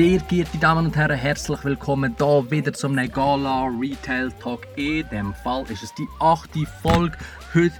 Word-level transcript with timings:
Sehr 0.00 0.18
geehrte 0.20 0.56
Damen 0.56 0.86
und 0.86 0.96
Herren, 0.96 1.18
herzlich 1.18 1.62
willkommen 1.62 2.16
hier 2.16 2.50
wieder 2.50 2.72
zum 2.72 2.94
Negala 2.94 3.66
Retail 3.66 4.32
Talk. 4.42 4.66
In 4.76 5.06
dem 5.10 5.34
Fall 5.34 5.66
ist 5.68 5.82
es 5.82 5.92
die 5.92 6.06
achte 6.20 6.64
Folge. 6.80 7.18
Heute 7.52 7.74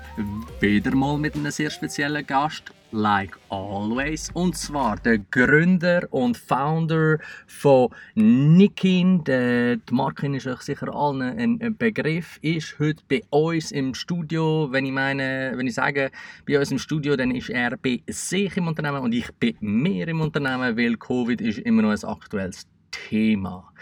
wieder 0.60 0.94
mal 0.94 1.16
mit 1.16 1.34
einem 1.34 1.50
sehr 1.50 1.70
speziellen 1.70 2.26
Gast 2.26 2.64
like 2.92 3.36
always. 3.48 4.30
Und 4.34 4.56
zwar 4.56 4.96
der 4.96 5.18
Gründer 5.18 6.06
und 6.10 6.36
Founder 6.36 7.18
von 7.46 7.88
Nikin. 8.14 9.24
Die 9.24 9.80
Marke 9.90 10.34
ist 10.34 10.46
euch 10.46 10.60
sicher 10.60 10.94
allen 10.94 11.22
ein 11.22 11.76
Begriff. 11.76 12.38
Ist 12.42 12.78
heute 12.78 13.02
bei 13.08 13.22
uns 13.30 13.72
im 13.72 13.94
Studio. 13.94 14.68
Wenn 14.70 14.86
ich 14.86 14.92
meine, 14.92 15.52
wenn 15.54 15.66
ich 15.66 15.74
sage 15.74 16.10
bei 16.46 16.58
uns 16.58 16.70
im 16.70 16.78
Studio, 16.78 17.16
dann 17.16 17.30
ist 17.30 17.50
er 17.50 17.76
bei 17.76 18.02
sich 18.08 18.56
im 18.56 18.68
Unternehmen 18.68 19.02
und 19.02 19.12
ich 19.12 19.28
bei 19.38 19.54
mir 19.60 20.08
im 20.08 20.20
Unternehmen, 20.20 20.76
weil 20.76 20.96
Covid 20.96 21.40
ist 21.40 21.58
immer 21.60 21.82
noch 21.82 21.90
ein 21.90 22.04
aktuelles 22.04 22.66
Thema. 22.90 23.72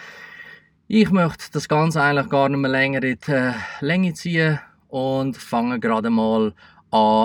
Ich 0.86 1.10
möchte 1.10 1.52
das 1.52 1.68
Ganze 1.68 2.02
eigentlich 2.02 2.30
gar 2.30 2.48
nicht 2.48 2.60
mehr 2.60 2.70
länger 2.70 3.02
in 3.02 3.18
die 3.26 3.52
Länge 3.80 4.14
ziehen 4.14 4.58
und 4.88 5.36
fange 5.36 5.78
gerade 5.78 6.08
mal 6.08 6.46
an 6.46 6.54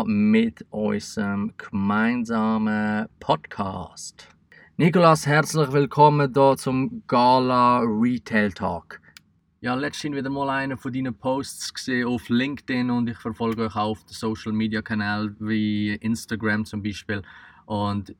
mit 0.05 0.65
unserem 0.71 1.53
gemeinsamen 1.57 3.07
Podcast. 3.21 4.27
Nikolas, 4.75 5.25
herzlich 5.25 5.71
willkommen 5.71 6.33
hier 6.33 6.57
zum 6.57 7.03
Gala 7.07 7.79
Retail 7.79 8.51
Talk. 8.51 8.99
Ja, 9.61 9.73
letztens 9.75 10.17
wieder 10.17 10.29
mal 10.29 10.49
einen 10.49 10.77
von 10.77 10.91
deinen 10.91 11.15
Posts 11.15 11.73
gesehen 11.75 12.07
auf 12.07 12.27
LinkedIn 12.27 12.91
und 12.91 13.09
ich 13.09 13.17
verfolge 13.17 13.63
euch 13.63 13.75
auch 13.75 13.91
auf 13.91 14.03
den 14.03 14.13
Social 14.13 14.51
Media 14.51 14.81
Kanälen 14.81 15.37
wie 15.39 15.95
Instagram 15.95 16.65
zum 16.65 16.83
Beispiel. 16.83 17.21
Und 17.65 18.13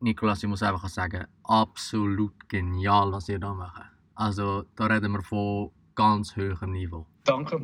Nikolas, 0.00 0.42
ich 0.42 0.48
muss 0.48 0.64
einfach 0.64 0.88
sagen, 0.88 1.26
absolut 1.44 2.48
genial, 2.48 3.12
was 3.12 3.28
ihr 3.28 3.38
da 3.38 3.54
macht. 3.54 3.82
Also 4.16 4.64
da 4.74 4.86
reden 4.86 5.12
wir 5.12 5.22
von 5.22 5.70
ganz 5.94 6.36
hohem 6.36 6.72
Niveau. 6.72 7.06
Danke. 7.24 7.60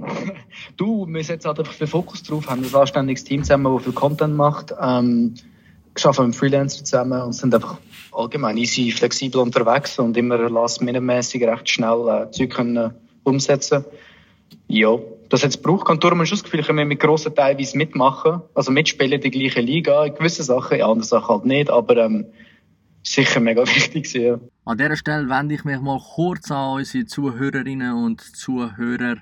Du, 0.77 1.06
wir 1.06 1.25
setzen 1.25 1.48
halt 1.48 1.59
einfach 1.59 1.73
viel 1.73 1.86
Fokus 1.86 2.23
drauf, 2.23 2.48
haben 2.48 2.64
ein 2.64 2.75
anständiges 2.75 3.25
Team 3.25 3.42
zusammen, 3.42 3.75
das 3.75 3.84
viel 3.84 3.92
Content 3.92 4.37
macht. 4.37 4.75
Ähm, 4.81 5.34
arbeiten 6.03 6.27
mit 6.27 6.37
Freelancer 6.37 6.84
zusammen 6.84 7.20
und 7.20 7.33
sind 7.33 7.55
einfach 7.55 7.78
allgemein 8.12 8.56
easy, 8.56 8.91
flexibel 8.91 9.41
unterwegs 9.41 9.98
und 9.98 10.17
immer 10.17 10.39
last-minute-mässig 10.48 11.42
recht 11.45 11.69
schnell 11.69 12.09
äh, 12.09 12.31
Zeug 12.31 12.50
können 12.50 12.95
umsetzen 13.25 13.84
Ja, 14.67 14.98
das 15.28 15.42
hat 15.42 15.50
es 15.50 15.62
gebraucht. 15.62 15.89
Und 15.91 16.03
darum 16.03 16.20
du 16.33 16.37
das 16.37 16.44
Gefühl, 16.44 16.62
können 16.62 16.78
wir 16.78 16.84
mit 16.84 17.00
grossen 17.00 17.34
teilweise 17.34 17.77
mitmachen, 17.77 18.42
also 18.55 18.72
mitspielen 18.72 19.12
in 19.12 19.20
der 19.20 19.31
gleichen 19.31 19.67
Liga, 19.67 20.05
in 20.05 20.15
gewissen 20.15 20.44
Sachen, 20.44 20.78
in 20.78 20.83
anderen 20.83 21.03
Sachen 21.03 21.28
halt 21.28 21.44
nicht, 21.44 21.70
aber 21.70 21.97
ähm, 21.98 22.27
sicher 23.03 23.41
mega 23.41 23.62
wichtig. 23.67 24.12
Ja. 24.15 24.39
An 24.65 24.79
dieser 24.79 24.97
Stelle 24.97 25.29
wende 25.29 25.55
ich 25.55 25.65
mich 25.65 25.81
mal 25.81 26.01
kurz 26.15 26.51
an 26.51 26.75
unsere 26.75 27.05
Zuhörerinnen 27.06 27.93
und 27.93 28.20
Zuhörer. 28.20 29.17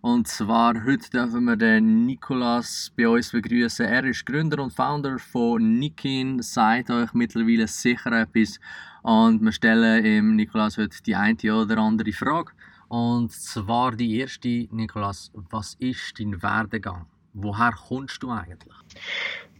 Und 0.00 0.26
zwar 0.26 0.84
heute 0.84 1.10
dürfen 1.10 1.44
wir 1.44 1.56
den 1.56 2.06
Nikolas 2.06 2.92
bei 2.96 3.08
uns 3.08 3.30
begrüßen. 3.30 3.86
Er 3.86 4.04
ist 4.04 4.26
Gründer 4.26 4.60
und 4.60 4.72
Founder 4.72 5.18
von 5.20 5.78
Nikin. 5.78 6.42
Seid 6.42 6.90
euch 6.90 7.12
mittlerweile 7.14 7.68
sicher 7.68 8.10
etwas. 8.10 8.58
Und 9.02 9.42
wir 9.42 9.52
stellen 9.52 10.04
ihm 10.04 10.36
Nikolas 10.36 10.76
heute 10.76 11.00
die 11.04 11.14
eine 11.14 11.54
oder 11.54 11.78
andere 11.78 12.12
Frage. 12.12 12.52
Und 12.88 13.30
zwar 13.32 13.92
die 13.92 14.18
erste, 14.18 14.66
Nikolas, 14.70 15.30
was 15.34 15.74
ist 15.78 16.18
dein 16.18 16.42
Werdegang? 16.42 17.06
Woher 17.32 17.72
kommst 17.72 18.22
du 18.22 18.30
eigentlich? 18.30 18.74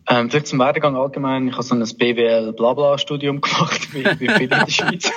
Ähm, 0.09 0.31
vielleicht 0.31 0.49
zum 0.49 0.59
Werdegang 0.59 0.97
allgemein. 0.97 1.49
Ich 1.49 1.55
habe 1.55 1.63
so 1.63 1.75
ein 1.75 1.81
BWL-Blabla-Studium 1.81 3.41
gemacht, 3.41 3.95
wie, 3.95 4.05
wie 4.05 4.29
viele 4.29 4.45
in 4.45 4.51
der 4.51 4.71
Schweiz. 4.71 5.11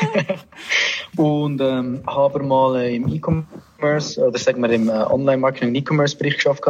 und 1.17 1.59
ähm, 1.61 2.03
habe 2.05 2.43
mal 2.43 2.75
äh, 2.77 2.95
im 2.95 3.07
E-Commerce, 3.07 3.47
oder 3.81 4.37
sagen 4.37 4.61
wir 4.61 4.69
im 4.71 4.89
äh, 4.89 4.91
Online-Marketing, 4.91 5.75
E-Commerce-Bereich 5.75 6.35
geschafft. 6.35 6.63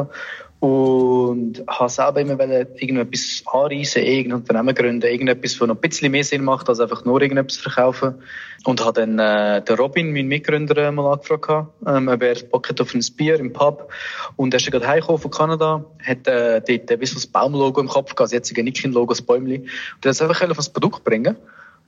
Und 0.59 1.63
habe 1.67 1.89
selber 1.89 2.21
immer 2.21 2.39
irgendetwas 2.41 3.43
anreisen, 3.45 4.03
irgendein 4.03 4.39
Unternehmen 4.39 4.73
gründen, 4.73 5.11
irgendetwas, 5.11 5.57
das 5.57 5.67
noch 5.67 5.75
ein 5.75 5.81
bisschen 5.81 6.11
mehr 6.11 6.23
Sinn 6.23 6.43
macht, 6.43 6.69
als 6.69 6.79
einfach 6.79 7.05
nur 7.05 7.21
irgendetwas 7.21 7.57
verkaufen. 7.57 8.15
Und 8.63 8.83
habe 8.83 9.05
dann 9.05 9.19
äh, 9.19 9.61
den 9.61 9.75
Robin, 9.75 10.11
meinen 10.11 10.27
Mitgründer, 10.27 10.91
mal 10.91 11.13
angefragt, 11.13 11.69
ähm, 11.85 12.07
ob 12.07 12.23
er 12.23 12.35
Bock 12.49 12.69
hat 12.69 12.81
auf 12.81 12.95
ein 12.95 13.03
Bier 13.15 13.39
im 13.39 13.53
Pub. 13.53 13.91
Und 14.37 14.53
er 14.53 14.59
ist 14.59 14.71
gerade 14.71 14.87
heimgekommen 14.87 15.21
von 15.21 15.29
Kanada, 15.29 15.85
hat 16.03 16.27
äh, 16.27 16.61
dort 16.61 16.91
ein 16.91 16.99
bisschen 16.99 17.17
das 17.17 17.27
Baumlogo 17.27 17.81
im 17.81 17.87
Kopf 17.87 18.15
gehabt, 18.15 18.21
das 18.21 18.31
jetzige 18.31 18.63
Nikin-Logo, 18.63 19.13
das 19.13 19.21
Bäumli. 19.21 19.59
Und 19.59 19.69
er 20.05 20.09
hat 20.09 20.15
es 20.15 20.21
einfach 20.21 20.49
auf 20.49 20.57
das 20.57 20.69
Produkt 20.69 21.03
bringen. 21.03 21.35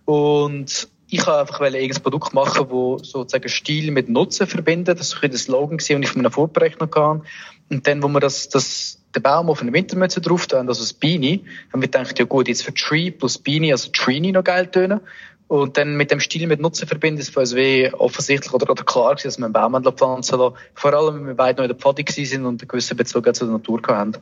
Und 0.05 0.87
ich 1.09 1.25
wollte 1.25 1.39
einfach 1.39 1.61
irgendein 1.61 2.03
Produkt 2.03 2.33
machen, 2.33 2.67
das 2.69 3.09
sozusagen 3.09 3.49
Stil 3.49 3.91
mit 3.91 4.09
Nutzen 4.09 4.45
verbindet. 4.45 4.99
Das 4.99 5.15
war 5.15 5.23
ein 5.23 5.33
Slogan, 5.33 5.77
den 5.77 6.03
ich 6.03 6.09
von 6.09 6.21
einem 6.21 6.31
Vorberechner 6.31 6.89
hatte. 6.93 7.21
Und 7.69 7.87
dann, 7.87 8.03
wo 8.03 8.07
wir 8.09 8.19
das, 8.19 8.49
das, 8.49 8.99
den 9.15 9.23
Baum 9.23 9.49
auf 9.49 9.61
eine 9.61 9.73
Wintermütze 9.73 10.21
drauf 10.21 10.47
tun, 10.47 10.67
also 10.67 10.81
das 10.81 10.93
Beanie, 10.93 11.43
haben 11.71 11.81
wir 11.81 11.87
gedacht, 11.87 12.19
ja 12.19 12.25
gut, 12.25 12.47
jetzt 12.47 12.63
für 12.63 12.73
Tree 12.73 13.11
plus 13.11 13.37
Beanie, 13.37 13.71
also 13.71 13.89
Trini 13.91 14.31
noch 14.31 14.43
geil 14.43 14.67
tönen. 14.67 14.99
Und 15.47 15.77
dann 15.77 15.95
mit 15.95 16.11
dem 16.11 16.19
Stil 16.19 16.45
mit 16.45 16.59
Nutzen 16.59 16.89
verbinden, 16.89 17.21
ist 17.21 17.33
für 17.33 17.39
uns 17.39 17.55
wie 17.55 17.89
offensichtlich 17.93 18.53
oder, 18.53 18.69
oder 18.69 18.83
klar 18.83 19.15
gewesen, 19.15 19.27
dass 19.27 19.37
wir 19.37 19.45
einen 19.45 19.53
Baumhandel 19.53 19.93
pflanzen 19.93 20.37
lassen. 20.39 20.55
Vor 20.75 20.93
allem, 20.93 21.15
wenn 21.15 21.27
wir 21.27 21.35
beide 21.35 21.57
noch 21.57 21.63
in 21.63 21.69
der 21.69 21.77
Pfadi 21.77 22.25
sind 22.25 22.45
und 22.45 22.61
einen 22.61 22.67
gewissen 22.67 22.97
Bezug 22.97 23.33
zur 23.33 23.47
Natur 23.47 23.81
haben. 23.87 24.13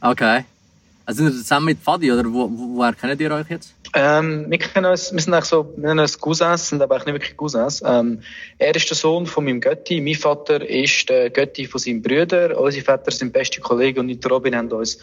Okay. 0.00 0.44
Also 1.04 1.24
sind 1.24 1.34
ihr 1.34 1.38
zusammen 1.38 1.66
mit 1.66 1.78
Fadi 1.78 2.10
oder 2.10 2.24
wo, 2.24 2.48
wo, 2.50 2.76
woher 2.76 2.94
kennt 2.94 3.20
ihr 3.20 3.30
euch 3.32 3.50
jetzt? 3.50 3.74
Ähm, 3.94 4.46
wir 4.50 4.58
kennen 4.58 4.86
uns, 4.86 5.12
wir 5.12 5.20
sind 5.20 5.34
eigentlich 5.34 5.46
so, 5.46 5.74
wir 5.76 5.88
nennen 5.88 6.00
uns 6.00 6.18
Cousins, 6.18 6.68
sind 6.68 6.80
aber 6.80 6.94
eigentlich 6.94 7.06
nicht 7.06 7.14
wirklich 7.14 7.36
Cousins. 7.36 7.82
Ähm, 7.84 8.22
er 8.58 8.74
ist 8.74 8.88
der 8.88 8.96
Sohn 8.96 9.26
von 9.26 9.44
meinem 9.44 9.60
Götti, 9.60 10.00
mein 10.00 10.14
Vater 10.14 10.66
ist 10.66 11.08
der 11.10 11.28
Götti 11.28 11.66
von 11.66 11.78
seinem 11.78 12.00
Brüder, 12.00 12.58
unsere 12.58 12.84
Väter 12.84 13.10
sind 13.10 13.32
beste 13.32 13.60
Kollegen 13.60 14.00
und 14.00 14.08
ich 14.08 14.18
Robin 14.30 14.56
haben 14.56 14.72
uns 14.72 14.98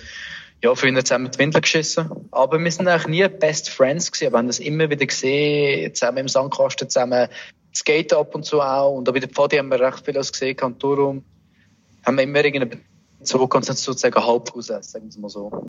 ja, 0.63 0.73
früher 0.73 1.05
zusammen 1.05 1.29
die 1.31 1.37
Windel 1.39 1.61
geschissen. 1.61 2.09
Aber 2.31 2.59
wir 2.59 2.71
sind 2.71 2.87
eigentlich 2.87 3.07
nie 3.07 3.27
Best 3.27 3.69
Friends 3.69 4.11
gewesen, 4.11 4.33
wir 4.33 4.37
haben 4.39 4.47
das 4.47 4.59
immer 4.59 4.89
wieder 4.89 5.05
gesehen, 5.05 5.93
zusammen 5.93 6.17
im 6.17 6.27
Sandkasten, 6.27 6.89
zusammen 6.89 7.29
skaten 7.75 8.17
ab 8.17 8.33
und 8.33 8.43
zu 8.43 8.59
auch. 8.59 8.95
Und 8.95 9.07
auch 9.07 9.13
bei 9.13 9.19
der 9.19 9.29
Pfadi 9.29 9.57
haben 9.57 9.69
wir 9.69 9.79
recht 9.79 10.03
viel 10.03 10.15
gesehen 10.15 10.57
und 10.59 10.83
haben 10.83 12.17
wir 12.17 12.23
immer 12.23 12.43
irgendeine 12.43 12.79
so 13.21 13.47
kannst 13.47 13.69
du 13.69 13.73
sozusagen 13.73 14.25
halb 14.25 14.51
Cousins, 14.51 14.91
sagen 14.91 15.13
wir 15.13 15.21
mal 15.21 15.29
so 15.29 15.67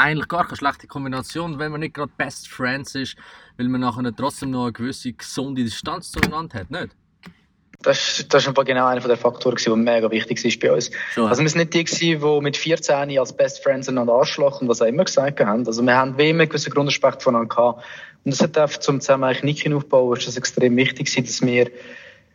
eigentlich 0.00 0.28
gar 0.28 0.44
keine 0.44 0.56
schlechte 0.56 0.86
Kombination, 0.86 1.58
wenn 1.58 1.72
man 1.72 1.80
nicht 1.80 1.94
gerade 1.94 2.12
Best 2.16 2.48
Friends 2.48 2.94
ist, 2.94 3.16
weil 3.56 3.68
man 3.68 3.80
nachher 3.80 4.14
trotzdem 4.14 4.50
noch 4.50 4.64
eine 4.64 4.72
gewisse 4.72 5.12
gesunde 5.12 5.62
Distanz 5.62 6.10
zueinander 6.10 6.60
hat, 6.60 6.70
nicht? 6.70 6.96
Das, 7.82 8.26
das 8.28 8.46
ist 8.46 8.54
genau 8.54 8.86
einer 8.86 9.00
der 9.00 9.16
Faktoren, 9.16 9.56
der 9.56 9.76
mega 9.76 10.10
wichtig 10.10 10.44
ist 10.44 10.60
bei 10.60 10.70
uns. 10.70 10.90
Schon. 11.14 11.28
Also 11.28 11.40
wir 11.42 11.48
sind 11.48 11.72
nicht 11.72 12.00
die, 12.00 12.16
die 12.16 12.40
mit 12.42 12.56
14 12.56 13.18
als 13.18 13.34
Best 13.34 13.62
Friends 13.62 13.88
einander 13.88 14.12
Arschloch 14.12 14.60
und 14.60 14.68
was 14.68 14.82
auch 14.82 14.86
immer 14.86 15.04
gesagt 15.04 15.40
haben. 15.40 15.66
Also 15.66 15.82
wir 15.82 15.96
haben 15.96 16.18
wie 16.18 16.28
immer 16.28 16.42
einen 16.42 16.50
gewissen 16.50 16.72
Grundrespekt 16.74 17.22
voneinander 17.22 17.54
gehabt. 17.54 17.84
Und 18.24 18.32
das 18.32 18.42
hat 18.42 18.58
auch 18.58 18.68
zum 18.68 19.00
zusammen 19.00 19.24
eigentlich 19.24 19.44
Niki 19.44 19.72
aufbauen, 19.72 20.18
ist 20.18 20.26
das 20.26 20.36
extrem 20.36 20.76
wichtig 20.76 21.10
dass 21.14 21.40
wir 21.40 21.70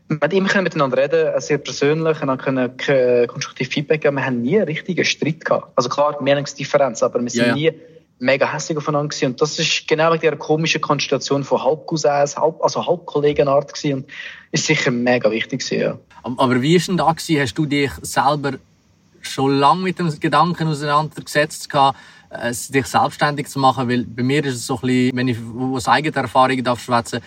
man 0.07 0.19
hat 0.21 0.33
immer 0.33 0.61
miteinander 0.61 0.97
reden, 0.97 1.41
sehr 1.41 1.57
persönlich, 1.57 2.21
und 2.21 2.27
dann 2.27 2.37
können 2.37 3.27
konstruktiv 3.27 3.69
Feedback 3.69 4.01
geben. 4.01 4.17
Wir 4.17 4.25
haben 4.25 4.41
nie 4.41 4.57
einen 4.57 4.65
richtigen 4.65 5.03
Streit 5.03 5.43
gehabt. 5.43 5.71
Also 5.75 5.89
klar, 5.89 6.21
Meinungsdifferenz, 6.21 7.01
aber 7.01 7.21
wir 7.21 7.29
sind 7.29 7.41
ja, 7.41 7.47
ja. 7.47 7.55
nie 7.55 7.71
mega 8.19 8.51
hässlich 8.51 8.77
aufeinander 8.77 9.09
gewesen. 9.09 9.31
Und 9.31 9.41
das 9.41 9.57
ist 9.59 9.87
genau 9.87 10.11
wegen 10.11 10.21
dieser 10.21 10.37
komischen 10.37 10.81
Konstellation 10.81 11.43
von 11.43 11.63
Halbcousins, 11.63 12.37
halb, 12.37 12.61
also 12.61 12.85
Halbkollegenart 12.85 13.73
gewesen 13.73 13.93
und 13.99 14.05
ist 14.51 14.65
sicher 14.65 14.91
mega 14.91 15.29
wichtig 15.31 15.61
gewesen, 15.61 15.81
ja. 15.81 15.99
Aber 16.23 16.61
wie 16.61 16.75
ist 16.75 16.87
denn 16.87 16.97
da 16.97 17.11
gewesen? 17.11 17.41
Hast 17.41 17.55
du 17.55 17.65
dich 17.65 17.91
selber 18.01 18.53
schon 19.21 19.59
lange 19.59 19.83
mit 19.83 19.99
dem 19.99 20.17
Gedanken 20.19 20.67
auseinandergesetzt 20.67 21.69
gehabt, 21.69 21.97
äh, 22.29 22.51
dich 22.51 22.85
selbstständig 22.85 23.47
zu 23.47 23.59
machen? 23.59 23.89
Weil 23.89 24.05
bei 24.05 24.23
mir 24.23 24.43
ist 24.45 24.55
es 24.55 24.65
so 24.65 24.75
ein 24.75 24.81
bisschen, 24.81 25.17
wenn 25.17 25.27
ich 25.27 25.37
aus 25.73 25.87
eigener 25.87 26.17
Erfahrung 26.17 26.63
darf 26.63 26.81
schwätzen, 26.81 27.21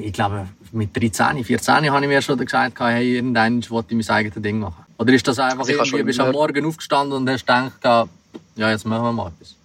ich 0.00 0.12
glaube, 0.12 0.48
mit 0.72 0.96
13, 0.96 1.44
14 1.44 1.90
habe 1.90 2.04
ich 2.04 2.08
mir 2.08 2.22
schon 2.22 2.38
gesagt, 2.38 2.80
hey, 2.80 3.16
irgendwann 3.16 3.68
wollte 3.70 3.94
ich 3.94 4.06
mein 4.06 4.16
eigenes 4.16 4.42
Ding 4.42 4.58
machen. 4.58 4.84
Oder 4.98 5.12
ist 5.12 5.26
das 5.26 5.38
einfach 5.38 5.68
ich 5.68 5.76
irgendwie, 5.76 6.02
bist 6.02 6.20
am 6.20 6.32
Morgen 6.32 6.64
aufgestanden 6.64 7.18
und 7.18 7.28
hast 7.28 7.46
gedacht, 7.46 8.08
ja, 8.56 8.70
jetzt 8.70 8.86
machen 8.86 9.04
wir 9.04 9.12
mal 9.12 9.28
etwas? 9.28 9.56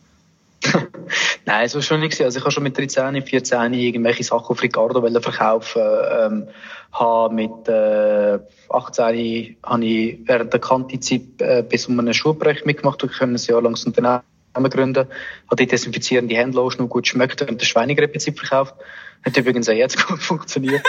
Nein, 1.46 1.68
so 1.70 1.82
schon 1.82 2.02
nicht. 2.02 2.22
Also 2.22 2.38
ich 2.38 2.44
habe 2.44 2.52
schon 2.52 2.64
mit 2.64 2.78
13, 2.78 3.22
14 3.22 3.74
irgendwelche 3.74 4.24
Sachen 4.24 4.48
auf 4.48 4.62
Ricardo 4.62 5.02
verkaufen. 5.22 5.82
Ähm, 5.82 6.48
habe 6.92 7.34
mit 7.34 7.68
äh, 7.68 8.40
18 8.70 9.58
habe 9.64 9.86
ich 9.86 10.20
während 10.26 10.54
der 10.54 10.60
Kantizeit 10.60 11.22
äh, 11.40 11.64
bis 11.64 11.88
um 11.88 11.98
einen 12.00 12.14
Schulprojekt 12.14 12.66
mitgemacht 12.66 13.02
und 13.04 13.12
können 13.12 13.36
ein 13.36 13.42
Jahr 13.42 13.62
lang 13.62 13.74
das 13.74 13.86
Unternehmen 13.86 14.22
gründen. 14.70 15.08
Habe 15.48 15.56
die 15.58 15.68
desinfizierende 15.68 16.38
Handlotion 16.38 16.90
gut 16.90 17.08
schmeckt 17.08 17.42
und 17.42 17.62
das 17.62 17.68
Schweinegrippe 17.68 18.20
verkauft. 18.20 18.76
Hat 19.24 19.38
übrigens 19.38 19.70
auch 19.70 19.74
jetzt 19.74 20.06
gut 20.08 20.22
funktioniert. 20.22 20.86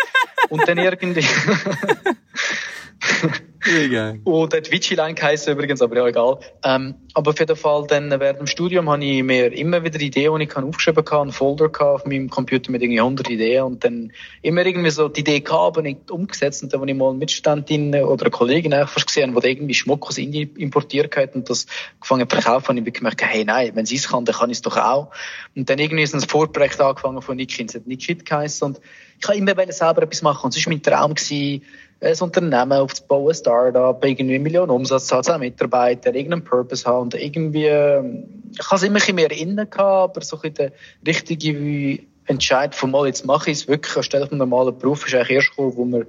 Und 0.49 0.67
dann 0.67 0.79
irgendwie, 0.79 1.25
Egal. 3.64 4.20
Und 4.25 4.55
hat 4.55 4.70
Vigiline 4.70 5.14
geheißen 5.14 5.53
übrigens, 5.53 5.82
aber 5.82 5.97
ja, 5.97 6.06
egal. 6.06 6.38
Ähm, 6.64 6.94
aber 7.14 7.31
auf 7.31 7.38
jeden 7.38 7.56
Fall, 7.56 7.87
dann 7.87 8.11
während 8.11 8.41
dem 8.41 8.47
Studium 8.47 8.91
habe 8.91 9.05
ich 9.05 9.23
mir 9.23 9.53
immer 9.53 9.85
wieder 9.85 10.00
Ideen, 10.00 10.38
die 10.38 10.44
ich 10.44 10.56
aufgeschrieben 10.56 11.05
habe, 11.05 11.23
einen 11.23 11.32
Folder 11.32 11.70
auf 11.81 12.05
meinem 12.05 12.29
Computer 12.29 12.70
mit 12.73 12.82
irgendwie 12.82 13.00
100 13.00 13.31
Ideen 13.31 13.64
und 13.64 13.85
dann 13.85 14.12
immer 14.41 14.64
irgendwie 14.64 14.91
so 14.91 15.09
die 15.09 15.20
Idee 15.20 15.41
gehabt, 15.41 15.76
aber 15.76 15.82
nicht 15.82 16.11
umgesetzt. 16.11 16.62
Und 16.62 16.73
dann, 16.73 16.81
als 16.81 16.91
ich 16.91 16.97
mal 16.97 17.11
eine 17.11 17.19
Mitständin 17.19 17.94
oder 17.94 18.25
eine 18.25 18.31
Kollegin 18.31 18.75
einfach 18.75 19.05
gesehen 19.05 19.35
die 19.35 19.49
irgendwie 19.49 19.75
Schmuck 19.75 20.06
aus 20.09 20.19
Indien 20.19 20.55
importiert 20.56 21.17
hat 21.17 21.35
und 21.35 21.49
das 21.49 21.67
gefangen 22.00 22.29
zu 22.29 22.37
verkaufen, 22.37 22.76
habe 22.79 22.88
ich 22.88 22.94
gemerkt, 22.94 23.23
hey, 23.23 23.44
nein, 23.44 23.73
wenn 23.75 23.87
sie 23.87 23.97
es 23.97 24.09
kann, 24.09 24.25
dann 24.25 24.35
kann 24.35 24.50
ich 24.50 24.59
es 24.59 24.62
doch 24.62 24.76
auch. 24.76 25.11
Und 25.55 25.69
dann 25.69 25.79
irgendwie 25.79 26.03
ist 26.03 26.14
ein 26.14 26.20
Vorprojekt 26.20 26.81
angefangen 26.81 27.23
von 27.23 27.37
Nikin, 27.37 27.67
es 27.67 27.75
hat 27.75 27.87
Nikit 27.87 28.25
geheißen 28.25 28.67
und 28.67 28.81
ich 29.20 29.29
habe 29.29 29.38
immer 29.38 29.73
selber 29.73 30.03
etwas 30.03 30.23
machen 30.23 30.47
und 30.47 30.56
es 30.56 30.67
war 30.67 30.73
mein 30.73 30.82
Traum 30.82 31.14
gewesen, 31.14 31.62
ein 32.02 32.16
Unternehmen 32.20 32.72
aufzubauen, 32.72 33.28
ein 33.28 33.34
Startup, 33.34 34.04
irgendwie 34.04 34.34
eine 34.34 34.43
Million 34.43 34.70
Umsatz 34.70 35.10
haben, 35.12 35.22
10 35.22 35.40
Mitarbeiter, 35.40 36.14
irgendeinen 36.14 36.44
Purpose 36.44 36.84
haben 36.84 37.02
und 37.02 37.14
irgendwie, 37.14 37.66
ähm, 37.66 38.43
ich 38.52 38.66
habe 38.66 38.76
es 38.76 38.82
immer 38.82 39.00
ein 39.06 39.14
mehr 39.14 39.31
innen 39.31 39.70
gehabt, 39.70 40.16
aber 40.16 40.20
so 40.22 40.38
ein 40.43 40.54
der 40.54 40.72
richtige 41.06 42.02
Entscheid 42.26 42.75
von 42.75 42.90
mal, 42.90 43.06
jetzt 43.06 43.25
mache 43.25 43.50
ich 43.50 43.58
es 43.58 43.69
wirklich 43.69 43.96
anstelle 43.96 44.26
vom 44.26 44.38
normalen 44.38 44.76
Beruf, 44.76 45.06
ist 45.06 45.14
eigentlich 45.14 45.31
erst 45.31 45.50
gekommen, 45.50 45.76
wo 45.76 45.84
wir 45.84 46.06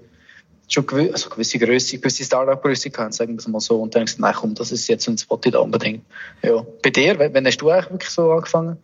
schon 0.68 0.86
gew 0.86 1.12
also 1.12 1.30
gewisse 1.30 1.60
Größe, 1.60 2.00
gewisse 2.00 2.24
Startup-Größe 2.24 2.90
hatten, 2.98 3.12
sagen 3.12 3.34
wir 3.34 3.40
es 3.40 3.48
mal 3.48 3.60
so, 3.60 3.82
und 3.82 3.94
dann 3.94 4.04
ich 4.04 4.08
gesagt, 4.08 4.22
nein, 4.22 4.34
komm, 4.36 4.56
das 4.56 4.72
ist 4.72 4.88
jetzt 4.88 5.08
ein 5.08 5.18
Spot 5.18 5.38
da 5.38 5.60
unbedingt. 5.60 6.04
Ja. 6.42 6.66
Bei 6.82 6.90
dir, 6.90 7.20
wann 7.20 7.46
hast 7.46 7.58
du 7.58 7.70
eigentlich 7.70 7.90
wirklich 7.92 8.10
so 8.10 8.32
angefangen? 8.32 8.78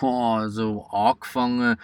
Boah, 0.00 0.48
so 0.48 0.86
angefangen, 0.90 1.76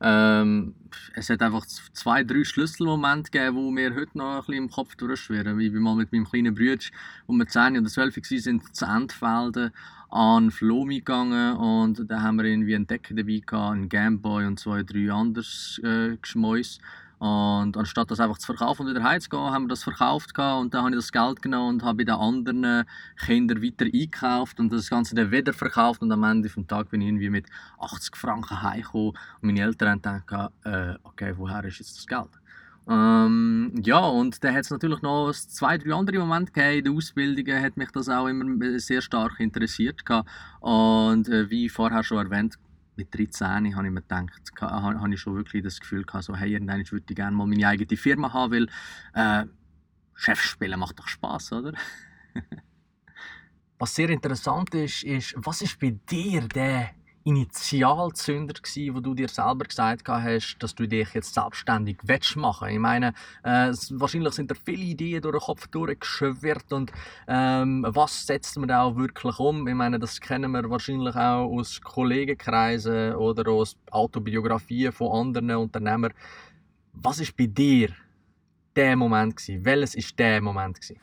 ähm, 0.00 0.74
es 1.14 1.30
hat 1.30 1.42
einfach 1.42 1.64
zwei, 1.66 2.24
drei 2.24 2.44
Schlüsselmomente 2.44 3.30
gegeben, 3.30 3.56
die 3.56 3.72
mir 3.72 3.94
heute 3.94 4.18
noch 4.18 4.34
ein 4.34 4.38
bisschen 4.40 4.54
im 4.54 4.70
Kopf 4.70 4.96
durchschwirren. 4.96 5.58
Ich 5.60 5.72
bin 5.72 5.82
mal 5.82 5.94
mit 5.94 6.12
meinem 6.12 6.26
kleinen 6.26 6.54
Bruder, 6.54 6.84
wo 7.26 7.34
wir 7.34 7.46
10 7.46 7.78
oder 7.78 7.88
12 7.88 8.16
waren, 8.16 8.62
zu 8.72 8.84
Endfelden 8.84 9.72
an 10.10 10.50
Flomi 10.50 10.98
gegangen 10.98 11.56
und 11.56 12.08
da 12.08 12.22
haben 12.22 12.36
wir 12.36 12.44
irgendwie 12.44 12.74
einen 12.74 12.86
Decker 12.86 13.14
dabei 13.14 13.42
gehabt, 13.44 13.72
einen 13.72 13.88
Gameboy 13.88 14.46
und 14.46 14.58
zwei, 14.58 14.82
drei 14.82 15.10
anderes 15.10 15.80
äh, 15.84 16.16
Geschmäus. 16.16 16.78
Und 17.18 17.76
anstatt 17.76 18.10
das 18.10 18.20
einfach 18.20 18.36
zu 18.36 18.46
verkaufen 18.46 18.82
und 18.82 18.94
wieder 18.94 19.02
heimzugehen, 19.02 19.50
haben 19.50 19.64
wir 19.64 19.68
das 19.68 19.82
verkauft 19.82 20.38
und 20.38 20.74
dann 20.74 20.84
habe 20.84 20.90
ich 20.90 20.96
das 20.96 21.12
Geld 21.12 21.40
genommen 21.40 21.76
und 21.76 21.82
habe 21.82 21.98
bei 21.98 22.04
den 22.04 22.14
anderen 22.14 22.84
Kindern 23.24 23.62
weiter 23.62 23.86
eingekauft 23.86 24.60
und 24.60 24.70
das 24.70 24.90
Ganze 24.90 25.14
dann 25.14 25.30
wieder 25.30 25.54
verkauft 25.54 26.02
und 26.02 26.12
am 26.12 26.24
Ende 26.24 26.48
des 26.48 26.66
Tages 26.66 26.90
bin 26.90 27.00
ich 27.00 27.08
irgendwie 27.08 27.30
mit 27.30 27.46
80 27.78 28.16
Franken 28.16 28.62
heimgekommen 28.62 29.08
und 29.08 29.16
meine 29.40 29.62
Eltern 29.62 30.02
haben 30.04 30.24
gedacht, 30.26 30.52
äh, 30.64 30.94
okay, 31.04 31.32
woher 31.38 31.64
ist 31.64 31.78
jetzt 31.78 31.96
das 31.96 32.06
Geld? 32.06 32.30
Ähm, 32.88 33.72
ja, 33.82 33.98
und 33.98 34.44
dann 34.44 34.54
hat 34.54 34.64
es 34.64 34.70
natürlich 34.70 35.02
noch 35.02 35.32
zwei, 35.32 35.76
drei 35.76 35.92
andere 35.92 36.18
Momente 36.18 36.52
gegeben. 36.52 36.78
In 36.78 36.84
der 36.84 36.92
Ausbildung 36.92 37.62
hat 37.62 37.76
mich 37.76 37.90
das 37.90 38.08
auch 38.08 38.28
immer 38.28 38.78
sehr 38.78 39.00
stark 39.00 39.40
interessiert. 39.40 40.02
Und 40.60 41.28
äh, 41.28 41.50
wie 41.50 41.68
vorher 41.68 42.04
schon 42.04 42.18
erwähnt, 42.18 42.58
mit 42.96 43.14
13 43.14 43.76
habe 43.76 43.86
ich 43.86 43.92
mir 43.92 44.02
gedacht, 44.02 44.30
habe 44.60 45.14
ich 45.14 45.20
schon 45.20 45.36
wirklich 45.36 45.62
das 45.62 45.80
Gefühl 45.80 46.04
gehabt, 46.04 46.24
so, 46.24 46.36
hey, 46.36 46.52
irgendwann 46.52 46.90
würde 46.90 47.04
ich 47.08 47.16
gerne 47.16 47.36
mal 47.36 47.46
meine 47.46 47.68
eigene 47.68 47.96
Firma 47.96 48.32
haben, 48.32 48.52
weil 48.52 48.68
äh, 49.14 49.46
Chef 50.14 50.40
spielen 50.40 50.80
macht 50.80 50.98
doch 50.98 51.08
Spaß, 51.08 51.52
oder? 51.52 51.72
was 53.78 53.94
sehr 53.94 54.08
interessant 54.10 54.74
ist, 54.74 55.04
ist, 55.04 55.34
was 55.36 55.62
ist 55.62 55.78
bei 55.78 55.90
dir 55.90 56.42
der 56.48 56.90
Initialzünder 57.26 58.54
gewesen, 58.54 58.94
wo 58.94 59.00
du 59.00 59.12
dir 59.12 59.28
selber 59.28 59.64
gesagt 59.64 60.08
hast, 60.08 60.56
dass 60.60 60.76
du 60.76 60.86
dich 60.86 61.12
jetzt 61.12 61.34
selbstständig 61.34 61.98
willst 62.04 62.36
machen? 62.36 62.68
Ich 62.68 62.78
meine, 62.78 63.14
äh, 63.42 63.72
wahrscheinlich 63.90 64.34
sind 64.34 64.52
da 64.52 64.54
viele 64.54 64.84
Ideen 64.84 65.22
durch 65.22 65.34
den 65.34 65.40
Kopf 65.40 65.66
durchgeschwirrt 65.66 66.72
und 66.72 66.92
ähm, 67.26 67.84
was 67.88 68.26
setzt 68.26 68.56
man 68.58 68.68
da 68.68 68.82
auch 68.82 68.94
wirklich 68.94 69.40
um? 69.40 69.66
Ich 69.66 69.74
meine, 69.74 69.98
das 69.98 70.20
kennen 70.20 70.52
wir 70.52 70.70
wahrscheinlich 70.70 71.16
auch 71.16 71.50
aus 71.50 71.80
Kollegenkreisen 71.80 73.16
oder 73.16 73.50
aus 73.50 73.76
Autobiografien 73.90 74.92
von 74.92 75.26
anderen 75.26 75.50
Unternehmern. 75.56 76.12
Was 76.92 77.18
ist 77.18 77.36
bei 77.36 77.46
dir 77.46 77.88
der 78.76 78.94
Moment 78.94 79.36
gewesen? 79.36 79.64
Welches 79.64 79.96
ist 79.96 80.16
der 80.16 80.40
Moment 80.40 80.80
gewesen? 80.80 81.00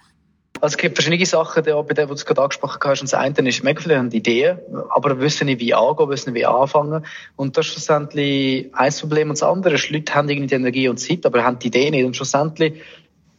Also 0.61 0.75
es 0.75 0.77
gibt 0.77 0.95
verschiedene 0.95 1.25
Sachen, 1.25 1.63
die, 1.63 1.71
bei 1.71 1.93
denen, 1.93 2.07
die 2.07 2.15
du 2.15 2.25
gerade 2.25 2.41
angesprochen 2.41 2.79
hast. 2.83 3.01
Und 3.01 3.11
das 3.11 3.19
eine 3.19 3.49
ist, 3.49 3.63
mega 3.63 3.81
viele 3.81 3.97
haben 3.97 4.11
Ideen, 4.11 4.59
aber 4.89 5.19
wissen 5.19 5.47
nicht, 5.47 5.59
wie 5.59 5.73
angehen, 5.73 6.09
wissen 6.09 6.31
nicht, 6.31 6.39
wie 6.39 6.45
anfangen. 6.45 7.05
Und 7.35 7.57
das 7.57 7.65
ist 7.65 7.73
schlussendlich 7.73 8.69
ein 8.73 8.93
Problem. 8.93 9.29
Und 9.29 9.41
das 9.41 9.43
andere 9.43 9.75
ist, 9.75 9.89
Leute 9.89 10.13
haben 10.13 10.29
irgendwie 10.29 10.47
die 10.47 10.55
Energie 10.55 10.87
und 10.87 10.97
Zeit, 10.97 11.25
aber 11.25 11.43
haben 11.43 11.59
die 11.59 11.67
Idee 11.67 11.91
nicht. 11.91 12.05
Und 12.05 12.15
schlussendlich 12.15 12.81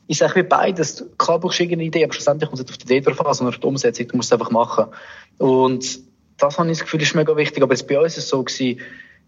ist 0.06 0.20
es 0.20 0.34
wie 0.34 0.42
beides. 0.42 1.04
Klar 1.16 1.38
brauchst 1.38 1.58
du 1.58 1.62
irgendeine 1.62 1.88
Idee, 1.88 2.04
aber 2.04 2.12
schlussendlich 2.12 2.50
kommt 2.50 2.60
es 2.60 2.66
nicht 2.66 2.72
auf 2.72 2.78
die 2.78 2.92
Idee 2.92 3.00
drauf 3.00 3.26
an, 3.26 3.34
sondern 3.34 3.54
auf 3.54 3.60
die 3.60 3.66
Umsetzung. 3.66 4.08
Du 4.08 4.16
musst 4.16 4.30
es 4.30 4.38
einfach 4.38 4.50
machen. 4.50 4.86
Und 5.38 6.00
das 6.36 6.58
habe 6.58 6.70
ich 6.70 6.78
das 6.78 6.84
Gefühl, 6.84 7.00
ist 7.00 7.14
mega 7.14 7.36
wichtig. 7.36 7.62
Aber 7.62 7.72
jetzt 7.72 7.88
bei 7.88 7.98
uns 7.98 8.18
ist 8.18 8.24
es 8.24 8.28
so 8.28 8.42
gewesen, 8.42 8.80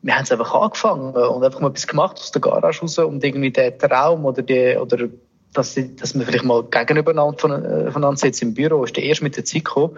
wir 0.03 0.15
haben 0.15 0.25
es 0.25 0.33
einfach 0.33 0.55
angefangen 0.55 1.15
und 1.15 1.45
einfach 1.45 1.61
mal 1.61 1.71
etwas 1.71 1.87
gemacht 1.87 2.19
aus 2.19 2.31
der 2.31 2.41
Garage 2.41 2.81
raus 2.83 2.99
und 2.99 3.25
irgendwie 3.25 3.51
den 3.51 3.79
Traum 3.79 4.25
oder 4.25 4.43
die, 4.43 4.77
oder 4.77 5.09
dass, 5.57 5.75
sie, 5.75 5.95
dass 5.97 6.19
wir 6.19 6.27
vielleicht 6.27 6.45
mal 6.45 6.63
gegenübereinander 6.65 7.39
von, 7.39 7.51
äh, 7.53 7.91
voneinander 7.91 8.17
sitzen 8.17 8.49
im 8.49 8.55
Büro, 8.55 8.85
ist 8.85 8.97
der 8.97 9.05
erst 9.05 9.23
mit 9.23 9.37
der 9.37 9.45
Zeit 9.45 9.65
gekommen. 9.65 9.97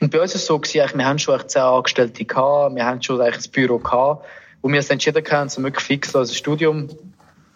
Und 0.00 0.10
bei 0.10 0.20
uns 0.20 0.34
ist 0.34 0.42
es 0.42 0.46
so 0.46 0.58
gewesen, 0.58 0.98
wir 0.98 1.06
haben 1.06 1.18
schon 1.18 1.36
echt 1.36 1.50
zehn 1.50 1.62
Angestellte 1.62 2.24
gehabt, 2.24 2.74
wir 2.74 2.84
haben 2.84 3.02
schon 3.02 3.20
eigentlich 3.20 3.36
das 3.36 3.48
Büro 3.48 3.78
gehabt, 3.78 4.24
wo 4.62 4.68
wir 4.68 4.76
uns 4.76 4.90
entschieden 4.90 5.24
haben, 5.30 5.48
so 5.48 5.62
wirklich 5.62 5.84
fix 5.84 6.14
als 6.14 6.36
Studium, 6.36 6.88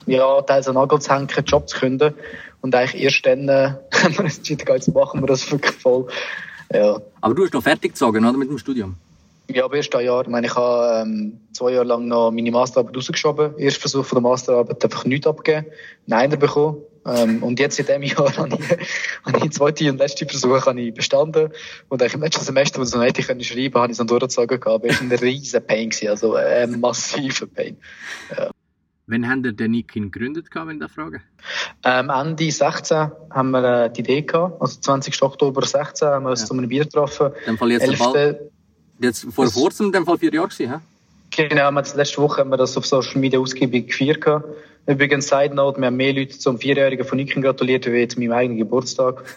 ja, 0.06 0.41
teils 0.43 0.69
an 0.69 0.75
Nagel 0.75 1.00
zu 1.00 1.11
hängen, 1.11 1.29
einen 1.35 1.44
Job 1.44 1.69
zu 1.69 1.79
künden. 1.79 2.15
Und 2.62 2.75
eigentlich 2.75 3.03
erst 3.03 3.27
dann 3.27 3.49
äh, 3.49 3.75
haben 3.94 4.17
wir 4.17 4.25
uns 4.25 4.38
entschieden, 4.38 4.67
jetzt 4.69 4.93
machen 4.94 5.21
wir 5.21 5.26
das 5.26 5.50
wirklich 5.50 5.75
voll. 5.76 6.06
Ja. 6.73 7.00
Aber 7.21 7.35
du 7.35 7.44
hast 7.44 7.53
noch 7.53 7.62
fertig 7.62 7.93
gezogen, 7.93 8.25
oder, 8.25 8.38
mit 8.38 8.49
dem 8.49 8.59
Studium? 8.59 8.97
Ja, 9.49 9.65
aber 9.65 9.76
erst 9.76 9.94
ein 9.97 10.05
Jahr. 10.05 10.23
Ich 10.23 10.29
meine, 10.29 10.47
ich 10.47 10.55
habe 10.55 11.03
ähm, 11.03 11.41
zwei 11.53 11.73
Jahre 11.73 11.85
lang 11.85 12.06
noch 12.06 12.31
meine 12.31 12.50
Masterarbeit 12.53 12.97
rausgeschoben. 12.97 13.59
Erst 13.59 13.79
Versuch 13.79 14.05
von 14.05 14.17
der 14.17 14.23
Masterarbeit 14.23 14.85
einfach 14.85 15.05
nichts 15.05 15.26
abgegeben, 15.26 15.67
Nein 16.06 16.31
bekommen. 16.31 16.76
Ähm, 17.06 17.43
und 17.43 17.58
jetzt 17.58 17.79
in 17.79 17.87
diesem 17.87 18.02
Jahr 18.02 18.37
habe 18.37 18.58
ich, 18.58 18.70
habe 19.25 19.37
ich 19.37 19.43
den 19.43 19.52
zweiten 19.52 19.88
und 19.91 19.99
letzten 19.99 20.29
Versuch 20.29 20.67
habe 20.67 20.81
ich 20.81 20.94
bestanden. 20.94 21.50
Und 21.88 22.02
eigentlich 22.02 22.14
im 22.14 22.23
letzten 22.23 22.44
Semester, 22.44 22.79
wo 22.79 22.82
ich 22.82 22.88
es 22.88 22.94
noch 22.94 23.02
hätte 23.02 23.23
können 23.23 23.43
schreiben, 23.43 23.75
habe 23.75 23.87
ich 23.87 23.93
es 23.93 23.99
dann 23.99 24.06
durchgezogen 24.06 24.61
gehabt. 24.61 24.85
Es 24.85 25.00
war 25.00 25.11
ein 25.11 25.19
riesen 25.19 25.67
Pain 25.67 25.91
also 26.08 26.35
ein 26.35 26.79
massiver 26.81 27.47
Pain. 27.47 27.76
Ja. 28.37 28.50
Wann 29.06 29.29
habt 29.29 29.44
ihr 29.44 29.52
den 29.52 29.73
Nikin 29.73 30.12
gegründet, 30.12 30.47
wenn 30.54 30.76
ich 30.76 30.80
das 30.80 30.92
frage? 30.92 31.21
Ähm, 31.85 32.11
Ende 32.11 32.50
16 32.50 33.11
haben 33.30 33.50
wir 33.50 33.85
äh, 33.87 33.92
die 33.92 34.00
Idee 34.02 34.23
gehabt. 34.23 34.62
Also 34.62 34.78
20. 34.80 35.21
Oktober 35.23 35.66
16 35.66 36.07
haben 36.07 36.23
wir 36.25 36.30
uns 36.30 36.42
ja. 36.42 36.47
zu 36.47 36.54
einem 36.54 36.69
Bier 36.69 36.85
getroffen. 36.85 37.33
In 37.40 37.54
dem 37.54 37.59
Fall 37.59 37.73
jetzt 37.73 37.88
11. 37.88 38.37
Jetzt 39.00 39.26
vor 39.33 39.50
kurzem, 39.50 39.87
in 39.87 39.92
dem 39.92 40.07
Fall 40.07 40.19
vier 40.19 40.33
Jahre 40.33 40.49
gewesen, 40.49 40.71
hä? 40.71 40.78
Genau, 41.30 41.71
letzte 41.71 42.19
Woche 42.19 42.40
haben 42.40 42.50
wir 42.50 42.57
das 42.57 42.76
auf 42.76 42.87
Social 42.87 43.19
Media 43.19 43.38
ausgiebig 43.38 43.88
gefeiert. 43.88 44.45
Übrigens, 44.87 45.28
Side 45.28 45.54
Note, 45.54 45.80
wir 45.80 45.87
haben 45.87 45.96
mehr 45.96 46.12
Leute 46.12 46.38
zum 46.38 46.58
Vierjährigen 46.58 47.04
von 47.04 47.16
Nicken 47.16 47.42
gratuliert, 47.42 47.87
wie 47.87 48.08
zu 48.08 48.18
meinem 48.18 48.32
eigenen 48.32 48.58
Geburtstag. 48.58 49.25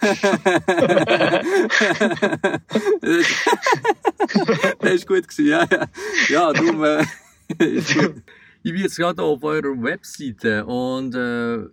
das 4.80 4.92
ist 4.92 5.06
gut 5.06 5.28
gewesen, 5.28 5.46
ja, 5.46 5.66
ja. 5.70 5.86
Ja, 6.28 6.52
darum, 6.52 6.82
äh, 6.84 7.04
Ich 8.66 8.72
bin 8.72 8.80
jetzt 8.80 8.96
gerade 8.96 9.22
auf 9.22 9.44
eurer 9.44 9.82
Webseite 9.82 10.64
und 10.64 11.14
äh, 11.14 11.66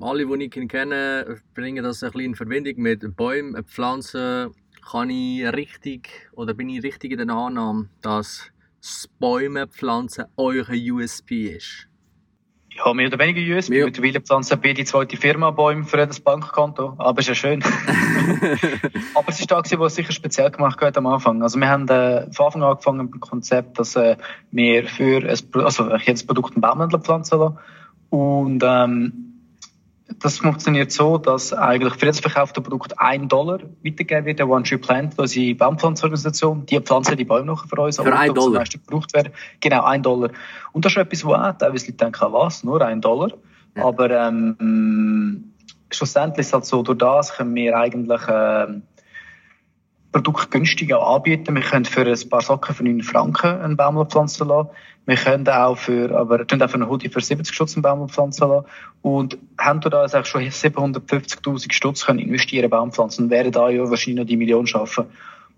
alle, 0.00 0.26
die 0.26 0.36
Nicken 0.38 0.66
kennen, 0.66 1.42
bringen 1.54 1.84
das 1.84 2.02
ein 2.02 2.10
bisschen 2.10 2.30
in 2.30 2.34
Verbindung 2.34 2.74
mit 2.78 3.16
Bäumen, 3.16 3.62
Pflanzen. 3.64 4.54
Kann 4.90 5.10
ich 5.10 5.44
richtig, 5.52 6.08
oder 6.32 6.54
bin 6.54 6.70
ich 6.70 6.82
richtig 6.82 7.12
in 7.12 7.18
der 7.18 7.36
Annahme, 7.36 7.90
dass 8.00 8.50
das 8.80 9.06
Bäume 9.18 9.68
pflanzen 9.68 10.24
euer 10.38 10.66
USP 10.70 11.48
ist? 11.56 11.87
Ja, 12.78 12.94
mehr 12.94 13.08
oder 13.08 13.18
weniger 13.18 13.54
US. 13.54 13.68
Ja. 13.68 13.84
Mittlerweile 13.84 14.20
pflanzen 14.20 14.62
wir 14.62 14.74
die 14.74 14.84
zweite 14.84 15.16
Firma 15.16 15.50
Bäume 15.50 15.84
für 15.84 15.96
das 15.96 16.20
Bankkonto. 16.20 16.94
Aber 16.98 17.18
ist 17.18 17.28
ja 17.28 17.34
schön. 17.34 17.62
Aber 19.14 19.28
es 19.28 19.40
ist 19.40 19.50
da 19.50 19.62
was 19.78 19.94
sicher 19.94 20.12
speziell 20.12 20.50
gemacht 20.50 20.80
hat 20.80 20.96
am 20.96 21.06
Anfang. 21.06 21.42
Also 21.42 21.58
wir 21.58 21.68
haben 21.68 21.88
äh, 21.88 22.30
von 22.32 22.46
Anfang 22.46 22.62
an 22.62 22.70
angefangen 22.70 23.04
mit 23.06 23.14
dem 23.14 23.20
Konzept, 23.20 23.78
dass 23.78 23.96
äh, 23.96 24.16
wir 24.52 24.84
für 24.84 25.28
ein, 25.28 25.64
also 25.64 25.96
jedes 25.96 26.24
Produkt 26.24 26.54
einen 26.54 26.60
Baumhändler 26.60 27.00
pflanzen 27.00 27.38
lassen. 27.38 27.58
Und 28.10 28.62
ähm, 28.64 29.27
das 30.20 30.38
funktioniert 30.38 30.90
so, 30.90 31.18
dass 31.18 31.52
eigentlich 31.52 31.94
für 31.94 32.06
das 32.06 32.20
verkaufte 32.20 32.60
Produkt 32.60 32.98
ein 32.98 33.28
Dollar 33.28 33.60
weitergegeben 33.84 34.24
wird, 34.24 34.38
der 34.38 34.48
One 34.48 34.64
Tree 34.64 34.78
Plant, 34.78 35.18
unsere 35.18 35.54
Baumpflanzorganisation, 35.54 36.66
die 36.66 36.80
pflanzen 36.80 37.16
die 37.16 37.24
Bäume 37.24 37.46
noch 37.46 37.66
für 37.66 37.80
uns. 37.80 37.96
Für 37.96 38.16
ein 38.16 38.34
Dollar? 38.34 38.64
gebraucht 38.64 39.14
werden. 39.14 39.32
Genau, 39.60 39.84
ein 39.84 40.02
Dollar. 40.02 40.30
Und 40.72 40.84
das 40.84 40.92
ist 40.92 40.98
etwas, 40.98 41.24
wo 41.24 41.34
auch 41.34 41.52
teilweise 41.52 41.86
Leute 41.86 42.04
denken, 42.04 42.32
was, 42.32 42.64
nur 42.64 42.82
ein 42.82 43.00
Dollar? 43.00 43.30
Ja. 43.76 43.84
Aber 43.84 44.10
ähm, 44.10 45.52
schlussendlich 45.90 46.40
ist 46.40 46.48
es 46.48 46.52
halt 46.52 46.64
so, 46.64 46.82
durch 46.82 46.98
das 46.98 47.34
können 47.34 47.54
wir 47.54 47.76
eigentlich 47.76 48.20
ähm, 48.28 48.82
Produkt 50.12 50.50
günstiger 50.50 51.06
anbieten. 51.06 51.54
Wir 51.54 51.62
können 51.62 51.84
für 51.84 52.00
ein 52.00 52.28
paar 52.28 52.40
Socken 52.40 52.74
für 52.74 52.82
9 52.82 53.02
Franken 53.02 53.60
einen 53.60 53.76
Baum 53.76 54.04
pflanzen 54.08 54.48
lassen. 54.48 54.70
Wir 55.08 55.16
können 55.16 55.48
auch 55.48 55.78
für, 55.78 56.14
aber 56.14 56.46
tun 56.46 56.60
auch 56.60 56.68
für 56.68 56.74
einen 56.74 56.90
Hoodie 56.90 57.08
für 57.08 57.22
70 57.22 57.54
Stutz 57.54 57.74
einen 57.74 57.82
Baum 57.82 58.10
pflanzen 58.10 58.46
lassen. 58.46 58.66
Und 59.00 59.38
haben 59.56 59.80
da 59.80 60.02
eigentlich 60.02 60.26
schon 60.26 60.42
750.000 60.42 61.72
Stutz 61.72 62.04
können 62.04 62.18
investieren 62.18 62.64
in 62.64 62.70
Baumpflanzen 62.70 63.24
und 63.24 63.30
werden 63.30 63.50
da 63.50 63.70
ja 63.70 63.88
wahrscheinlich 63.88 64.18
noch 64.18 64.26
die 64.26 64.36
Million 64.36 64.66
schaffen. 64.66 65.06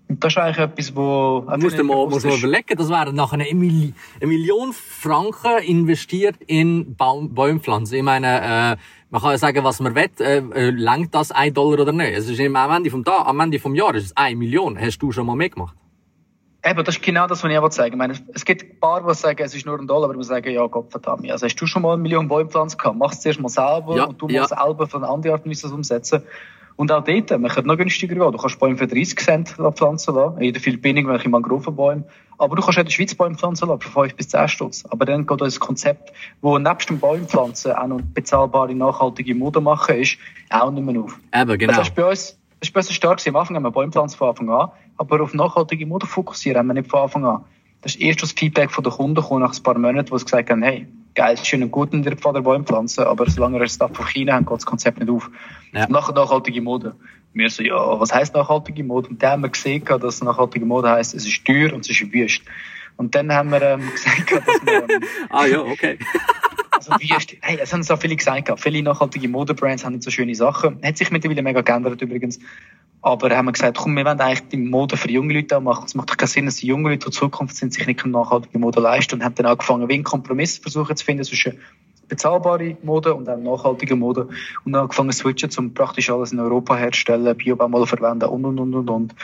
Und 0.07 0.23
das 0.23 0.35
ist 0.35 0.38
eigentlich 0.38 0.59
etwas, 0.59 0.95
wo... 0.95 1.45
Du 1.50 1.57
musst 1.57 1.76
dir 1.76 1.83
mal, 1.83 2.07
musst 2.07 2.26
mal 2.26 2.38
überlegen, 2.38 2.76
das 2.76 2.88
wären 2.90 3.16
nachher 3.16 3.40
eine, 3.40 3.52
Mil 3.52 3.92
eine 4.21 4.26
Million 4.28 4.73
Franken 4.73 5.59
investiert 5.66 6.37
in 6.47 6.95
Baum 6.95 7.35
Bäumpflanzen. 7.35 7.97
Ich 7.97 8.04
meine, 8.04 8.28
äh, 8.28 8.76
man 9.11 9.21
kann 9.21 9.33
ja 9.33 9.38
sagen, 9.38 9.64
was 9.64 9.80
man 9.80 9.97
will, 9.97 10.11
äh, 10.21 10.37
äh, 10.37 10.71
langt 10.71 11.12
das 11.12 11.33
ein 11.33 11.52
Dollar 11.52 11.80
oder 11.80 11.92
nicht? 11.92 12.16
Es 12.16 12.28
ist 12.28 12.40
am 12.40 12.54
Ende 12.71 12.88
vom 12.88 13.04
Tag, 13.04 13.26
am 13.26 13.40
Ende 13.40 13.59
vom 13.59 13.75
Jahr 13.75 13.97
ist 13.97 14.04
es 14.04 14.16
eine 14.16 14.37
Million. 14.37 14.80
Hast 14.80 14.99
du 14.99 15.11
schon 15.11 15.26
mal 15.26 15.35
mitgemacht? 15.35 15.75
Eben, 16.62 16.85
das 16.85 16.97
ist 16.97 17.02
genau 17.02 17.26
das, 17.26 17.43
was 17.43 17.50
ich 17.50 17.59
auch 17.59 17.73
sagen 17.73 17.93
Ich 17.93 17.99
meine, 17.99 18.14
es 18.35 18.45
gibt 18.45 18.62
ein 18.62 18.81
paar, 18.81 19.07
die 19.07 19.14
sagen, 19.14 19.43
es 19.43 19.55
ist 19.55 19.64
nur 19.64 19.79
ein 19.79 19.87
Dollar, 19.87 20.11
aber 20.11 20.19
die 20.19 20.25
sagen, 20.25 20.52
ja, 20.52 20.67
Gott 20.67 20.90
verdammt. 20.90 21.31
Also 21.31 21.47
hast 21.47 21.57
du 21.57 21.67
schon 21.67 21.83
mal 21.83 21.95
eine 21.95 22.02
Million 22.02 22.29
Bäume 22.29 22.50
gehabt? 22.50 22.97
Mach 22.97 23.12
es 23.12 23.21
zuerst 23.21 23.40
mal 23.40 23.49
selber 23.49 23.97
ja, 23.97 24.05
und 24.05 24.21
du 24.21 24.29
ja. 24.29 24.43
musst 24.43 24.55
selber 24.55 24.87
von 24.87 25.02
einer 25.02 25.12
anderen 25.12 25.37
Art 25.37 25.45
und 25.47 25.50
Weise 25.50 25.73
umsetzen. 25.73 26.23
Und 26.76 26.90
auch 26.93 27.05
dort, 27.05 27.31
man 27.31 27.50
könnte 27.50 27.69
noch 27.69 27.76
günstiger 27.76 28.14
gehen. 28.14 28.33
Du 28.33 28.38
kannst 28.38 28.59
Bäume 28.59 28.76
für 28.76 28.87
30 28.87 29.19
Cent 29.19 29.49
pflanzen 29.50 30.14
lassen. 30.14 30.40
In 30.40 30.52
der 30.52 30.62
Philippinen 30.62 31.07
welche 31.09 31.29
Mangrovenbäume. 31.29 32.05
Aber 32.38 32.57
du 32.57 32.62
kannst 32.62 32.79
auch 32.79 32.81
in 32.81 32.87
der 32.87 32.93
Schweiz 32.93 33.14
Bäume 33.14 33.37
pflanzen 33.37 33.69
lassen 33.69 33.83
für 33.83 33.90
5 33.90 34.17
bis 34.17 34.29
10 34.31 34.49
Stutz. 34.49 34.85
Aber 34.88 35.05
dann 35.05 35.26
geht 35.26 35.40
das 35.43 35.61
Konzept, 35.61 36.12
wo 36.40 36.59
nebst 36.59 36.88
dem 36.88 36.99
Bäumpflanzen 36.99 37.73
auch 37.73 37.87
noch 37.87 38.00
bezahlbare, 38.14 38.75
nachhaltige 38.75 39.35
Mode 39.35 39.61
machen 39.61 39.97
ist, 39.97 40.17
auch 40.49 40.71
nicht 40.71 40.85
mehr 40.85 41.02
auf. 41.02 41.19
Eben, 41.35 41.59
genau. 41.59 41.75
Das 41.75 41.88
ist 41.88 41.95
bei 41.95 42.07
uns, 42.07 42.38
das 42.61 42.69
ist 42.69 42.73
bei 42.73 42.81
uns 42.81 42.93
stark 42.93 43.26
Am 43.26 43.37
Anfang 43.37 43.57
haben 43.57 43.62
wir 43.62 43.71
Bäumpflanzen 43.71 44.17
von 44.17 44.31
Anfang 44.31 44.49
an. 44.49 44.71
Aber 45.00 45.23
auf 45.23 45.33
nachhaltige 45.33 45.87
Mode 45.87 46.07
fokussieren 46.07 46.59
haben 46.59 46.66
wir 46.66 46.75
nicht 46.75 46.90
von 46.90 47.00
Anfang 47.00 47.25
an. 47.25 47.45
Das 47.80 47.95
ist 47.95 48.02
erst 48.02 48.23
das 48.23 48.33
Feedback 48.33 48.71
von 48.71 48.85
den 48.85 48.92
Kunden 48.92 49.14
gekommen, 49.14 49.40
nach 49.40 49.57
ein 49.57 49.62
paar 49.62 49.78
Monaten, 49.78 50.11
wo 50.11 50.19
sie 50.19 50.26
gesagt 50.26 50.50
haben, 50.50 50.62
hey, 50.62 50.87
geil, 51.14 51.33
ist 51.33 51.47
schön 51.47 51.62
und 51.62 51.71
gut 51.71 51.95
in 51.95 52.02
der 52.02 52.19
Pfad 52.19 52.45
Bäume 52.45 52.64
pflanzen, 52.64 53.04
aber 53.04 53.25
solange 53.30 53.59
wir 53.59 53.66
Stuff 53.66 53.97
von 53.97 54.07
China 54.07 54.35
haben, 54.35 54.45
geht 54.45 54.59
das 54.59 54.66
Konzept 54.66 55.00
nicht 55.00 55.09
auf. 55.09 55.30
Ja. 55.73 55.88
Nachher 55.88 56.12
nachhaltige 56.12 56.61
Mode. 56.61 56.97
Wir 57.33 57.49
so, 57.49 57.62
ja, 57.62 57.99
was 57.99 58.12
heisst 58.12 58.35
nachhaltige 58.35 58.85
Mode? 58.85 59.09
Und 59.09 59.23
dann 59.23 59.30
haben 59.30 59.42
wir 59.42 59.49
gesehen, 59.49 59.83
dass 59.87 60.23
nachhaltige 60.23 60.66
Mode 60.66 60.90
heisst, 60.90 61.14
es 61.14 61.25
ist 61.25 61.47
teuer 61.47 61.73
und 61.73 61.80
es 61.80 61.90
ist 61.90 62.12
wüst. 62.12 62.42
Und 62.99 63.14
dann 63.14 63.33
haben 63.33 63.50
wir 63.52 63.62
ähm, 63.62 63.80
gesagt, 63.92 64.30
dass 64.33 64.66
wir... 64.66 64.83
Ähm, 64.83 65.02
ah 65.30 65.47
ja, 65.47 65.62
okay. 65.62 65.99
also 66.73 66.92
wüst. 66.92 67.37
Hey, 67.40 67.59
es 67.59 67.73
haben 67.73 67.83
so 67.83 67.97
viele 67.97 68.16
gesagt, 68.16 68.52
viele 68.61 68.83
nachhaltige 68.83 69.30
Modebrands 69.30 69.83
haben 69.83 69.95
nicht 69.95 70.04
so 70.04 70.11
schöne 70.11 70.35
Sachen. 70.35 70.78
Hat 70.85 70.99
sich 70.99 71.11
mittlerweile 71.11 71.42
mega 71.42 71.62
geändert 71.62 72.02
übrigens. 72.02 72.38
Aber 73.02 73.35
haben 73.35 73.47
wir 73.47 73.52
gesagt, 73.52 73.78
komm, 73.78 73.95
wir 73.97 74.04
wollen 74.04 74.21
eigentlich 74.21 74.49
die 74.49 74.59
Mode 74.59 74.97
für 74.97 75.11
junge 75.11 75.33
Leute 75.33 75.57
auch 75.57 75.62
machen. 75.62 75.85
Es 75.87 75.95
macht 75.95 76.11
doch 76.11 76.16
keinen 76.16 76.28
Sinn, 76.28 76.45
dass 76.47 76.57
die 76.57 76.66
jungen 76.66 76.85
Leute, 76.85 77.07
die 77.09 77.16
Zukunft 77.16 77.57
sind, 77.57 77.73
sich 77.73 77.87
nicht 77.87 78.04
nachhaltige 78.04 78.59
Mode 78.59 78.80
leisten 78.80 79.14
und 79.14 79.25
haben 79.25 79.35
dann 79.37 79.47
angefangen, 79.47 79.88
wie 79.88 79.95
einen 79.95 80.04
Kompromiss 80.04 80.59
versuchen 80.59 80.97
zu 80.97 81.04
finden 81.04 81.25
zwischen 81.25 81.59
bezahlbare 82.09 82.76
Mode 82.83 83.14
und 83.14 83.28
auch 83.28 83.38
nachhaltige 83.38 83.97
Mode 83.97 84.28
und 84.64 84.73
dann 84.73 84.83
angefangen 84.83 85.12
zu 85.12 85.21
switchen, 85.21 85.50
um 85.57 85.73
praktisch 85.73 86.11
alles 86.11 86.33
in 86.33 86.40
Europa 86.40 86.76
herzustellen, 86.76 87.37
Biobaumwolle 87.37 87.87
verwenden 87.87 88.28
und 88.28 88.45
und 88.45 88.59
und 88.59 88.75
und 88.75 88.90
und. 88.90 89.14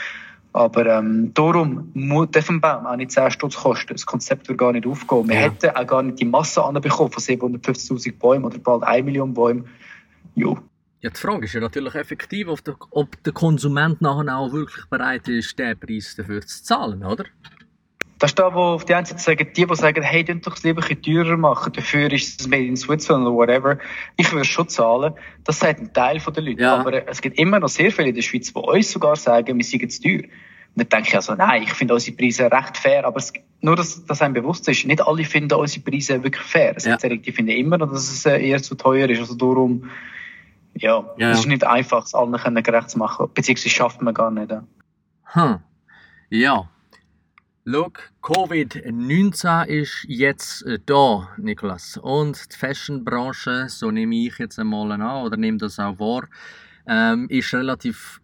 Aber 0.53 0.85
ähm, 0.87 1.31
darum 1.35 1.91
darf 2.31 2.49
ein 2.49 2.61
Baum 2.61 2.87
auch 2.87 2.95
nicht 2.95 3.11
10 3.11 3.29
Stutz 3.29 3.57
kosten. 3.57 3.93
Das 3.93 4.07
Konzept 4.07 4.47
wird 4.47 4.57
gar 4.57 4.71
nicht 4.71 4.87
aufgehen. 4.87 5.29
Wir 5.29 5.35
ja. 5.35 5.41
hätten 5.41 5.69
auch 5.69 5.85
gar 5.85 6.01
nicht 6.01 6.19
die 6.19 6.25
Masse 6.25 6.63
anbekommen 6.63 7.11
von 7.11 7.21
750'000 7.21 8.17
Bäumen 8.17 8.45
oder 8.45 8.57
bald 8.57 8.81
1 8.81 9.05
Million 9.05 9.35
Bäumen. 9.35 9.65
Jo. 10.33 10.57
Ja, 11.01 11.11
die 11.11 11.19
Frage 11.19 11.45
ist 11.45 11.53
ja 11.53 11.61
natürlich 11.61 11.93
effektiv, 11.93 12.47
ob 12.47 12.63
der, 12.63 12.75
ob 12.89 13.23
der 13.23 13.33
Konsument 13.33 14.01
nachher 14.01 14.35
auch 14.35 14.51
wirklich 14.51 14.85
bereit 14.85 15.27
ist, 15.27 15.57
den 15.59 15.79
Preis 15.79 16.15
dafür 16.15 16.41
zu 16.41 16.63
zahlen, 16.63 17.03
oder? 17.03 17.25
Das 18.19 18.31
ist 18.31 18.39
da, 18.39 18.51
wo 18.51 18.59
auf 18.59 18.85
die 18.85 18.95
einen 18.95 19.05
Seite 19.05 19.21
sagen, 19.21 19.47
die, 19.55 19.67
die 19.67 19.75
sagen, 19.75 20.01
hey, 20.01 20.23
dünnt 20.23 20.47
doch 20.47 20.57
lieber 20.63 20.81
ein 20.81 20.87
bisschen 20.87 21.03
teurer 21.03 21.37
machen, 21.37 21.71
dafür 21.73 22.11
ist 22.11 22.41
es 22.41 22.47
made 22.47 22.65
in 22.65 22.75
Switzerland 22.75 23.27
oder 23.27 23.35
whatever. 23.35 23.77
Ich 24.15 24.31
würde 24.31 24.45
schon 24.45 24.67
zahlen. 24.69 25.13
Das 25.43 25.59
sagt 25.59 25.79
ein 25.79 25.93
Teil 25.93 26.19
der 26.19 26.43
Leute. 26.43 26.61
Ja. 26.61 26.77
Aber 26.77 27.07
es 27.07 27.21
gibt 27.21 27.37
immer 27.37 27.59
noch 27.59 27.69
sehr 27.69 27.91
viele 27.91 28.09
in 28.09 28.15
der 28.15 28.23
Schweiz, 28.23 28.51
die 28.51 28.59
uns 28.59 28.91
sogar 28.91 29.15
sagen, 29.15 29.55
wir 29.55 29.63
seien 29.63 29.87
zu 29.87 30.01
teuer. 30.01 30.23
Und 30.23 30.31
dann 30.75 30.89
denke 30.89 31.09
ich 31.09 31.15
also, 31.15 31.35
nein, 31.35 31.61
ich 31.61 31.73
finde 31.73 31.93
unsere 31.93 32.17
Preise 32.17 32.51
recht 32.51 32.77
fair, 32.77 33.05
aber 33.05 33.17
es, 33.17 33.33
nur, 33.61 33.75
dass, 33.75 34.03
dass 34.05 34.21
einem 34.23 34.33
bewusst 34.33 34.67
ist, 34.67 34.85
nicht 34.85 35.05
alle 35.05 35.23
finden 35.23 35.53
unsere 35.53 35.83
Preise 35.83 36.23
wirklich 36.23 36.43
fair. 36.43 36.73
Es 36.75 36.85
ja. 36.85 36.97
gibt 36.97 37.25
die 37.25 37.31
finden 37.31 37.51
immer 37.51 37.77
noch, 37.77 37.91
dass 37.91 38.11
es 38.11 38.25
äh, 38.25 38.39
eher 38.39 38.61
zu 38.63 38.73
teuer 38.73 39.09
ist. 39.09 39.19
Also 39.19 39.35
darum, 39.35 39.89
ja, 40.81 41.03
ja. 41.17 41.31
es 41.31 41.39
ist 41.39 41.47
nicht 41.47 41.63
einfach, 41.63 42.05
es 42.05 42.13
allen 42.13 42.31
gerecht 42.63 42.89
zu 42.89 42.99
machen, 42.99 43.29
beziehungsweise 43.33 43.69
schafft 43.69 44.01
man 44.01 44.13
gar 44.13 44.31
nicht. 44.31 44.51
Hm. 45.23 45.59
Ja. 46.29 46.69
Schau, 47.69 47.91
Covid-19 48.21 49.65
ist 49.65 50.05
jetzt 50.07 50.65
äh, 50.65 50.79
da, 50.85 51.29
Niklas. 51.37 51.97
Und 51.97 52.53
die 52.53 52.57
Fashionbranche, 52.57 53.67
so 53.67 53.91
nehme 53.91 54.15
ich 54.15 54.37
jetzt 54.37 54.57
einmal 54.57 54.89
an, 54.93 55.25
oder 55.25 55.35
nehme 55.35 55.57
das 55.57 55.77
auch 55.77 55.99
wahr, 55.99 56.29
ähm, 56.87 57.27
ist 57.29 57.53
relativ 57.53 58.21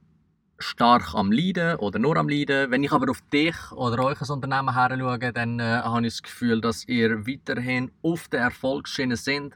stark 0.60 1.13
am 1.13 1.31
Leiden 1.31 1.75
oder 1.77 2.00
nur 2.00 2.15
am 2.15 2.29
Leiden. 2.29 2.72
Wenn 2.72 2.83
ich 2.83 2.91
aber 2.91 3.12
auf 3.12 3.22
dich 3.33 3.55
oder 3.74 4.03
euch 4.05 4.22
als 4.22 4.29
Unternehmen 4.29 4.74
her 4.74 4.95
schaue, 4.98 5.33
dann 5.33 5.60
äh, 5.60 5.81
habe 5.83 6.07
ich 6.07 6.13
das 6.13 6.24
Gefühl, 6.24 6.62
dass 6.62 6.88
ihr 6.88 7.27
weiterhin 7.27 7.91
auf 8.01 8.29
der 8.29 8.41
Erfolgsschiene 8.41 9.17
sind. 9.17 9.55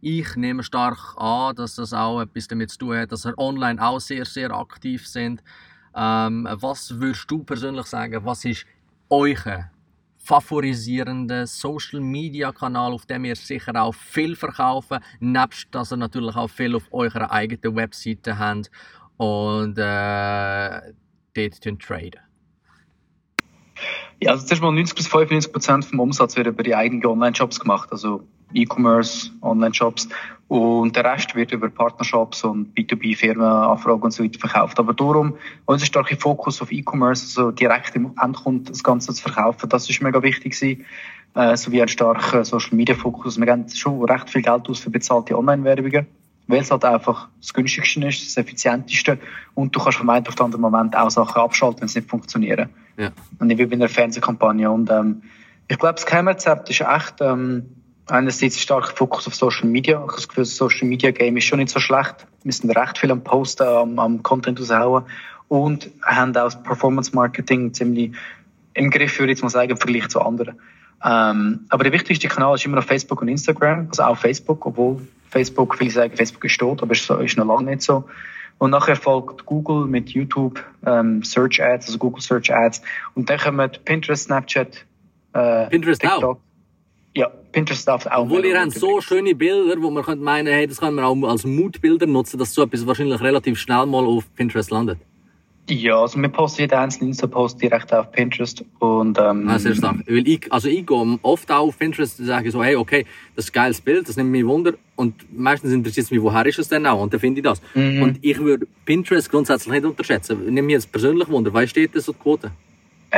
Ich 0.00 0.36
nehme 0.36 0.62
stark 0.62 1.16
an, 1.16 1.54
dass 1.56 1.76
das 1.76 1.92
auch 1.92 2.20
etwas 2.20 2.48
damit 2.48 2.70
zu 2.70 2.78
tun 2.78 2.96
hat, 2.96 3.12
dass 3.12 3.24
ihr 3.24 3.36
online 3.38 3.82
auch 3.82 4.00
sehr, 4.00 4.24
sehr 4.24 4.50
aktiv 4.50 5.06
sind. 5.06 5.42
Ähm, 5.94 6.46
was 6.50 7.00
würdest 7.00 7.30
du 7.30 7.42
persönlich 7.42 7.86
sagen, 7.86 8.24
was 8.24 8.44
ist 8.44 8.66
euren 9.08 9.70
favorisierenden 10.18 11.46
Social 11.46 12.00
Media 12.00 12.50
Kanal, 12.50 12.92
auf 12.92 13.06
dem 13.06 13.24
ihr 13.24 13.36
sicher 13.36 13.80
auch 13.80 13.94
viel 13.94 14.34
verkaufen, 14.34 14.98
nebst 15.20 15.68
dass 15.70 15.92
ihr 15.92 15.96
natürlich 15.96 16.34
auch 16.34 16.48
viel 16.48 16.74
auf 16.74 16.88
eurer 16.90 17.30
eigenen 17.30 17.76
Webseite 17.76 18.36
habt 18.36 18.70
und 19.16 19.78
äh, 19.78 20.92
dort 21.34 21.80
traden. 21.80 22.20
Ja, 24.20 24.32
also 24.32 24.46
zuerst 24.46 24.62
mal 24.62 24.72
90 24.72 24.96
bis 24.96 25.06
95 25.06 25.52
Prozent 25.52 25.84
vom 25.84 26.00
Umsatz 26.00 26.36
wird 26.36 26.46
über 26.48 26.62
die 26.62 26.74
eigenen 26.74 27.06
Online-Shops 27.06 27.60
gemacht, 27.60 27.92
also 27.92 28.26
E-Commerce, 28.54 29.30
Online-Shops. 29.42 30.08
Und 30.48 30.94
der 30.94 31.04
Rest 31.04 31.34
wird 31.34 31.50
über 31.50 31.68
Partnershops 31.68 32.44
und 32.44 32.72
B2B-Firmen, 32.76 33.44
Anfragen 33.44 34.02
und 34.02 34.12
so 34.12 34.22
weiter 34.22 34.38
verkauft. 34.38 34.78
Aber 34.78 34.94
darum, 34.94 35.34
unser 35.64 35.86
starker 35.86 36.16
Fokus 36.16 36.62
auf 36.62 36.70
E-Commerce, 36.70 37.24
also 37.40 37.50
direkt 37.50 37.96
im 37.96 38.12
Endkunden 38.22 38.66
das 38.66 38.84
Ganze 38.84 39.12
zu 39.12 39.22
verkaufen, 39.22 39.68
das 39.68 39.90
ist 39.90 40.00
mega 40.02 40.22
wichtig 40.22 40.58
gewesen. 40.58 40.84
Äh, 41.34 41.56
sowie 41.56 41.82
ein 41.82 41.88
starker 41.88 42.44
Social-Media-Fokus. 42.44 43.38
Wir 43.38 43.46
geben 43.46 43.68
schon 43.68 44.02
recht 44.04 44.30
viel 44.30 44.42
Geld 44.42 44.68
aus 44.68 44.78
für 44.78 44.90
bezahlte 44.90 45.36
Online-Werbungen 45.36 46.06
weil 46.46 46.60
es 46.60 46.70
halt 46.70 46.84
einfach 46.84 47.28
das 47.40 47.52
günstigste 47.52 48.06
ist, 48.06 48.24
das 48.24 48.36
effizienteste 48.36 49.18
und 49.54 49.74
du 49.74 49.80
kannst 49.80 49.98
vom 49.98 50.08
einen 50.08 50.26
auf 50.26 50.34
den 50.34 50.44
anderen 50.44 50.62
Moment 50.62 50.96
auch 50.96 51.10
Sachen 51.10 51.40
abschalten, 51.40 51.80
wenn 51.80 51.86
es 51.86 51.94
nicht 51.94 52.08
funktionieren. 52.08 52.70
Ja. 52.96 53.10
Und 53.38 53.50
ich 53.50 53.56
bin 53.56 53.68
bei 53.68 53.74
einer 53.74 53.88
Fernsehkampagne 53.88 54.70
und 54.70 54.90
ähm, 54.90 55.22
ich 55.68 55.78
glaube, 55.78 55.94
das 55.94 56.06
Geheimrezept 56.06 56.70
ist 56.70 56.80
echt 56.80 57.14
ähm, 57.20 57.66
einerseits 58.06 58.60
stark 58.60 58.96
Fokus 58.96 59.26
auf 59.26 59.34
Social 59.34 59.68
Media. 59.68 59.96
Ich 59.96 60.02
habe 60.02 60.12
das 60.14 60.28
Gefühl, 60.28 60.44
das 60.44 60.56
Social 60.56 60.88
Media 60.88 61.10
Game 61.10 61.36
ist 61.36 61.44
schon 61.44 61.58
nicht 61.58 61.70
so 61.70 61.80
schlecht. 61.80 62.26
Wir 62.44 62.52
sind 62.52 62.70
recht 62.76 62.98
viel 62.98 63.10
am 63.10 63.22
Posten, 63.22 63.64
am, 63.64 63.98
am 63.98 64.22
Content 64.22 64.60
raushauen 64.60 65.04
und 65.48 65.90
haben 66.02 66.30
auch 66.30 66.44
das 66.44 66.62
Performance 66.62 67.14
Marketing 67.14 67.72
ziemlich 67.74 68.12
im 68.74 68.90
Griff, 68.90 69.18
würde 69.18 69.32
ich 69.32 69.38
jetzt 69.38 69.42
mal 69.42 69.48
sagen, 69.48 69.70
im 69.70 69.76
Vergleich 69.76 70.08
zu 70.08 70.20
anderen. 70.20 70.60
Ähm, 71.04 71.66
aber 71.68 71.84
der 71.84 71.92
wichtigste 71.92 72.28
Kanal 72.28 72.54
ist 72.54 72.64
immer 72.64 72.76
noch 72.76 72.84
Facebook 72.84 73.22
und 73.22 73.28
Instagram, 73.28 73.88
also 73.88 74.02
auch 74.02 74.16
Facebook, 74.16 74.64
obwohl 74.66 75.06
Facebook, 75.30 75.76
viele 75.76 75.90
sagen, 75.90 76.16
Facebook 76.16 76.44
ist 76.44 76.58
tot, 76.58 76.82
aber 76.82 76.92
ist, 76.92 77.08
ist 77.10 77.36
noch 77.36 77.46
lange 77.46 77.70
nicht 77.70 77.82
so. 77.82 78.04
Und 78.58 78.70
nachher 78.70 78.96
folgt 78.96 79.44
Google 79.44 79.86
mit 79.86 80.10
YouTube, 80.10 80.64
ähm, 80.86 81.22
Search 81.22 81.62
Ads, 81.62 81.86
also 81.86 81.98
Google 81.98 82.22
Search 82.22 82.52
Ads. 82.54 82.80
Und 83.14 83.28
dann 83.28 83.38
kommen 83.38 83.70
Pinterest, 83.84 84.24
Snapchat, 84.24 84.86
äh, 85.34 85.66
Pinterest 85.68 86.00
TikTok. 86.00 86.38
Auch. 86.38 86.45
Ja, 87.16 87.30
Pinterest 87.50 87.88
darf 87.88 88.04
auch. 88.06 88.24
Obwohl 88.24 88.44
ihr 88.44 88.60
habt 88.60 88.72
so 88.72 89.00
schöne 89.00 89.34
Bilder, 89.34 89.80
wo 89.80 89.90
man 89.90 90.04
könnte 90.04 90.22
meinen, 90.22 90.48
hey, 90.48 90.66
das 90.66 90.78
kann 90.78 90.94
man 90.94 91.02
auch 91.02 91.16
als 91.28 91.46
Moodbilder 91.46 92.06
nutzen, 92.06 92.38
dass 92.38 92.52
so 92.52 92.62
etwas 92.62 92.86
wahrscheinlich 92.86 93.22
relativ 93.22 93.58
schnell 93.58 93.86
mal 93.86 94.04
auf 94.04 94.24
Pinterest 94.34 94.70
landet. 94.70 94.98
Ja, 95.70 95.98
also 96.02 96.20
wir 96.20 96.28
posten 96.28 96.60
jeden 96.60 96.74
einzelnen 96.74 97.08
Insta-Post 97.08 97.60
direkt 97.60 97.92
auf 97.94 98.12
Pinterest 98.12 98.62
und 98.80 99.18
ähm, 99.18 99.48
ah, 99.48 99.58
sehr 99.58 99.74
stark. 99.74 99.96
Weil 100.06 100.28
ich, 100.28 100.52
also 100.52 100.68
ich 100.68 100.86
gehe 100.86 101.18
oft 101.22 101.50
auch 101.50 101.68
auf 101.68 101.78
Pinterest 101.78 102.20
und 102.20 102.26
sage 102.26 102.50
so, 102.50 102.62
hey, 102.62 102.76
okay, 102.76 103.06
das 103.34 103.46
ist 103.46 103.50
ein 103.50 103.54
geiles 103.54 103.80
Bild, 103.80 104.06
das 104.06 104.18
nimmt 104.18 104.30
mich 104.30 104.44
Wunder 104.44 104.74
und 104.94 105.14
meistens 105.34 105.72
interessiert 105.72 106.04
es 106.04 106.10
mich, 106.10 106.20
woher 106.20 106.44
ist 106.44 106.58
es 106.58 106.68
denn 106.68 106.86
auch 106.86 107.00
und 107.00 107.14
dann 107.14 107.18
finde 107.18 107.40
ich 107.40 107.44
das. 107.44 107.62
Mhm. 107.74 108.02
Und 108.02 108.18
ich 108.20 108.38
würde 108.38 108.68
Pinterest 108.84 109.30
grundsätzlich 109.30 109.72
nicht 109.72 109.86
unterschätzen. 109.86 110.38
Nimm 110.50 110.66
mich 110.66 110.74
jetzt 110.74 110.92
persönlich 110.92 111.28
Wunder, 111.28 111.52
was 111.52 111.70
steht 111.70 111.96
das 111.96 112.04
so 112.04 112.12
die 112.12 112.18
Quote? 112.18 112.52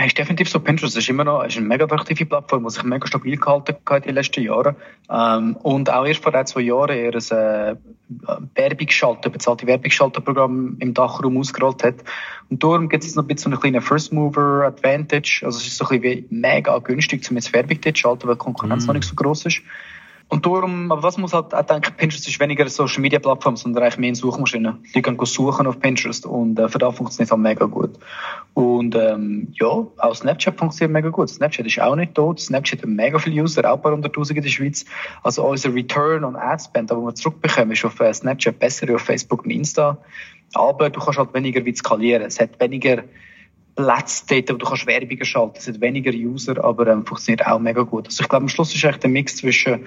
Es 0.00 0.06
ist 0.06 0.18
definitiv 0.18 0.48
so. 0.48 0.60
Pinterest 0.60 0.96
ist 0.96 1.08
immer 1.08 1.24
noch 1.24 1.42
ist 1.42 1.56
eine 1.56 1.66
mega 1.66 1.84
attraktive 1.84 2.24
Plattform, 2.24 2.62
die 2.62 2.70
sich 2.70 2.84
mega 2.84 3.04
stabil 3.04 3.36
gehalten 3.36 3.74
hat 3.84 4.04
in 4.04 4.10
den 4.10 4.14
letzten 4.14 4.44
Jahren. 4.44 4.76
Ähm, 5.10 5.56
und 5.56 5.90
auch 5.90 6.06
erst 6.06 6.22
vor 6.22 6.32
ein, 6.32 6.46
zwei 6.46 6.60
Jahren 6.60 6.96
eher 6.96 7.12
ein 7.12 7.36
äh, 7.36 7.76
Werbungsschalter, 8.54 9.28
bezahlte 9.28 9.66
Werbungsschalterprogramm 9.66 10.76
im 10.78 10.94
Dachraum 10.94 11.36
ausgerollt 11.36 11.82
hat. 11.82 11.96
Und 12.48 12.62
darum 12.62 12.88
gibt 12.88 13.02
es 13.02 13.16
noch 13.16 13.24
ein 13.24 13.26
bisschen 13.26 13.50
so 13.50 13.56
einen 13.56 13.60
kleinen 13.60 13.80
First 13.80 14.12
Mover 14.12 14.66
Advantage. 14.66 15.42
Also 15.44 15.58
es 15.58 15.66
ist 15.66 15.78
so 15.78 15.84
ein 15.86 16.00
bisschen 16.00 16.28
wie 16.30 16.34
mega 16.36 16.78
günstig, 16.78 17.28
um 17.28 17.36
jetzt 17.36 17.52
Werbung 17.52 17.82
zu 17.82 17.92
schalten, 17.92 18.28
weil 18.28 18.36
die 18.36 18.38
Konkurrenz 18.38 18.84
mhm. 18.84 18.86
noch 18.86 18.94
nicht 18.94 19.08
so 19.08 19.16
groß 19.16 19.46
ist. 19.46 19.62
Und 20.30 20.44
darum, 20.44 20.92
aber 20.92 21.02
was 21.02 21.16
muss 21.16 21.32
halt 21.32 21.54
auch 21.54 21.62
denken, 21.62 21.94
Pinterest 21.96 22.28
ist 22.28 22.38
weniger 22.38 22.62
eine 22.62 22.70
Social 22.70 23.00
Media 23.00 23.18
Plattform, 23.18 23.56
sondern 23.56 23.82
eigentlich 23.82 23.96
mehr 23.96 24.08
eine 24.08 24.16
Suchmaschine. 24.16 24.78
Die 24.94 25.00
können 25.00 25.18
suchen 25.24 25.66
auf 25.66 25.80
Pinterest 25.80 26.26
und 26.26 26.58
äh, 26.58 26.68
für 26.68 26.78
das 26.78 26.96
funktioniert 26.96 27.28
es 27.28 27.30
halt 27.32 27.40
mega 27.40 27.64
gut. 27.64 27.98
Und 28.52 28.94
ähm, 28.94 29.48
ja, 29.54 29.66
auch 29.66 30.14
Snapchat 30.14 30.58
funktioniert 30.58 30.92
mega 30.92 31.08
gut. 31.08 31.30
Snapchat 31.30 31.64
ist 31.64 31.80
auch 31.80 31.96
nicht 31.96 32.14
tot. 32.14 32.40
Snapchat 32.40 32.82
hat 32.82 32.88
mega 32.88 33.18
viele 33.18 33.42
User, 33.42 33.70
auch 33.70 33.76
ein 33.76 33.82
paar 33.82 33.94
in 33.94 34.02
der 34.02 34.48
Schweiz. 34.50 34.84
Also 35.22 35.44
unser 35.46 35.74
Return 35.74 36.24
on 36.24 36.36
Ad 36.36 36.62
Spend, 36.62 36.90
den 36.90 36.98
wir 36.98 37.14
zurückbekommen, 37.14 37.72
ist 37.72 37.86
auf 37.86 37.98
äh, 38.00 38.12
Snapchat 38.12 38.58
besser 38.58 38.86
als 38.88 38.96
auf 38.96 39.02
Facebook 39.02 39.44
und 39.44 39.50
Insta. 39.50 39.96
Aber 40.52 40.90
du 40.90 41.00
kannst 41.00 41.18
halt 41.18 41.32
weniger 41.32 41.64
wie 41.64 41.74
skalieren. 41.74 42.22
Es 42.22 42.38
hat 42.38 42.60
weniger 42.60 43.02
Plätze 43.78 44.24
dort, 44.26 44.50
wo 44.50 44.56
du 44.56 44.66
kannst 44.66 44.86
Werbung 44.88 45.24
schalten. 45.24 45.54
Es 45.56 45.68
hat 45.68 45.80
weniger 45.80 46.10
User, 46.10 46.64
aber 46.64 46.88
ähm, 46.88 47.06
funktioniert 47.06 47.46
auch 47.46 47.60
mega 47.60 47.82
gut. 47.82 48.06
Also 48.06 48.22
ich 48.22 48.28
glaube, 48.28 48.42
am 48.42 48.48
Schluss 48.48 48.74
ist 48.74 48.82
echt 48.82 49.04
der 49.04 49.10
Mix 49.10 49.36
zwischen 49.36 49.86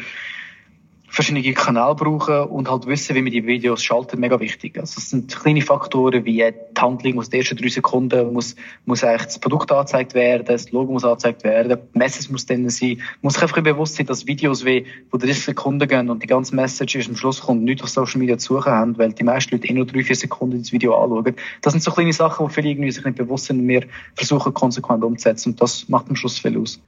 verschiedene 1.11 1.53
Kanäle 1.53 1.93
brauchen 1.93 2.43
und 2.45 2.69
halt 2.71 2.87
wissen, 2.87 3.15
wie 3.15 3.21
man 3.21 3.31
die 3.31 3.45
Videos 3.45 3.83
schaltet, 3.83 4.17
mega 4.17 4.39
wichtig. 4.39 4.79
Also 4.79 4.95
es 4.97 5.09
sind 5.09 5.35
kleine 5.35 5.61
Faktoren 5.61 6.23
wie 6.23 6.37
die 6.37 6.79
Handlung 6.79 7.15
muss 7.15 7.29
die 7.29 7.39
ersten 7.39 7.57
drei 7.57 7.67
Sekunden 7.67 8.31
muss, 8.31 8.55
muss 8.85 9.03
eigentlich 9.03 9.25
das 9.25 9.39
Produkt 9.39 9.71
angezeigt 9.71 10.13
werden, 10.13 10.45
das 10.45 10.71
Logo 10.71 10.93
muss 10.93 11.03
angezeigt 11.03 11.43
werden, 11.43 11.77
die 11.93 11.99
Message 11.99 12.29
muss 12.29 12.45
dann 12.45 12.69
sein. 12.69 13.01
Muss 13.21 13.33
sich 13.33 13.43
einfach 13.43 13.61
bewusst 13.61 13.95
sein, 13.95 14.05
dass 14.05 14.25
Videos 14.25 14.63
wie, 14.63 14.85
wo 15.11 15.17
30 15.17 15.43
Sekunden 15.43 15.87
gehen 15.87 16.09
und 16.09 16.23
die 16.23 16.27
ganze 16.27 16.55
Message 16.55 16.95
ist 16.95 17.09
am 17.09 17.17
Schluss 17.17 17.41
kommt, 17.41 17.63
nicht 17.63 17.83
auf 17.83 17.89
Social 17.89 18.19
Media 18.19 18.37
zu 18.37 18.55
suchen 18.55 18.71
haben, 18.71 18.97
weil 18.97 19.11
die 19.11 19.23
meisten 19.23 19.53
Leute 19.53 19.67
eh 19.67 19.73
nur 19.73 19.85
drei, 19.85 20.03
vier 20.03 20.15
Sekunden 20.15 20.59
das 20.59 20.71
Video 20.71 20.95
anschauen. 20.95 21.35
Das 21.61 21.73
sind 21.73 21.83
so 21.83 21.91
kleine 21.91 22.13
Sachen, 22.13 22.47
die 22.47 22.53
viele 22.53 22.69
irgendwie 22.69 22.91
sich 22.91 23.03
nicht 23.03 23.17
bewusst 23.17 23.45
sind 23.45 23.59
und 23.59 23.67
wir 23.67 23.85
versuchen 24.15 24.53
konsequent 24.53 25.03
umzusetzen 25.03 25.49
und 25.49 25.61
das 25.61 25.89
macht 25.89 26.09
am 26.09 26.15
Schluss 26.15 26.39
viel 26.39 26.57
aus. 26.57 26.79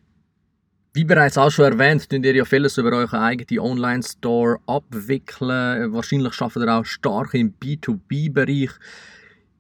Wie 0.95 1.05
bereits 1.05 1.39
auch 1.39 1.49
schon 1.49 1.65
erwähnt, 1.65 2.07
könnt 2.07 2.23
ihr 2.23 2.35
ja 2.35 2.45
vieles 2.45 2.77
über 2.77 2.91
euren 2.91 3.19
eigenen 3.19 3.59
Online-Store 3.59 4.59
abwickeln. 4.67 5.91
Wahrscheinlich 5.91 6.39
arbeitet 6.39 6.67
ihr 6.67 6.77
auch 6.77 6.85
stark 6.85 7.33
im 7.33 7.51
B2B-Bereich. 7.59 8.69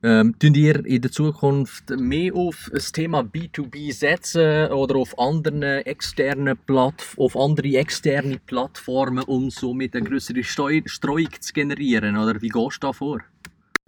Ähm, 0.03 0.35
ihr 0.43 0.85
in 0.85 1.01
der 1.01 1.11
Zukunft 1.11 1.89
mehr 1.89 2.35
auf 2.35 2.69
das 2.71 2.91
Thema 2.91 3.21
B2B 3.21 3.91
setzen 3.91 4.71
oder 4.71 4.97
auf 4.97 5.17
andere 5.17 5.83
externe 5.87 6.55
Platt 6.55 7.03
auf 7.17 7.35
andere 7.35 7.77
externe 7.77 8.37
Plattformen, 8.45 9.23
um 9.23 9.49
somit 9.49 9.95
eine 9.95 10.07
größere 10.07 10.43
Streuung 10.43 11.31
zu 11.39 11.53
generieren? 11.53 12.15
Oder 12.15 12.39
wie 12.43 12.49
gehst 12.49 12.83
du 12.83 12.87
da 12.87 12.93
vor? 12.93 13.21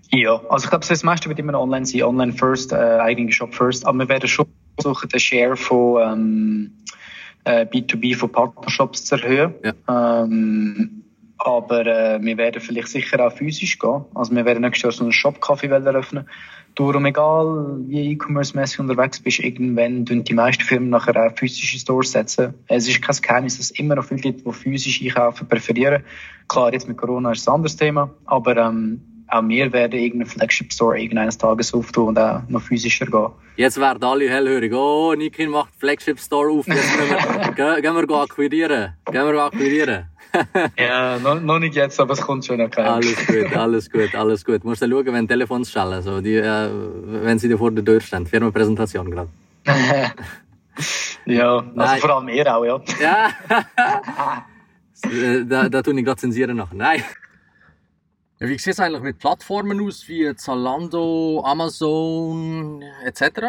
Ja, 0.09 0.41
also 0.49 0.63
ich 0.63 0.69
glaube, 0.71 0.85
das 0.87 1.03
meiste 1.03 1.29
wird 1.29 1.37
immer 1.37 1.59
online 1.59 1.85
sein, 1.85 2.01
online 2.01 2.33
first, 2.33 2.71
äh, 2.71 2.75
eigene 2.75 3.31
Shop 3.31 3.53
first, 3.53 3.85
aber 3.85 3.99
wir 3.99 4.09
werden 4.09 4.27
schon 4.27 4.47
versuchen, 4.81 5.09
den 5.09 5.19
Share 5.19 5.55
von 5.55 6.01
ähm, 6.01 6.71
äh, 7.45 7.65
B2B 7.65 8.15
von 8.15 8.31
Partnershops 8.31 9.05
zu 9.05 9.15
erhöhen. 9.15 9.53
Ja. 9.63 10.23
Ähm, 10.23 11.03
aber 11.37 11.85
äh, 11.85 12.19
wir 12.21 12.37
werden 12.37 12.61
vielleicht 12.61 12.87
sicher 12.87 13.25
auch 13.25 13.31
physisch 13.31 13.77
gehen. 13.77 14.05
Also 14.13 14.35
wir 14.35 14.45
werden 14.45 14.61
nächstes 14.61 14.83
Jahr 14.83 14.91
so 14.91 15.03
einen 15.03 15.11
Shop-Café 15.11 15.67
eröffnen. 15.67 16.27
Darum, 16.75 17.05
egal 17.05 17.77
wie 17.87 18.11
E-Commerce-mäßig 18.11 18.79
unterwegs 18.79 19.21
bist, 19.21 19.39
irgendwann 19.39 20.05
tun 20.05 20.25
die 20.25 20.33
meisten 20.33 20.63
Firmen 20.63 20.89
nachher 20.89 21.15
auch 21.15 21.37
physische 21.37 21.79
Stores 21.79 22.11
setzen. 22.11 22.53
Es 22.67 22.87
ist 22.87 23.01
kein 23.01 23.15
Geheimnis, 23.21 23.57
dass 23.57 23.71
es 23.71 23.79
immer 23.79 23.95
noch 23.95 24.03
viele 24.03 24.21
Leute, 24.23 24.43
die 24.43 24.51
physisch 24.51 25.01
einkaufen, 25.01 25.47
präferieren. 25.47 26.03
Klar, 26.49 26.73
jetzt 26.73 26.87
mit 26.87 26.97
Corona 26.97 27.31
ist 27.31 27.41
es 27.41 27.47
ein 27.47 27.53
anderes 27.53 27.77
Thema, 27.77 28.11
aber 28.25 28.57
ähm, 28.57 29.14
auch 29.35 29.47
wir 29.47 29.71
werden 29.73 29.99
irgendeinen 29.99 30.29
Flagship 30.29 30.71
Store 30.71 30.99
irgendeines 30.99 31.37
Tages 31.37 31.73
auftun 31.73 32.09
und 32.09 32.19
auch 32.19 32.41
noch 32.47 32.61
physischer 32.61 33.05
gehen. 33.05 33.31
Jetzt 33.57 33.79
werden 33.79 34.03
alle 34.03 34.29
hellhörig. 34.29 34.73
Oh, 34.73 35.13
Nikin 35.15 35.49
macht 35.49 35.73
Flagship 35.77 36.19
Store 36.19 36.51
auf. 36.51 36.67
Jetzt 36.67 36.89
wir, 37.55 37.81
gehen, 37.81 37.95
wir 37.95 38.15
akquirieren. 38.15 38.93
Gehen 39.11 39.27
wir 39.27 39.43
akquirieren. 39.43 40.05
ja, 40.77 41.17
noch, 41.19 41.39
noch, 41.39 41.59
nicht 41.59 41.75
jetzt, 41.75 41.99
aber 41.99 42.13
es 42.13 42.21
kommt 42.21 42.45
schon. 42.45 42.59
Okay. 42.59 42.81
Alles 42.81 43.25
gut, 43.25 43.55
alles 43.55 43.89
gut, 43.89 44.15
alles 44.15 44.45
gut. 44.45 44.63
Du 44.63 44.67
musst 44.67 44.81
dann 44.81 44.91
schauen, 44.91 45.05
wenn 45.05 45.27
Telefons 45.27 45.71
schallen, 45.71 46.01
so, 46.01 46.19
die, 46.19 46.35
äh, 46.35 46.69
wenn 47.05 47.39
sie 47.39 47.47
dir 47.47 47.57
vor 47.57 47.71
der 47.71 47.85
Tür 47.85 48.01
stehen. 48.01 48.25
Firmenpräsentation 48.25 49.09
gerade. 49.11 49.29
ja, 51.25 51.57
also 51.57 51.71
Nein. 51.73 51.99
vor 51.99 52.09
allem 52.09 52.27
ihr 52.29 52.55
auch, 52.55 52.65
ja. 52.65 52.81
ja. 52.99 53.29
Äh, 55.03 55.45
da, 55.45 55.69
da 55.69 55.81
tue 55.81 55.97
ich 55.97 56.05
gerade 56.05 56.19
zensieren 56.19 56.57
noch. 56.57 56.73
Nein. 56.73 57.03
Wie 58.39 58.57
sieht 58.57 58.73
es 58.73 58.79
eigentlich 58.81 59.01
mit 59.01 59.19
Plattformen 59.19 59.79
aus 59.81 60.09
wie 60.09 60.35
Zalando, 60.35 61.41
Amazon 61.45 62.83
etc.? 63.05 63.41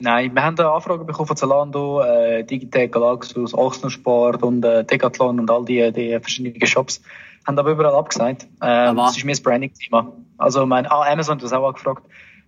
Nein, 0.00 0.34
wir 0.34 0.44
haben 0.44 0.58
eine 0.58 0.70
Anfrage 0.70 1.04
bekommen 1.04 1.28
von 1.28 1.36
Zalando, 1.36 2.02
äh, 2.02 2.44
Digitec, 2.44 2.92
Galaxus, 2.92 3.54
Ochsensport 3.54 4.42
und 4.42 4.62
äh, 4.66 4.84
Decathlon 4.84 5.40
und 5.40 5.50
all 5.50 5.64
die, 5.64 5.90
die 5.92 6.10
verschiedenen 6.20 6.66
Shops. 6.66 7.00
Haben 7.46 7.58
aber 7.58 7.70
überall 7.70 7.94
abgesagt. 7.94 8.46
Ähm, 8.60 8.96
das 8.96 9.16
ist 9.16 9.24
mir 9.24 9.32
das 9.32 9.40
Branding-Thema. 9.40 10.12
Also 10.36 10.66
mein, 10.66 10.84
ah, 10.86 11.10
Amazon 11.10 11.36
hat 11.36 11.42
das 11.44 11.54
auch 11.54 11.66
angefragt 11.66 12.04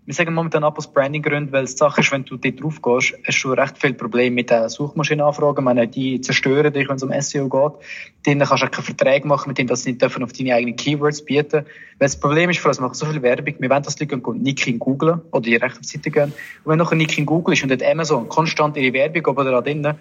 wir 0.06 0.14
sagen 0.14 0.34
momentan 0.34 0.62
ab 0.62 0.78
aus 0.78 0.86
Branding-Gründen, 0.92 1.50
weil 1.50 1.64
die 1.64 1.72
Sache 1.72 2.00
ist, 2.00 2.12
wenn 2.12 2.24
du 2.24 2.36
dort 2.36 2.62
drauf 2.62 2.80
gehst, 2.80 3.18
hast 3.26 3.42
du 3.42 3.50
recht 3.50 3.76
viel 3.76 3.92
Probleme 3.92 4.36
mit 4.36 4.50
den 4.50 4.68
Suchmaschinenanfragen. 4.68 5.58
Ich 5.58 5.64
meine, 5.64 5.88
die 5.88 6.20
zerstören 6.20 6.72
dich, 6.72 6.88
wenn 6.88 6.94
es 6.94 7.02
um 7.02 7.10
SEO 7.20 7.48
geht. 7.48 7.84
Denen 8.24 8.46
kannst 8.46 8.62
du 8.62 8.66
auch 8.66 8.70
keine 8.70 8.84
Verträge 8.84 9.26
machen, 9.26 9.48
mit 9.48 9.58
denen 9.58 9.66
dass 9.66 9.82
sie 9.82 9.90
nicht 9.90 10.02
dürfen 10.02 10.22
auf 10.22 10.32
deine 10.32 10.54
eigenen 10.54 10.76
Keywords 10.76 11.24
bieten. 11.24 11.66
Weil 11.98 12.06
das 12.06 12.20
Problem 12.20 12.50
ist, 12.50 12.60
für 12.60 12.68
uns 12.68 12.78
machen 12.78 12.94
so 12.94 13.04
viel 13.06 13.20
Werbung, 13.20 13.54
wir 13.58 13.68
wollen, 13.68 13.82
dass 13.82 13.96
die 13.96 14.04
Leute 14.04 14.38
Nikin 14.38 14.78
googlen 14.78 15.22
oder 15.32 15.42
die 15.42 15.56
rechte 15.56 15.82
Seite 15.82 16.12
gehen. 16.12 16.32
Und 16.62 16.70
wenn 16.70 16.78
nachher 16.78 16.94
Nikin 16.94 17.26
Google 17.26 17.54
ist 17.54 17.64
und 17.64 17.70
dort 17.70 17.82
Amazon 17.82 18.28
konstant 18.28 18.76
ihre 18.76 18.92
Werbung 18.92 19.26
oben 19.26 19.44
da 19.44 19.60
drinnen, 19.60 19.96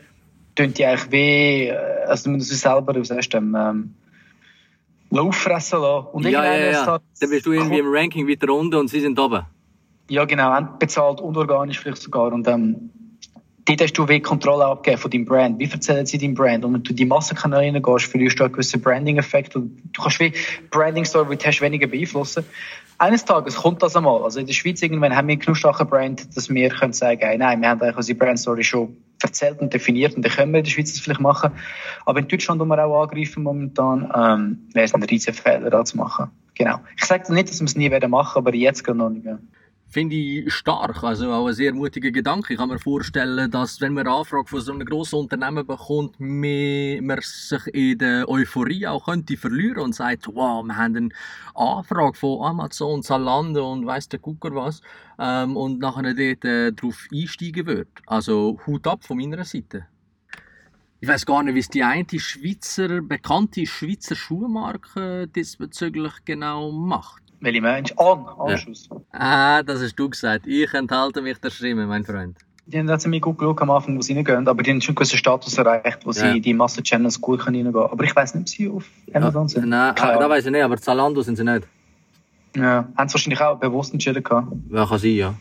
tun 0.54 0.72
die 0.72 0.86
eigentlich 0.86 1.12
weh, 1.12 1.70
äh, 1.70 1.76
also 2.06 2.26
du 2.26 2.36
musst 2.36 2.50
sie 2.50 2.56
selber, 2.56 2.94
du 2.94 3.04
sagst, 3.04 3.34
ähm, 3.34 3.96
auffressen 5.12 5.82
lassen. 5.82 6.08
Und 6.12 6.26
ja, 6.26 6.46
ja, 6.46 6.72
ja. 6.72 7.00
Dann 7.20 7.30
bist 7.32 7.46
du 7.48 7.54
irgendwie 7.54 7.80
im 7.80 7.88
Ranking 7.88 8.28
weiter 8.28 8.54
unten 8.54 8.76
und 8.76 8.88
sie 8.88 9.00
sind 9.00 9.18
oben. 9.18 9.46
Ja, 10.10 10.26
genau, 10.26 10.62
bezahlt 10.80 11.20
und 11.20 11.36
organisch 11.36 11.80
vielleicht 11.80 12.02
sogar. 12.02 12.32
Und 12.32 12.48
ähm, 12.48 12.91
dort 13.65 13.82
hast 13.82 13.94
du 13.94 14.08
wie 14.08 14.20
Kontrolle 14.20 14.65
abgegeben 14.65 15.02
von 15.02 15.12
deinem 15.12 15.26
Brand. 15.26 15.60
Wie 15.60 15.70
erzählen 15.70 16.06
sie 16.06 16.18
dein 16.18 16.36
Brand? 16.36 16.63
Und 16.63 16.74
wenn 16.74 16.84
du 16.84 16.94
die 16.94 17.06
Massenkanäle 17.06 17.82
gehst, 17.82 18.06
verlierst 18.06 18.39
du 18.39 18.44
einen 18.44 18.54
gewissen 18.54 18.82
Branding-Effekt. 18.82 19.56
Und 19.56 19.82
du 19.94 20.02
kannst 20.02 20.20
wie 20.20 20.34
Branding-Story 20.70 21.38
hast 21.44 21.62
weniger 21.62 21.88
beeinflussen. 21.88 22.46
Eines 22.98 23.26
Tages 23.26 23.56
kommt 23.56 23.82
das 23.82 23.96
einmal. 23.96 24.24
Also 24.24 24.39
in 24.39 24.46
der 24.46 24.54
Schweiz 24.54 24.82
irgendwann 24.82 25.15
haben 25.15 25.28
wir 25.28 25.36
genug 25.38 25.58
starke 25.58 25.86
Brand, 25.86 26.38
dass 26.38 26.50
wir 26.50 26.70
können 26.70 26.94
sagen, 26.94 27.22
hey, 27.22 27.38
nein, 27.38 27.60
wir 27.62 27.70
haben 27.70 27.82
eigentlich 27.82 27.98
unsere 27.98 28.18
Brand-Story 28.18 28.63
schon 28.63 28.96
erzählt 29.22 29.60
und 29.60 29.74
definiert 29.74 30.15
und 30.15 30.24
dann 30.24 30.32
können 30.32 30.52
wir 30.54 30.60
in 30.60 30.65
der 30.65 30.72
Schweiz 30.72 30.94
das 30.94 31.02
vielleicht 31.02 31.20
machen. 31.20 31.52
Aber 32.06 32.20
in 32.20 32.28
Deutschland, 32.28 32.62
wo 32.62 32.65
wir 32.65 32.86
auch 32.86 33.04
angreifen 33.04 33.44
momentan, 33.44 34.12
ähm, 34.15 34.70
wäre 34.74 34.86
es 34.86 34.94
ein 34.94 35.04
riesiger 35.04 35.34
Fehler, 35.34 35.70
da 35.70 35.84
zu 35.84 35.98
machen. 35.98 36.30
Genau. 36.54 36.80
Ich 36.96 37.06
sage 37.06 37.34
nicht, 37.34 37.50
dass 37.50 37.60
wir 37.60 37.65
es 37.65 37.76
nie 37.76 37.91
werden 37.91 38.12
machen, 38.12 38.38
aber 38.38 38.54
jetzt 38.54 38.84
gerade 38.84 39.00
noch 39.00 39.10
nicht 39.10 39.26
mehr 39.26 39.39
finde 39.95 40.15
ich 40.17 40.53
stark. 40.53 41.03
Also 41.03 41.31
auch 41.31 41.47
ein 41.47 41.53
sehr 41.53 41.73
mutiger 41.73 42.12
Gedanke. 42.12 42.51
Ich 42.51 42.60
kann 42.60 42.67
mir 42.67 42.79
vorstellen, 42.79 43.49
dass 43.49 43.79
wenn 43.79 43.93
man 43.93 44.05
eine 44.05 44.17
Anfrage 44.17 44.45
von 44.45 44.60
so 44.60 44.73
einem 44.73 44.86
grossen 44.86 45.19
Unternehmen 45.19 45.65
bekommt, 45.65 46.19
man 46.19 47.19
sich 47.21 47.65
in 47.67 47.97
der 47.99 48.27
Euphorie 48.27 48.88
auch 48.88 49.05
könnte 49.05 49.38
verlieren 49.38 49.84
und 49.86 49.95
sagt, 49.95 50.27
wow, 50.27 50.65
wir 50.65 50.75
haben 50.75 50.97
eine 50.97 51.10
Anfrage 51.53 52.17
von 52.17 52.43
Amazon, 52.45 53.03
Zalando 53.03 53.71
und 53.71 53.86
weiss 53.86 54.10
der 54.10 54.19
Gucker 54.19 54.53
was 54.53 54.81
ähm, 55.17 55.55
und 55.55 55.79
nachher 55.79 56.13
dort 56.13 56.43
äh, 56.43 56.73
darauf 56.73 57.08
einsteigen 57.13 57.65
wird. 57.65 57.88
Also 58.05 58.60
Hut 58.67 58.86
ab 58.88 59.05
von 59.05 59.15
meiner 59.15 59.45
Seite. 59.45 59.86
Ich 60.99 61.08
weiß 61.08 61.25
gar 61.25 61.41
nicht, 61.41 61.55
wie 61.55 61.60
es 61.60 61.69
die 61.69 61.84
eine 61.84 62.05
Schweizer, 62.19 63.01
bekannte 63.01 63.65
Schweizer 63.65 64.15
Schuhmarke 64.15 65.29
diesbezüglich 65.29 66.25
genau 66.25 66.73
macht. 66.73 67.24
Welche 67.39 67.62
meinst 67.62 67.93
du? 67.98 68.04
An, 68.04 68.26
Anschuss. 68.39 68.89
Ja. 68.89 68.98
Ah, 69.12 69.63
das 69.63 69.82
hast 69.82 69.95
du 69.95 70.10
gesagt. 70.10 70.48
Ich 70.48 70.74
enthalte 70.74 71.21
mich 71.21 71.38
der 71.39 71.50
Stimme, 71.50 71.86
mein 71.86 72.04
Freund. 72.04 72.38
Die 72.67 72.80
haben 72.80 73.00
ziemlich 73.00 73.21
gut 73.21 73.38
geschaut 73.38 73.62
am 73.62 73.69
Anfang, 73.69 73.95
wo 73.95 74.02
sie 74.02 74.13
reingehen, 74.13 74.48
aber 74.48 74.63
die 74.63 74.71
haben 74.71 74.82
schon 74.82 74.93
einen 74.93 74.95
gewissen 74.95 75.19
Status 75.19 75.56
erreicht, 75.58 76.00
wo 76.04 76.12
ja. 76.12 76.34
sie 76.34 76.41
die 76.41 76.54
Massen-Channels 76.54 77.21
gut 77.21 77.45
reingehen 77.45 77.71
können. 77.71 77.89
Aber 77.91 78.04
ich 78.04 78.15
weiß 78.15 78.34
nicht, 78.34 78.41
ob 78.41 78.50
sie 78.50 78.69
auf 78.69 78.86
Amazon 79.13 79.48
sind. 79.48 79.69
Nein, 79.69 79.93
Keine 79.93 80.17
da 80.17 80.28
weiß 80.28 80.45
ich 80.45 80.52
nicht, 80.52 80.63
aber 80.63 80.78
Zalando 80.78 81.21
sind 81.21 81.36
sie 81.36 81.43
nicht. 81.43 81.67
Ja, 82.56 82.88
haben 82.98 83.10
sie 83.10 83.13
wahrscheinlich 83.13 83.41
auch 83.41 83.60
bewusst 83.60 83.93
entschieden 83.93 84.24
gehabt. 84.24 84.48
Ja, 84.71 84.86
kann 84.86 84.98
sein, 84.98 85.12
ja. 85.12 85.34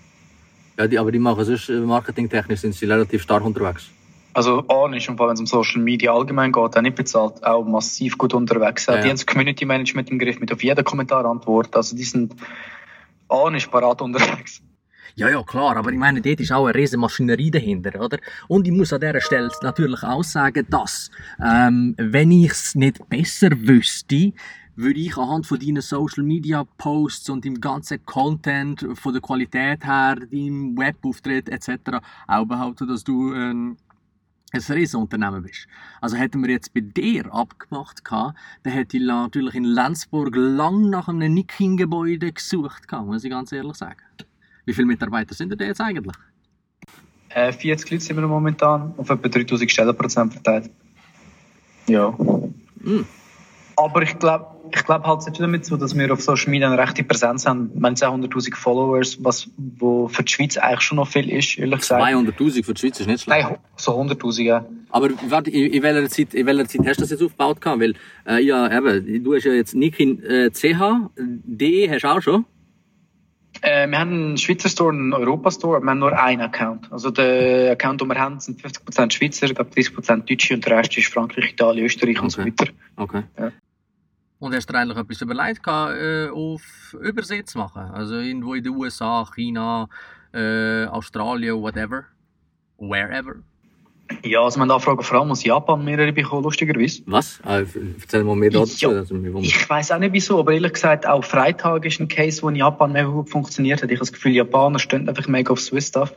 ja 0.78 0.86
die, 0.86 0.98
aber 0.98 1.12
die 1.12 1.18
machen 1.18 1.44
sonst, 1.44 1.70
äh, 1.70 1.80
marketingtechnisch 1.80 2.60
sind 2.60 2.74
sie 2.74 2.84
relativ 2.84 3.22
stark 3.22 3.44
unterwegs. 3.44 3.88
Also 4.34 4.60
ist, 4.60 5.08
und 5.08 5.16
vor 5.16 5.28
allem 5.28 5.30
wenn 5.30 5.34
es 5.34 5.40
um 5.40 5.46
Social 5.46 5.80
Media 5.80 6.12
allgemein 6.12 6.52
geht, 6.52 6.76
auch 6.76 6.82
nicht 6.82 6.96
bezahlt, 6.96 7.42
auch 7.44 7.64
massiv 7.64 8.18
gut 8.18 8.34
unterwegs. 8.34 8.86
Ja. 8.86 8.96
Die 8.96 9.08
haben 9.08 9.10
das 9.10 9.26
Community 9.26 9.64
Management 9.64 10.10
im 10.10 10.18
Griff 10.18 10.40
mit 10.40 10.52
auf 10.52 10.62
jeden 10.62 10.84
Kommentar 10.84 11.24
antworten. 11.24 11.74
Also 11.74 11.96
die 11.96 12.04
sind 12.04 12.34
ist 13.54 13.70
parat 13.70 14.02
unterwegs. 14.02 14.60
Ja, 15.16 15.28
ja, 15.28 15.42
klar, 15.44 15.76
aber 15.76 15.92
ich 15.92 15.98
meine, 15.98 16.20
dort 16.20 16.40
ist 16.40 16.50
auch 16.50 16.66
eine 16.66 16.74
riesige 16.74 17.00
Maschinerie 17.00 17.50
dahinter, 17.50 18.00
oder? 18.00 18.18
Und 18.48 18.66
ich 18.66 18.72
muss 18.72 18.92
an 18.92 19.00
dieser 19.00 19.20
Stelle 19.20 19.48
natürlich 19.62 20.02
auch 20.02 20.24
sagen, 20.24 20.66
dass, 20.68 21.08
ähm, 21.40 21.94
wenn 21.96 22.32
ich 22.32 22.50
es 22.50 22.74
nicht 22.74 23.08
besser 23.08 23.50
wüsste, 23.52 24.32
würde 24.74 24.98
ich 24.98 25.16
anhand 25.16 25.46
von 25.46 25.60
deinen 25.60 25.82
Social 25.82 26.24
Media 26.24 26.64
Posts 26.78 27.30
und 27.30 27.44
dem 27.44 27.60
ganzen 27.60 28.04
Content, 28.04 28.84
von 28.94 29.12
der 29.12 29.22
Qualität 29.22 29.84
her, 29.84 30.16
deinem 30.16 30.76
Webauftritt 30.76 31.48
etc. 31.48 32.00
auch 32.26 32.46
behaupten, 32.46 32.88
dass 32.88 33.04
du 33.04 33.32
ein, 33.32 33.76
ein 34.54 34.76
Riesenunternehmen 34.76 35.42
bist. 35.42 35.66
Also 36.00 36.16
hätten 36.16 36.42
wir 36.42 36.50
jetzt 36.50 36.72
bei 36.72 36.80
dir 36.80 37.32
abgemacht 37.32 38.04
gehabt, 38.04 38.38
dann 38.62 38.72
hätte 38.72 38.96
ich 38.96 39.02
natürlich 39.02 39.54
in 39.54 39.64
Lenzburg 39.64 40.34
lang 40.36 40.90
nach 40.90 41.08
einem 41.08 41.34
Nicking-Gebäude 41.34 42.32
gesucht 42.32 42.88
gehabt, 42.88 43.06
muss 43.06 43.24
ich 43.24 43.30
ganz 43.30 43.52
ehrlich 43.52 43.76
sagen. 43.76 44.00
Wie 44.64 44.72
viele 44.72 44.86
Mitarbeiter 44.86 45.34
sind 45.34 45.58
da 45.58 45.64
jetzt 45.64 45.80
eigentlich? 45.80 46.16
Äh, 47.30 47.52
40 47.52 47.90
Leute 47.90 48.04
sind 48.04 48.16
wir 48.16 48.26
momentan, 48.26 48.94
auf 48.96 49.10
etwa 49.10 49.28
3000 49.28 49.70
Stellenprozent 49.70 50.32
verteilt. 50.32 50.70
Ja. 51.88 52.10
Mm. 52.10 53.04
Aber 53.76 54.02
ich 54.02 54.18
glaube, 54.18 54.46
ich 54.74 54.84
glaube 54.84 55.06
halt 55.06 55.26
nicht 55.26 55.40
damit 55.40 55.64
so, 55.64 55.76
dass 55.76 55.96
wir 55.96 56.12
auf 56.12 56.20
Social 56.20 56.50
Media 56.50 56.68
eine 56.68 56.78
rechte 56.78 57.04
Präsenz 57.04 57.46
haben. 57.46 57.70
Wir 57.74 57.86
haben 57.86 57.94
200.000 57.94 58.54
Followers, 58.54 59.18
was 59.22 59.48
wo 59.56 60.08
für 60.08 60.22
die 60.22 60.32
Schweiz 60.32 60.56
eigentlich 60.56 60.80
schon 60.80 60.96
noch 60.96 61.08
viel 61.08 61.30
ist, 61.30 61.58
ehrlich 61.58 61.80
gesagt. 61.80 62.02
200.000 62.02 62.64
für 62.64 62.74
die 62.74 62.80
Schweiz 62.80 63.00
ist 63.00 63.06
nicht 63.06 63.22
schlecht. 63.22 63.48
Nein, 63.48 63.58
so 63.76 64.00
100.000, 64.00 64.42
ja. 64.42 64.64
Aber 64.90 65.10
warte, 65.28 65.50
in, 65.50 65.72
in, 65.72 65.82
welcher 65.82 66.08
Zeit, 66.08 66.34
in 66.34 66.46
welcher 66.46 66.66
Zeit 66.66 66.86
hast 66.86 66.96
du 66.98 67.02
das 67.02 67.10
jetzt 67.10 67.22
aufgebaut 67.22 67.60
gehabt? 67.60 67.80
Weil, 67.80 67.94
äh, 68.26 68.42
ja, 68.42 68.76
eben, 68.76 69.24
du 69.24 69.34
hast 69.34 69.44
ja 69.44 69.52
jetzt 69.52 69.74
Nikin 69.74 70.22
äh, 70.22 70.50
CH, 70.50 71.10
D 71.16 71.90
hast 71.90 72.04
du 72.04 72.08
auch 72.08 72.20
schon. 72.20 72.44
Äh, 73.64 73.88
wir 73.88 73.98
haben 73.98 74.12
einen 74.12 74.36
Schweizer 74.36 74.68
Store, 74.68 74.92
einen 74.92 75.14
Europa-Store, 75.14 75.80
wir 75.80 75.90
haben 75.90 75.98
nur 75.98 76.12
einen 76.12 76.42
Account. 76.42 76.92
Also 76.92 77.10
der 77.10 77.72
Account, 77.72 78.02
den 78.02 78.08
wir 78.08 78.18
haben, 78.18 78.38
sind 78.38 78.60
50% 78.60 79.10
Schweizer, 79.10 79.46
ich 79.46 79.54
glaube 79.54 79.70
30% 79.70 80.28
Deutsche 80.28 80.54
und 80.54 80.66
der 80.66 80.76
Rest 80.76 80.98
ist 80.98 81.10
Frankreich, 81.10 81.52
Italien, 81.52 81.86
Österreich 81.86 82.16
okay. 82.16 82.24
und 82.24 82.30
so 82.30 82.44
weiter. 82.44 82.66
Okay. 82.96 83.22
Ja. 83.38 83.52
Und 84.38 84.54
hast 84.54 84.68
du 84.68 84.74
eigentlich 84.74 84.98
etwas 84.98 85.22
überlegt, 85.22 85.66
äh, 85.66 86.28
auf 86.28 86.94
Übersee 87.00 87.42
zu 87.44 87.56
machen? 87.56 87.84
Also 87.94 88.16
irgendwo 88.16 88.52
in 88.52 88.64
den 88.64 88.74
USA, 88.74 89.26
China, 89.34 89.88
äh, 90.34 90.84
Australien, 90.84 91.62
whatever? 91.62 92.04
Wherever? 92.76 93.36
Ja, 94.22 94.42
also 94.42 94.58
man 94.58 94.70
Anfragen 94.70 95.02
vor 95.02 95.20
allem 95.20 95.30
aus 95.30 95.44
Japan 95.44 95.84
mehrere 95.84 96.12
bekommen, 96.12 96.42
lustigerweise. 96.42 97.02
Was? 97.06 97.40
Äh, 97.46 97.64
erzähl 98.00 98.24
mal 98.24 98.36
mehr 98.36 98.50
dazu. 98.50 98.90
Ja, 98.90 98.98
also, 98.98 99.16
ich 99.40 99.68
weiß 99.68 99.92
auch 99.92 99.98
nicht 99.98 100.12
wieso, 100.12 100.38
aber 100.38 100.52
ehrlich 100.52 100.74
gesagt, 100.74 101.06
auch 101.06 101.24
Freitag 101.24 101.84
ist 101.86 102.00
ein 102.00 102.08
Case, 102.08 102.42
wo 102.42 102.48
in 102.48 102.56
Japan 102.56 102.92
mega 102.92 103.08
gut 103.08 103.30
funktioniert 103.30 103.82
hat. 103.82 103.90
Ich 103.90 103.96
habe 103.96 104.00
das 104.00 104.12
Gefühl, 104.12 104.32
Japaner 104.32 104.78
stehen 104.78 105.08
einfach 105.08 105.26
mega 105.26 105.52
auf 105.52 105.60
Swiss 105.60 105.88
Stuff. 105.88 106.14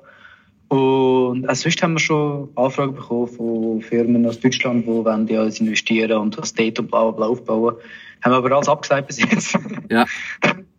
Und 0.69 1.49
auch 1.49 1.55
sonst 1.55 1.81
haben 1.81 1.93
wir 1.93 1.99
schon 1.99 2.49
Anfragen 2.55 2.93
bekommen 2.93 3.27
von 3.27 3.81
Firmen 3.81 4.25
aus 4.25 4.39
Deutschland, 4.39 4.85
die 4.85 4.89
wollen 4.89 5.27
ja 5.27 5.45
investieren 5.45 6.17
und 6.19 6.37
das 6.37 6.53
Date 6.53 6.79
und 6.79 6.89
bla 6.89 7.03
bla 7.03 7.11
bla 7.11 7.25
aufbauen. 7.27 7.75
Haben 8.21 8.31
wir 8.33 8.37
aber 8.37 8.51
alles 8.51 8.67
abgesagt 8.67 9.07
bis 9.07 9.19
jetzt. 9.19 9.57
Ja. 9.89 10.05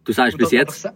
Du 0.05 0.13
sagst 0.13 0.37
bis 0.37 0.51
jetzt? 0.51 0.89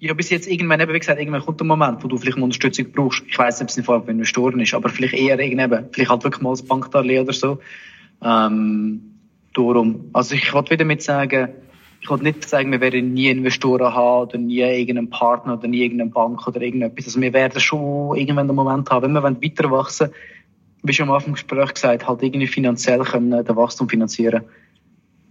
Ja, 0.00 0.14
bis 0.14 0.30
jetzt 0.30 0.48
irgendwann, 0.48 0.80
eben, 0.80 0.92
wie 0.94 0.98
gesagt, 0.98 1.20
irgendwann 1.20 1.42
kommt 1.42 1.60
der 1.60 1.66
Moment, 1.66 2.02
wo 2.02 2.08
du 2.08 2.16
vielleicht 2.16 2.38
eine 2.38 2.44
Unterstützung 2.44 2.90
brauchst. 2.90 3.22
Ich 3.28 3.38
weiß 3.38 3.60
nicht, 3.60 3.70
ob 3.70 3.78
es 3.78 3.86
Fall 3.86 4.00
von 4.00 4.08
Investoren 4.08 4.60
ist, 4.60 4.72
aber 4.72 4.88
vielleicht 4.88 5.14
eher 5.14 5.38
irgendwann, 5.38 5.88
vielleicht 5.92 6.10
halt 6.10 6.24
wirklich 6.24 6.42
mal 6.42 6.50
als 6.50 6.62
Bankdarlehen 6.62 7.24
oder 7.24 7.34
so. 7.34 7.58
Ähm, 8.22 9.02
darum. 9.52 10.10
Also 10.12 10.34
ich 10.34 10.52
wollte 10.52 10.70
wieder 10.70 10.84
mit 10.84 11.02
sagen, 11.02 11.50
ich 12.00 12.08
wollte 12.08 12.24
nicht 12.24 12.48
sagen, 12.48 12.72
wir 12.72 12.80
werden 12.80 13.12
nie 13.12 13.28
Investoren 13.28 13.94
haben 13.94 14.28
oder 14.28 14.38
nie 14.38 14.60
irgendeinen 14.60 15.10
Partner 15.10 15.58
oder 15.58 15.68
nie 15.68 15.82
irgendeine 15.82 16.10
Bank 16.10 16.46
oder 16.46 16.60
irgendetwas. 16.62 17.06
Also 17.06 17.20
wir 17.20 17.32
werden 17.32 17.60
schon 17.60 18.16
irgendwann 18.16 18.46
den 18.46 18.56
Moment 18.56 18.90
haben, 18.90 19.14
wenn 19.14 19.22
wir 19.22 19.42
weiter 19.42 19.70
wachsen, 19.70 20.10
wie 20.82 20.92
schon 20.94 21.08
am 21.08 21.14
Anfang 21.14 21.34
des 21.34 21.46
Gesprächs 21.46 21.74
gesagt, 21.74 22.08
halt 22.08 22.22
irgendwie 22.22 22.46
finanziell 22.46 23.00
können 23.00 23.44
den 23.44 23.56
Wachstum 23.56 23.88
finanzieren. 23.88 24.44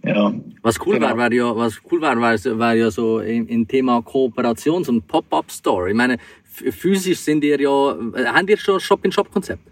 Ja. 0.02 0.32
Was 0.62 0.80
cool 0.86 0.94
genau. 0.94 1.08
wäre, 1.08 1.18
wäre 1.18 1.34
ja, 1.34 1.56
was 1.56 1.80
cool 1.90 2.00
wäre, 2.00 2.20
wäre, 2.20 2.58
wäre 2.58 2.76
ja 2.76 2.90
so 2.90 3.20
im, 3.20 3.46
im 3.48 3.68
Thema 3.68 3.98
Kooperations- 3.98 4.88
und 4.88 5.06
Pop-Up-Store. 5.06 5.90
Ich 5.90 5.96
meine, 5.96 6.18
physisch 6.44 7.18
sind 7.18 7.44
ihr 7.44 7.60
ja, 7.60 7.92
äh, 8.14 8.26
haben 8.26 8.48
ihr 8.48 8.56
schon 8.56 8.80
Shop-in-Shop-Konzept? 8.80 9.62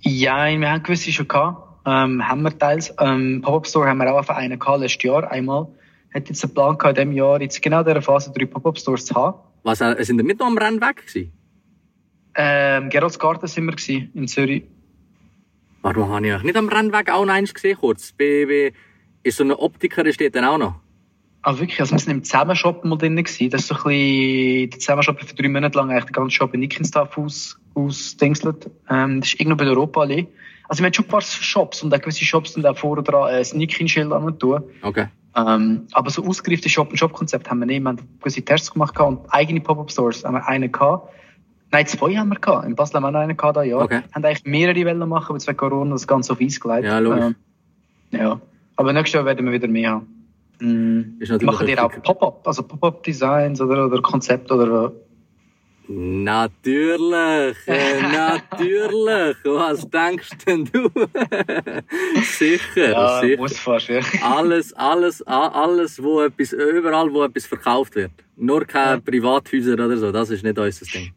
Ja, 0.00 0.46
wir 0.46 0.70
haben 0.70 0.82
gewisse 0.82 1.12
schon 1.12 1.28
gehabt. 1.28 1.86
Ähm, 1.86 2.26
haben 2.26 2.42
wir 2.42 2.58
teils. 2.58 2.94
Ähm, 3.00 3.40
Pop-Up-Store 3.42 3.88
haben 3.88 3.98
wir 3.98 4.12
auch 4.12 4.18
auf 4.18 4.30
einen 4.30 4.58
gehabt, 4.58 4.80
letztes 4.80 5.02
Jahr 5.02 5.30
einmal. 5.30 5.68
Hat 6.12 6.28
jetzt 6.28 6.44
einen 6.44 6.52
Plan 6.52 6.76
gehabt, 6.76 6.98
in 6.98 7.10
diesem 7.10 7.16
Jahr, 7.16 7.40
jetzt 7.40 7.62
genau 7.62 7.80
in 7.80 7.86
dieser 7.86 8.02
Phase 8.02 8.32
drei 8.36 8.46
Pop-Up-Stores 8.46 9.06
zu 9.06 9.14
haben. 9.14 9.38
Was, 9.62 9.80
äh, 9.80 9.96
sind 10.04 10.18
wir 10.18 10.24
nicht 10.24 10.40
noch 10.40 10.46
am 10.46 10.58
Rennen 10.58 10.80
weg 10.80 11.06
gewesen? 11.06 11.32
Ähm, 12.34 12.90
Geroldsgarten 12.90 13.48
sind 13.48 13.64
wir 13.64 13.72
gewesen, 13.72 14.10
in 14.14 14.28
Zürich. 14.28 14.64
Warum 15.82 16.10
habe 16.10 16.28
ich 16.28 16.42
nicht 16.42 16.56
am 16.56 16.68
Rennweg 16.68 17.10
auch 17.10 17.24
noch 17.24 17.32
eins 17.32 17.54
gesehen, 17.54 17.78
kurz? 17.78 18.12
Bei, 18.12 18.44
bei 18.46 18.72
ist 19.22 19.36
so 19.36 19.44
eine 19.44 19.58
Optiker 19.58 20.10
steht 20.12 20.34
dann 20.34 20.44
auch 20.44 20.58
noch? 20.58 20.74
Ah, 21.42 21.58
wirklich? 21.58 21.80
Also, 21.80 21.92
wir 21.92 21.98
sind 21.98 22.12
im 22.12 22.22
Zusammenshop 22.24 22.84
mal 22.84 22.98
drin 22.98 23.16
gewesen. 23.16 23.48
Das 23.50 23.62
ist 23.62 23.68
so 23.68 23.74
ein 23.76 23.82
bisschen, 23.84 24.70
der 24.70 24.78
Zusammenshop 24.78 25.20
für 25.20 25.34
drei 25.34 25.48
Monate 25.48 25.78
lang 25.78 25.90
eigentlich 25.90 26.04
den 26.04 26.12
ganzen 26.12 26.30
Shop 26.32 26.52
in 26.52 26.60
Nickenstaff 26.60 27.16
aus, 27.16 27.58
ausdingselt. 27.74 28.70
Ähm, 28.90 29.20
das 29.20 29.30
ist 29.30 29.40
irgendwo 29.40 29.56
bei 29.56 29.64
der 29.64 29.72
Europa-Allee. 29.72 30.26
Also, 30.68 30.82
wir 30.82 30.86
haben 30.86 30.94
schon 30.94 31.06
ein 31.06 31.08
paar 31.08 31.22
Shops 31.22 31.82
und 31.82 31.94
auch 31.94 32.00
gewisse 32.00 32.24
Shops 32.24 32.52
sind 32.52 32.66
auch 32.66 32.76
vorne 32.76 33.02
dran, 33.02 33.32
äh, 33.32 33.38
das 33.38 33.54
Nickin-Schild 33.54 34.12
an 34.12 34.24
und 34.24 34.38
tun. 34.38 34.62
Okay. 34.82 35.06
Ähm, 35.34 35.86
aber 35.92 36.10
so 36.10 36.24
ausgereifte 36.24 36.68
Shop-and-Shop-Konzept 36.68 37.48
haben 37.48 37.60
wir 37.60 37.66
nicht. 37.66 37.80
Wir 37.82 37.88
haben 37.88 37.98
gewisse 38.18 38.42
Tests 38.42 38.72
gemacht 38.72 38.98
und 39.00 39.20
eigene 39.30 39.60
Pop-Up-Stores 39.60 40.24
haben 40.24 40.34
wir 40.34 40.46
einen 40.46 40.70
gehabt. 40.70 41.10
Nein, 41.72 41.86
zwei 41.86 42.16
haben 42.16 42.28
wir 42.30 42.38
gehabt. 42.38 42.66
In 42.66 42.74
Basel 42.74 42.96
haben 42.96 43.04
wir 43.04 43.10
noch 43.12 43.20
einen 43.20 43.36
gehabt, 43.36 43.64
ja. 43.64 43.78
Okay. 43.78 44.02
Haben 44.12 44.24
eigentlich 44.24 44.44
mehrere 44.44 44.84
Wellen 44.84 45.08
machen, 45.08 45.30
aber 45.30 45.38
zwei 45.38 45.54
Corona 45.54 45.92
das 45.92 46.06
Ganze 46.06 46.32
auf 46.32 46.40
Eis 46.40 46.60
gelegt. 46.60 46.84
Ja, 46.84 46.98
logisch. 46.98 47.34
Ähm, 48.12 48.20
ja. 48.20 48.40
Aber 48.80 48.94
nächstes 48.94 49.12
Jahr 49.12 49.26
werden 49.26 49.44
wir 49.44 49.52
wieder 49.52 49.68
mehr 49.68 49.90
haben. 49.90 50.06
Mhm. 50.58 51.18
Machen 51.42 51.66
die 51.66 51.78
auch 51.78 51.92
Pop-up, 52.02 52.46
also 52.46 52.62
Pop-up-Designs 52.62 53.60
oder, 53.60 53.84
oder 53.84 54.00
Konzept 54.00 54.50
oder 54.50 54.90
Natürlich, 55.86 57.56
äh, 57.66 58.00
natürlich. 58.12 59.36
Was 59.44 59.86
denkst 59.90 60.30
denn 60.46 60.64
du? 60.64 60.88
sicher, 62.22 62.90
ja, 62.90 63.20
sicher. 63.20 63.36
Muss 63.36 63.58
fast, 63.58 63.88
ja. 63.88 64.00
alles, 64.22 64.72
alles, 64.72 65.20
alles, 65.26 66.02
wo 66.02 66.22
etwas, 66.22 66.52
überall, 66.54 67.12
wo 67.12 67.24
etwas 67.24 67.44
verkauft 67.44 67.96
wird. 67.96 68.12
Nur 68.36 68.64
keine 68.64 68.94
ja. 68.94 69.00
Privathäuser 69.00 69.74
oder 69.74 69.94
so, 69.98 70.10
das 70.10 70.30
ist 70.30 70.42
nicht 70.42 70.58
unser 70.58 70.86
Ding. 70.86 71.12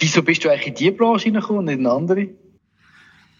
Wieso 0.00 0.22
bist 0.22 0.44
du 0.44 0.50
eigentlich 0.50 0.66
in 0.66 0.74
diese 0.74 0.92
Branche 0.92 1.28
reingekommen 1.28 1.60
und 1.60 1.64
nicht 1.64 1.78
in 1.78 1.86
eine 1.86 1.96
andere? 1.96 2.28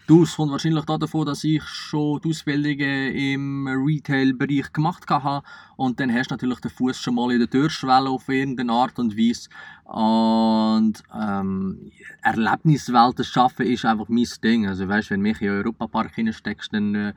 Du, 0.07 0.21
es 0.21 0.35
kommt 0.35 0.51
wahrscheinlich 0.51 0.85
davon, 0.85 1.25
dass 1.25 1.43
ich 1.43 1.63
schon 1.63 2.21
die 2.21 2.29
Ausbildungen 2.29 3.15
im 3.15 3.67
Retail-Bereich 3.67 4.71
gemacht 4.71 5.09
habe. 5.09 5.43
Und 5.77 5.99
dann 5.99 6.13
hast 6.13 6.29
du 6.29 6.35
natürlich 6.35 6.59
den 6.59 6.69
Fuß 6.69 6.95
schon 6.99 7.15
mal 7.15 7.31
in 7.31 7.39
der 7.39 7.49
Türschwelle 7.49 8.11
auf 8.11 8.29
irgendeine 8.29 8.71
Art 8.71 8.99
und 8.99 9.17
Weise. 9.17 9.49
Und 9.85 11.03
ähm, 11.13 11.91
Erlebniswelten 12.23 13.23
schaffen 13.23 13.67
ist 13.67 13.85
einfach 13.85 14.09
mein 14.09 14.25
Ding. 14.43 14.65
Also 14.65 14.87
weißt, 14.87 15.11
wenn 15.11 15.21
mich 15.21 15.39
in 15.41 15.47
den 15.47 15.57
Europapark 15.57 16.15
hineinsteckst, 16.15 16.73
dann 16.73 16.95
äh, 16.95 17.13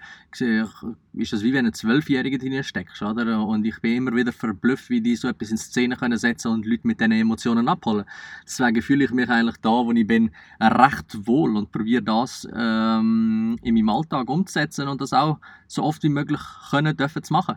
ist 1.14 1.32
das 1.32 1.42
wie 1.42 1.54
wenn 1.54 1.64
du 1.64 1.68
einen 1.68 1.72
Zwölfjährigen 1.72 2.38
hineinsteckst, 2.38 3.00
oder? 3.00 3.42
Und 3.46 3.64
ich 3.64 3.80
bin 3.80 3.96
immer 3.96 4.14
wieder 4.14 4.32
verblüfft, 4.32 4.90
wie 4.90 5.00
die 5.00 5.16
so 5.16 5.28
etwas 5.28 5.50
in 5.50 5.56
Szene 5.56 5.96
können 5.96 6.18
setzen 6.18 6.52
und 6.52 6.66
Leute 6.66 6.86
mit 6.86 7.00
diesen 7.00 7.12
Emotionen 7.12 7.68
abholen. 7.68 8.04
Deswegen 8.44 8.82
fühle 8.82 9.04
ich 9.04 9.12
mich 9.12 9.30
eigentlich 9.30 9.56
da, 9.62 9.70
wo 9.70 9.92
ich 9.92 10.06
bin, 10.06 10.30
recht 10.60 11.26
wohl 11.26 11.56
und 11.56 11.72
probiere 11.72 12.02
das 12.02 12.46
ähm, 12.54 13.58
in 13.62 13.74
meinem 13.76 13.88
Alltag 13.88 14.28
umzusetzen 14.28 14.88
und 14.88 15.00
das 15.00 15.14
auch 15.14 15.38
so 15.68 15.84
oft 15.84 16.02
wie 16.02 16.10
möglich 16.10 16.40
können 16.70 16.94
dürfen 16.94 17.22
zu 17.22 17.32
machen. 17.32 17.56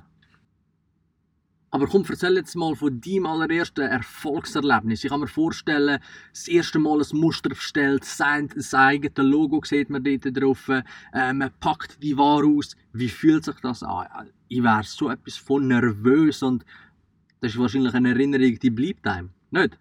Aber 1.73 1.87
komm, 1.87 2.03
erzähl 2.07 2.35
jetzt 2.35 2.55
mal 2.55 2.75
von 2.75 2.99
deinem 2.99 3.25
allerersten 3.25 3.81
Erfolgserlebnis. 3.81 5.05
Ich 5.05 5.09
kann 5.09 5.21
mir 5.21 5.27
vorstellen, 5.27 5.99
das 6.33 6.49
erste 6.49 6.79
Mal 6.79 6.99
ein 6.99 7.17
Muster 7.17 7.47
bestellt, 7.47 8.03
sein, 8.03 8.49
das 8.53 8.73
eigene 8.73 9.27
Logo 9.27 9.61
sieht 9.63 9.89
man 9.89 10.03
dort 10.03 10.37
drauf, 10.37 10.67
äh, 10.67 11.33
man 11.33 11.49
packt 11.61 12.03
die 12.03 12.17
Ware 12.17 12.45
aus. 12.45 12.75
Wie 12.91 13.07
fühlt 13.07 13.45
sich 13.45 13.55
das 13.61 13.83
an? 13.83 14.29
Ich 14.49 14.61
wäre 14.61 14.83
so 14.83 15.09
etwas 15.09 15.37
von 15.37 15.69
nervös 15.69 16.43
und 16.43 16.65
das 17.39 17.53
ist 17.53 17.59
wahrscheinlich 17.59 17.93
eine 17.93 18.09
Erinnerung, 18.09 18.59
die 18.59 18.69
bleibt 18.69 19.07
einem, 19.07 19.29
nicht? 19.49 19.79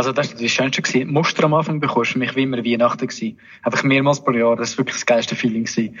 Also 0.00 0.12
das 0.12 0.32
war 0.32 0.40
das 0.40 0.50
Schönste. 0.50 0.80
Gewesen. 0.80 1.12
Muster 1.12 1.44
am 1.44 1.52
Anfang 1.52 1.78
bekommst 1.78 2.12
für 2.12 2.18
mich 2.18 2.34
wie 2.34 2.44
immer 2.44 2.64
Weihnachten 2.64 3.06
gewesen. 3.06 3.38
Einfach 3.62 3.82
mehrmals 3.82 4.24
pro 4.24 4.32
Jahr. 4.32 4.56
Das 4.56 4.72
war 4.72 4.78
wirklich 4.78 4.96
das 4.96 5.04
geilste 5.04 5.36
Feeling 5.36 5.64
gewesen. 5.64 5.98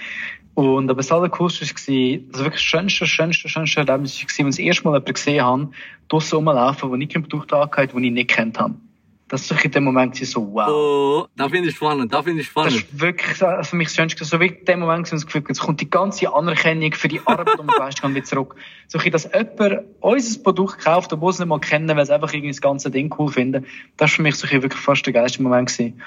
Und 0.60 0.90
aber 0.90 0.98
das 0.98 1.10
allercoolste 1.10 1.64
war, 1.64 2.20
also 2.32 2.44
wirklich 2.44 2.60
das 2.60 2.62
schönste, 2.62 3.06
schönste, 3.06 3.48
schönste 3.48 3.80
Erlebnis 3.80 4.12
war, 4.12 4.22
als 4.22 4.38
ich 4.38 4.44
das 4.44 4.58
erste 4.58 4.84
Mal 4.84 4.90
jemanden 4.90 5.14
gesehen 5.14 5.42
habe, 5.42 5.70
draussen 6.08 6.36
rumlaufen, 6.36 6.90
der 6.90 6.98
nicht 6.98 7.16
ein 7.16 7.22
Produkt 7.22 7.52
angehört, 7.54 7.94
den 7.94 8.04
ich 8.04 8.12
nicht 8.12 8.28
kennt 8.28 8.58
habe. 8.58 8.74
Das 9.28 9.50
ist 9.50 9.64
in 9.64 9.70
dem 9.70 9.84
Moment 9.84 10.16
so, 10.16 10.52
wow. 10.52 10.68
Oh, 10.68 11.26
da 11.34 11.48
finde 11.48 11.70
ich 11.70 11.76
spannend, 11.76 12.12
da 12.12 12.22
finde 12.22 12.42
ich 12.42 12.48
spannend. 12.48 12.74
Das 12.74 12.82
ist 12.82 13.00
wirklich 13.00 13.38
für 13.38 13.76
mich 13.76 13.88
das 13.88 13.96
Schönste. 13.96 14.24
So 14.26 14.38
wie 14.38 14.48
in 14.48 14.64
dem 14.66 14.80
Moment 14.80 15.06
so 15.06 15.16
das 15.16 15.24
Gefühl, 15.24 15.44
jetzt 15.48 15.60
kommt 15.60 15.80
die 15.80 15.88
ganze 15.88 16.30
Anerkennung 16.30 16.92
für 16.92 17.08
die 17.08 17.20
Arbeit, 17.24 17.46
geleistet 17.56 18.02
hat, 18.02 18.14
wieder 18.14 18.24
zurück. 18.24 18.56
So, 18.88 18.98
dass 18.98 19.30
jemand 19.32 19.84
unser 20.00 20.42
Produkt 20.42 20.80
kauft, 20.80 21.10
obwohl 21.14 21.32
sie 21.32 21.36
es 21.36 21.38
nicht 21.38 21.48
mal 21.48 21.60
kennen, 21.60 21.96
weil 21.96 22.04
sie 22.04 22.12
einfach 22.12 22.34
irgendwie 22.34 22.50
das 22.50 22.60
ganze 22.60 22.90
Ding 22.90 23.14
cool 23.18 23.32
finden. 23.32 23.64
Das 23.96 24.10
war 24.10 24.16
für 24.16 24.22
mich 24.22 24.34
so 24.34 24.50
wirklich 24.50 24.74
fast 24.74 25.06
der 25.06 25.14
geilste 25.14 25.42
Moment 25.42 25.70
gewesen. 25.70 26.02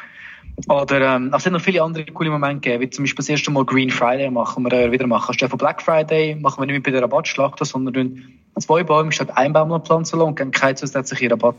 Oder, 0.67 1.15
ähm, 1.15 1.33
es 1.35 1.45
hat 1.45 1.51
noch 1.51 1.61
viele 1.61 1.81
andere 1.81 2.05
coole 2.05 2.29
Momente 2.29 2.61
gegeben, 2.61 2.83
wie 2.83 2.89
zum 2.89 3.03
Beispiel 3.03 3.23
das 3.23 3.29
erste 3.29 3.51
Mal 3.51 3.65
Green 3.65 3.89
Friday 3.89 4.29
machen 4.29 4.63
wir 4.63 4.71
äh, 4.71 4.91
wieder 4.91 5.07
machen. 5.07 5.33
Statt 5.33 5.49
von 5.49 5.57
Black 5.57 5.81
Friday 5.81 6.35
machen 6.35 6.61
wir 6.61 6.67
nicht 6.67 6.75
mehr 6.75 6.83
bei 6.83 6.91
der 6.91 7.01
Rabattschlacht, 7.01 7.63
sondern 7.65 8.21
zwei 8.59 8.83
Bäume 8.83 9.11
statt 9.11 9.35
ein 9.35 9.51
Baum 9.51 9.83
pflanzen 9.83 10.19
lassen 10.19 10.29
und 10.29 10.35
geben 10.35 10.51
keinen 10.51 10.77
zusätzlichen 10.77 11.31
Rabatt. 11.31 11.55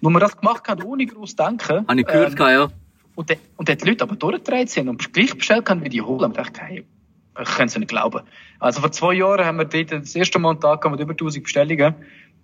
Wo 0.00 0.10
wir 0.10 0.20
das 0.20 0.36
gemacht 0.36 0.66
haben, 0.68 0.82
ohne 0.82 1.06
groß 1.06 1.36
denken. 1.36 1.86
Habe 1.86 2.00
ich 2.00 2.06
gehört, 2.06 2.40
ähm, 2.40 2.46
ja. 2.46 2.68
Und, 3.14 3.30
de, 3.30 3.36
und 3.56 3.68
die 3.68 3.86
Leute 3.86 4.04
aber 4.04 4.16
durchgedreht 4.16 4.70
sind 4.70 4.88
und 4.88 5.12
gleich 5.12 5.36
bestellt 5.36 5.68
haben 5.68 5.84
wie 5.84 5.88
die 5.88 6.02
holen. 6.02 6.24
Und 6.24 6.30
ich 6.30 6.36
dachte, 6.36 6.60
hey, 6.62 6.84
ich 7.40 7.48
kann 7.48 7.66
es 7.66 7.76
nicht 7.76 7.88
glauben. 7.88 8.20
Also 8.60 8.80
vor 8.80 8.92
zwei 8.92 9.14
Jahren 9.14 9.44
haben 9.44 9.58
wir 9.58 9.64
dort 9.64 9.92
das 9.92 10.14
erste 10.14 10.38
Mal 10.38 10.50
einen 10.50 10.60
Tag 10.60 10.88
mit 10.90 11.00
über 11.00 11.12
1000 11.12 11.44
Bestellungen. 11.44 11.94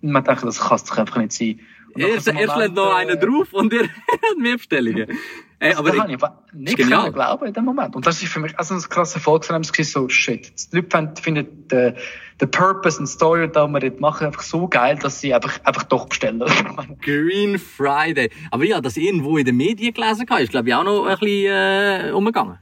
Und 0.01 0.11
man 0.11 0.23
dachte, 0.23 0.45
das 0.45 0.59
kann 0.59 0.75
es 0.75 0.91
einfach 0.97 1.17
nicht 1.17 1.31
sein. 1.31 1.59
Erst, 1.95 2.27
erst 2.27 2.57
lädt 2.57 2.73
noch 2.73 2.93
einer 2.93 3.15
drauf 3.15 3.53
und 3.53 3.71
ihr 3.73 3.83
habt 4.11 4.37
mehr 4.37 4.57
Bestellungen. 4.57 5.17
Ey, 5.59 5.73
aber 5.73 5.89
das 5.89 6.09
ich, 6.09 6.19
kann 6.19 6.33
ich 6.53 6.53
nicht 6.53 6.77
können 6.77 7.13
glauben 7.13 7.47
in 7.47 7.53
dem 7.53 7.65
Moment. 7.65 7.95
Und 7.95 8.05
das 8.05 8.21
ist 8.21 8.31
für 8.31 8.39
mich 8.39 8.57
also 8.59 8.75
ein 8.75 8.81
krasser 8.81 9.15
Erfolgserlebnis 9.15 9.91
so 9.91 10.09
shit. 10.09 10.51
Die 10.71 10.75
Leute 10.75 11.13
finden 11.21 11.67
den, 11.69 11.95
den 12.41 12.51
Purpose 12.51 12.99
und 12.99 13.07
Story, 13.07 13.47
die 13.47 13.55
wir 13.55 13.79
dort 13.79 13.99
machen, 14.01 14.27
einfach 14.27 14.41
so 14.41 14.67
geil, 14.67 14.99
dass 15.01 15.21
sie 15.21 15.33
einfach, 15.33 15.59
einfach 15.63 15.83
doch 15.83 16.07
bestellen. 16.07 16.43
Green 17.01 17.57
Friday. 17.57 18.29
Aber 18.51 18.65
ja, 18.65 18.81
das 18.81 18.97
irgendwo 18.97 19.37
in 19.37 19.45
den 19.45 19.55
Medien 19.55 19.93
gelesen 19.93 20.25
habe, 20.29 20.43
ist 20.43 20.51
glaube 20.51 20.67
ich 20.69 20.75
auch 20.75 20.83
noch 20.83 21.05
ein 21.05 21.17
bisschen 21.17 22.09
äh, 22.09 22.11
umgegangen. 22.11 22.59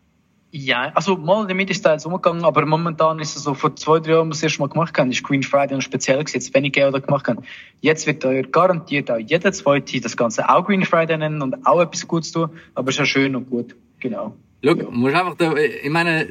Ja, 0.55 0.91
also 0.93 1.17
mal 1.17 1.47
damit 1.47 1.71
ist 1.71 1.81
teils 1.81 2.05
umgegangen, 2.05 2.45
aber 2.45 2.63
momentan 2.67 3.17
ist 3.17 3.35
es 3.35 3.41
so, 3.41 3.55
vor 3.55 3.75
zwei, 3.75 3.99
drei 3.99 4.11
Jahren, 4.11 4.29
was 4.29 4.43
wir 4.43 4.49
das 4.49 4.51
erste 4.51 4.59
Mal 4.61 4.69
gemacht 4.69 4.95
haben, 4.99 5.09
ist 5.09 5.23
Green 5.23 5.41
Friday 5.41 5.73
noch 5.73 5.81
speziell 5.81 6.23
gesetzt, 6.23 6.53
wenn 6.53 6.63
ich 6.63 6.73
Gelder 6.73 7.01
gemacht 7.01 7.27
habe. 7.27 7.41
Jetzt 7.81 8.05
wird 8.05 8.23
euch 8.23 8.51
garantiert 8.51 9.09
auch 9.09 9.17
jeder 9.17 9.51
zweite 9.51 9.99
das 9.99 10.15
Ganze 10.15 10.47
auch 10.47 10.63
Green 10.63 10.85
Friday 10.85 11.17
nennen 11.17 11.41
und 11.41 11.65
auch 11.65 11.81
etwas 11.81 12.07
Gutes 12.07 12.31
tun, 12.33 12.51
aber 12.75 12.89
es 12.89 12.95
ist 12.95 12.99
ja 12.99 13.05
schön 13.05 13.35
und 13.35 13.49
gut, 13.49 13.75
genau. 13.99 14.35
Schau, 14.63 14.75
ja. 14.75 14.85
musst 14.91 15.15
einfach 15.15 15.35
da, 15.37 15.55
ich 15.55 15.89
meine, 15.89 16.29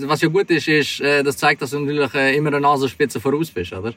was 0.00 0.20
ja 0.20 0.28
gut 0.28 0.50
ist, 0.50 0.68
ist, 0.68 1.00
äh, 1.00 1.22
das 1.22 1.38
zeigt, 1.38 1.62
dass 1.62 1.70
du 1.70 1.80
natürlich 1.80 2.12
äh, 2.12 2.36
immer 2.36 2.48
eine 2.48 2.60
Nasenspitze 2.60 3.20
voraus 3.20 3.50
bist, 3.50 3.72
oder? 3.72 3.94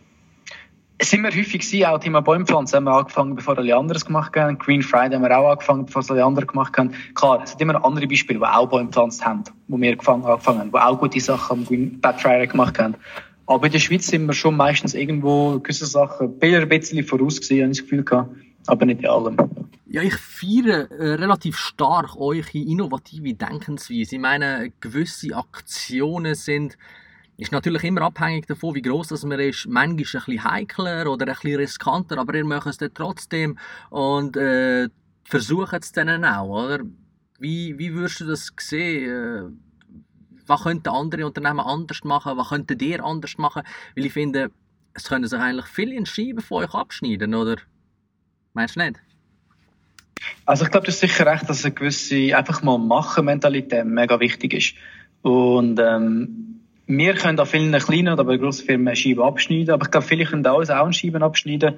Sind 1.02 1.24
wir 1.24 1.30
häufig 1.30 1.60
gewesen, 1.60 1.86
auch 1.86 2.00
Thema 2.00 2.22
Bäumpflanzen 2.22 2.78
haben 2.78 2.86
wir 2.86 2.94
angefangen, 2.94 3.36
bevor 3.36 3.58
alle 3.58 3.76
anderen 3.76 4.02
gemacht 4.02 4.34
haben. 4.36 4.58
Green 4.58 4.82
Friday 4.82 5.16
haben 5.16 5.24
wir 5.24 5.38
auch 5.38 5.52
angefangen, 5.52 5.86
bevor 5.86 6.10
alle 6.10 6.24
anderen 6.24 6.48
gemacht 6.48 6.78
haben. 6.78 6.94
Klar, 7.16 7.42
es 7.44 7.52
sind 7.52 7.62
immer 7.62 7.84
andere 7.84 8.08
Beispiele, 8.08 8.40
die 8.40 8.46
auch 8.46 8.70
Bäume 8.70 8.86
gepflanzt 8.86 9.26
haben, 9.26 9.44
wo 9.68 9.78
wir 9.78 9.92
angefangen 9.92 10.24
haben, 10.26 10.72
die 10.72 10.78
auch 10.78 10.98
gute 10.98 11.20
Sachen 11.20 11.60
am 11.60 11.66
Green 11.66 12.00
Black 12.00 12.22
Friday 12.22 12.48
gemacht 12.48 12.80
haben. 12.80 12.96
Aber 13.46 13.66
in 13.66 13.74
der 13.74 13.80
Schweiz 13.80 14.08
sind 14.08 14.26
wir 14.26 14.34
schon 14.34 14.56
meistens 14.56 14.94
irgendwo 14.94 15.60
gewisse 15.60 15.86
Sachen 15.86 16.34
ein 16.42 16.70
bisschen 16.70 17.04
voraus 17.04 17.42
gewesen, 17.42 17.62
habe 17.62 17.72
ich 17.72 17.78
das 17.78 17.84
Gefühl 17.84 18.04
gehabt. 18.04 18.36
Aber 18.68 18.86
nicht 18.86 19.02
in 19.02 19.08
allem. 19.08 19.38
Ja, 19.88 20.02
ich 20.02 20.16
feiere 20.16 20.90
äh, 20.92 21.14
relativ 21.14 21.58
stark 21.58 22.16
eure 22.18 22.44
innovative 22.54 23.34
Denkensweise. 23.34 24.16
Ich 24.16 24.22
meine, 24.22 24.72
gewisse 24.80 25.36
Aktionen 25.36 26.36
sind 26.36 26.78
ist 27.38 27.52
natürlich 27.52 27.84
immer 27.84 28.02
abhängig 28.02 28.48
davon, 28.48 28.76
wie 28.76 28.82
groß 28.82 29.10
das 29.10 29.26
man 29.26 29.40
ist. 29.40 29.68
Manchmal 29.68 30.02
ist 30.02 30.16
es 30.16 30.22
ein 30.22 30.26
bisschen 30.26 30.44
heikler 30.44 31.12
oder 31.12 31.28
ein 31.28 31.34
bisschen 31.34 31.56
riskanter, 31.58 32.18
aber 32.18 32.36
ihr 32.36 32.46
macht 32.46 32.68
es 32.68 32.78
dann 32.78 32.94
trotzdem 32.94 33.58
und 33.90 34.38
äh, 34.38 34.90
versucht 35.24 35.74
es 35.74 35.92
dann 35.92 36.24
auch, 36.24 36.48
oder? 36.48 36.84
Wie, 37.40 37.78
wie 37.78 37.94
würdest 37.94 38.22
du 38.22 38.26
das 38.26 38.52
sehen? 38.58 39.10
Äh, 39.10 39.52
was 40.48 40.64
könnten 40.64 40.90
andere 40.90 41.26
Unternehmen 41.26 41.60
anders 41.60 42.04
machen? 42.04 42.38
Was 42.38 42.50
könntet 42.50 42.82
ihr 42.82 43.04
anders 43.04 43.38
machen? 43.38 43.64
Weil 43.96 44.06
ich 44.06 44.14
finde, 44.14 44.52
es 44.94 45.10
können 45.10 45.28
sich 45.28 45.40
eigentlich 45.40 45.66
viele 45.66 46.06
Scheiben 46.06 46.42
von 46.42 46.64
euch 46.64 46.74
abschneiden, 46.74 47.34
oder? 47.36 47.58
Meinst 48.54 48.76
du 48.76 48.80
nicht? 48.82 49.02
Also 50.46 50.66
ich 50.66 50.72
glaube, 50.72 50.86
du 50.86 50.92
hast 50.92 51.00
sicher 51.00 51.26
recht, 51.26 51.50
dass 51.50 51.66
eine 51.66 51.74
gewisse 51.74 52.38
einfach 52.38 52.62
mal 52.62 52.78
machen 52.78 53.26
Mentalität 53.26 53.86
mega 53.86 54.20
wichtig 54.20 54.54
ist. 54.54 54.76
Und 55.24 55.80
ähm, 55.80 56.62
wir 56.88 57.14
können 57.16 57.40
an 57.40 57.46
vielen 57.46 57.78
kleinen 57.80 58.20
oder 58.20 58.38
grossen 58.38 58.66
Firmen 58.66 58.96
Scheiben 58.96 59.24
abschneiden, 59.24 59.72
aber 59.72 59.86
ich 59.86 59.92
glaube, 59.92 60.06
viele 60.06 60.26
können 60.26 60.46
auch 60.46 60.60
eine 60.60 60.94
Scheiben 60.94 61.24
abschneiden. 61.24 61.76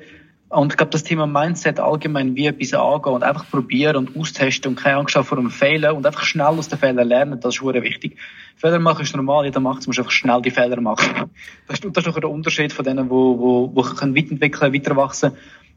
Und 0.49 0.71
ich 0.71 0.77
glaube, 0.77 0.91
das 0.91 1.03
Thema 1.03 1.27
Mindset 1.27 1.79
allgemein, 1.79 2.35
wie 2.35 2.45
etwas 2.45 2.73
angehen 2.73 3.13
und 3.13 3.23
einfach 3.23 3.49
probieren 3.49 3.97
und 3.97 4.15
austesten 4.15 4.69
und 4.69 4.75
keine 4.77 4.97
Angst 4.97 5.15
haben 5.15 5.25
vor 5.25 5.37
einem 5.37 5.51
Fehler 5.51 5.93
und 5.93 6.05
einfach 6.05 6.23
schnell 6.23 6.45
aus 6.45 6.69
den 6.69 6.79
Fehlern 6.79 7.07
lernen, 7.07 7.39
das 7.41 7.55
ist 7.55 7.61
sehr 7.61 7.83
wichtig. 7.83 8.17
Fehler 8.55 8.79
machen 8.79 9.01
ist 9.01 9.13
normal, 9.13 9.43
jeder 9.43 9.59
macht 9.59 9.79
es, 9.79 9.85
du 9.85 9.89
musst 9.89 9.99
einfach 9.99 10.11
schnell 10.11 10.41
die 10.41 10.51
Fehler 10.51 10.79
machen. 10.79 11.29
Das 11.67 11.79
ist, 11.79 11.97
das 11.97 12.07
ist 12.07 12.15
der 12.15 12.29
Unterschied 12.29 12.71
von 12.71 12.85
denen, 12.85 13.09
die, 13.09 13.13
die, 13.13 13.75
die 13.75 13.95
können 13.95 14.15
weiterentwickeln, 14.15 14.73
weiter 14.73 14.95
wachsen, 14.95 15.31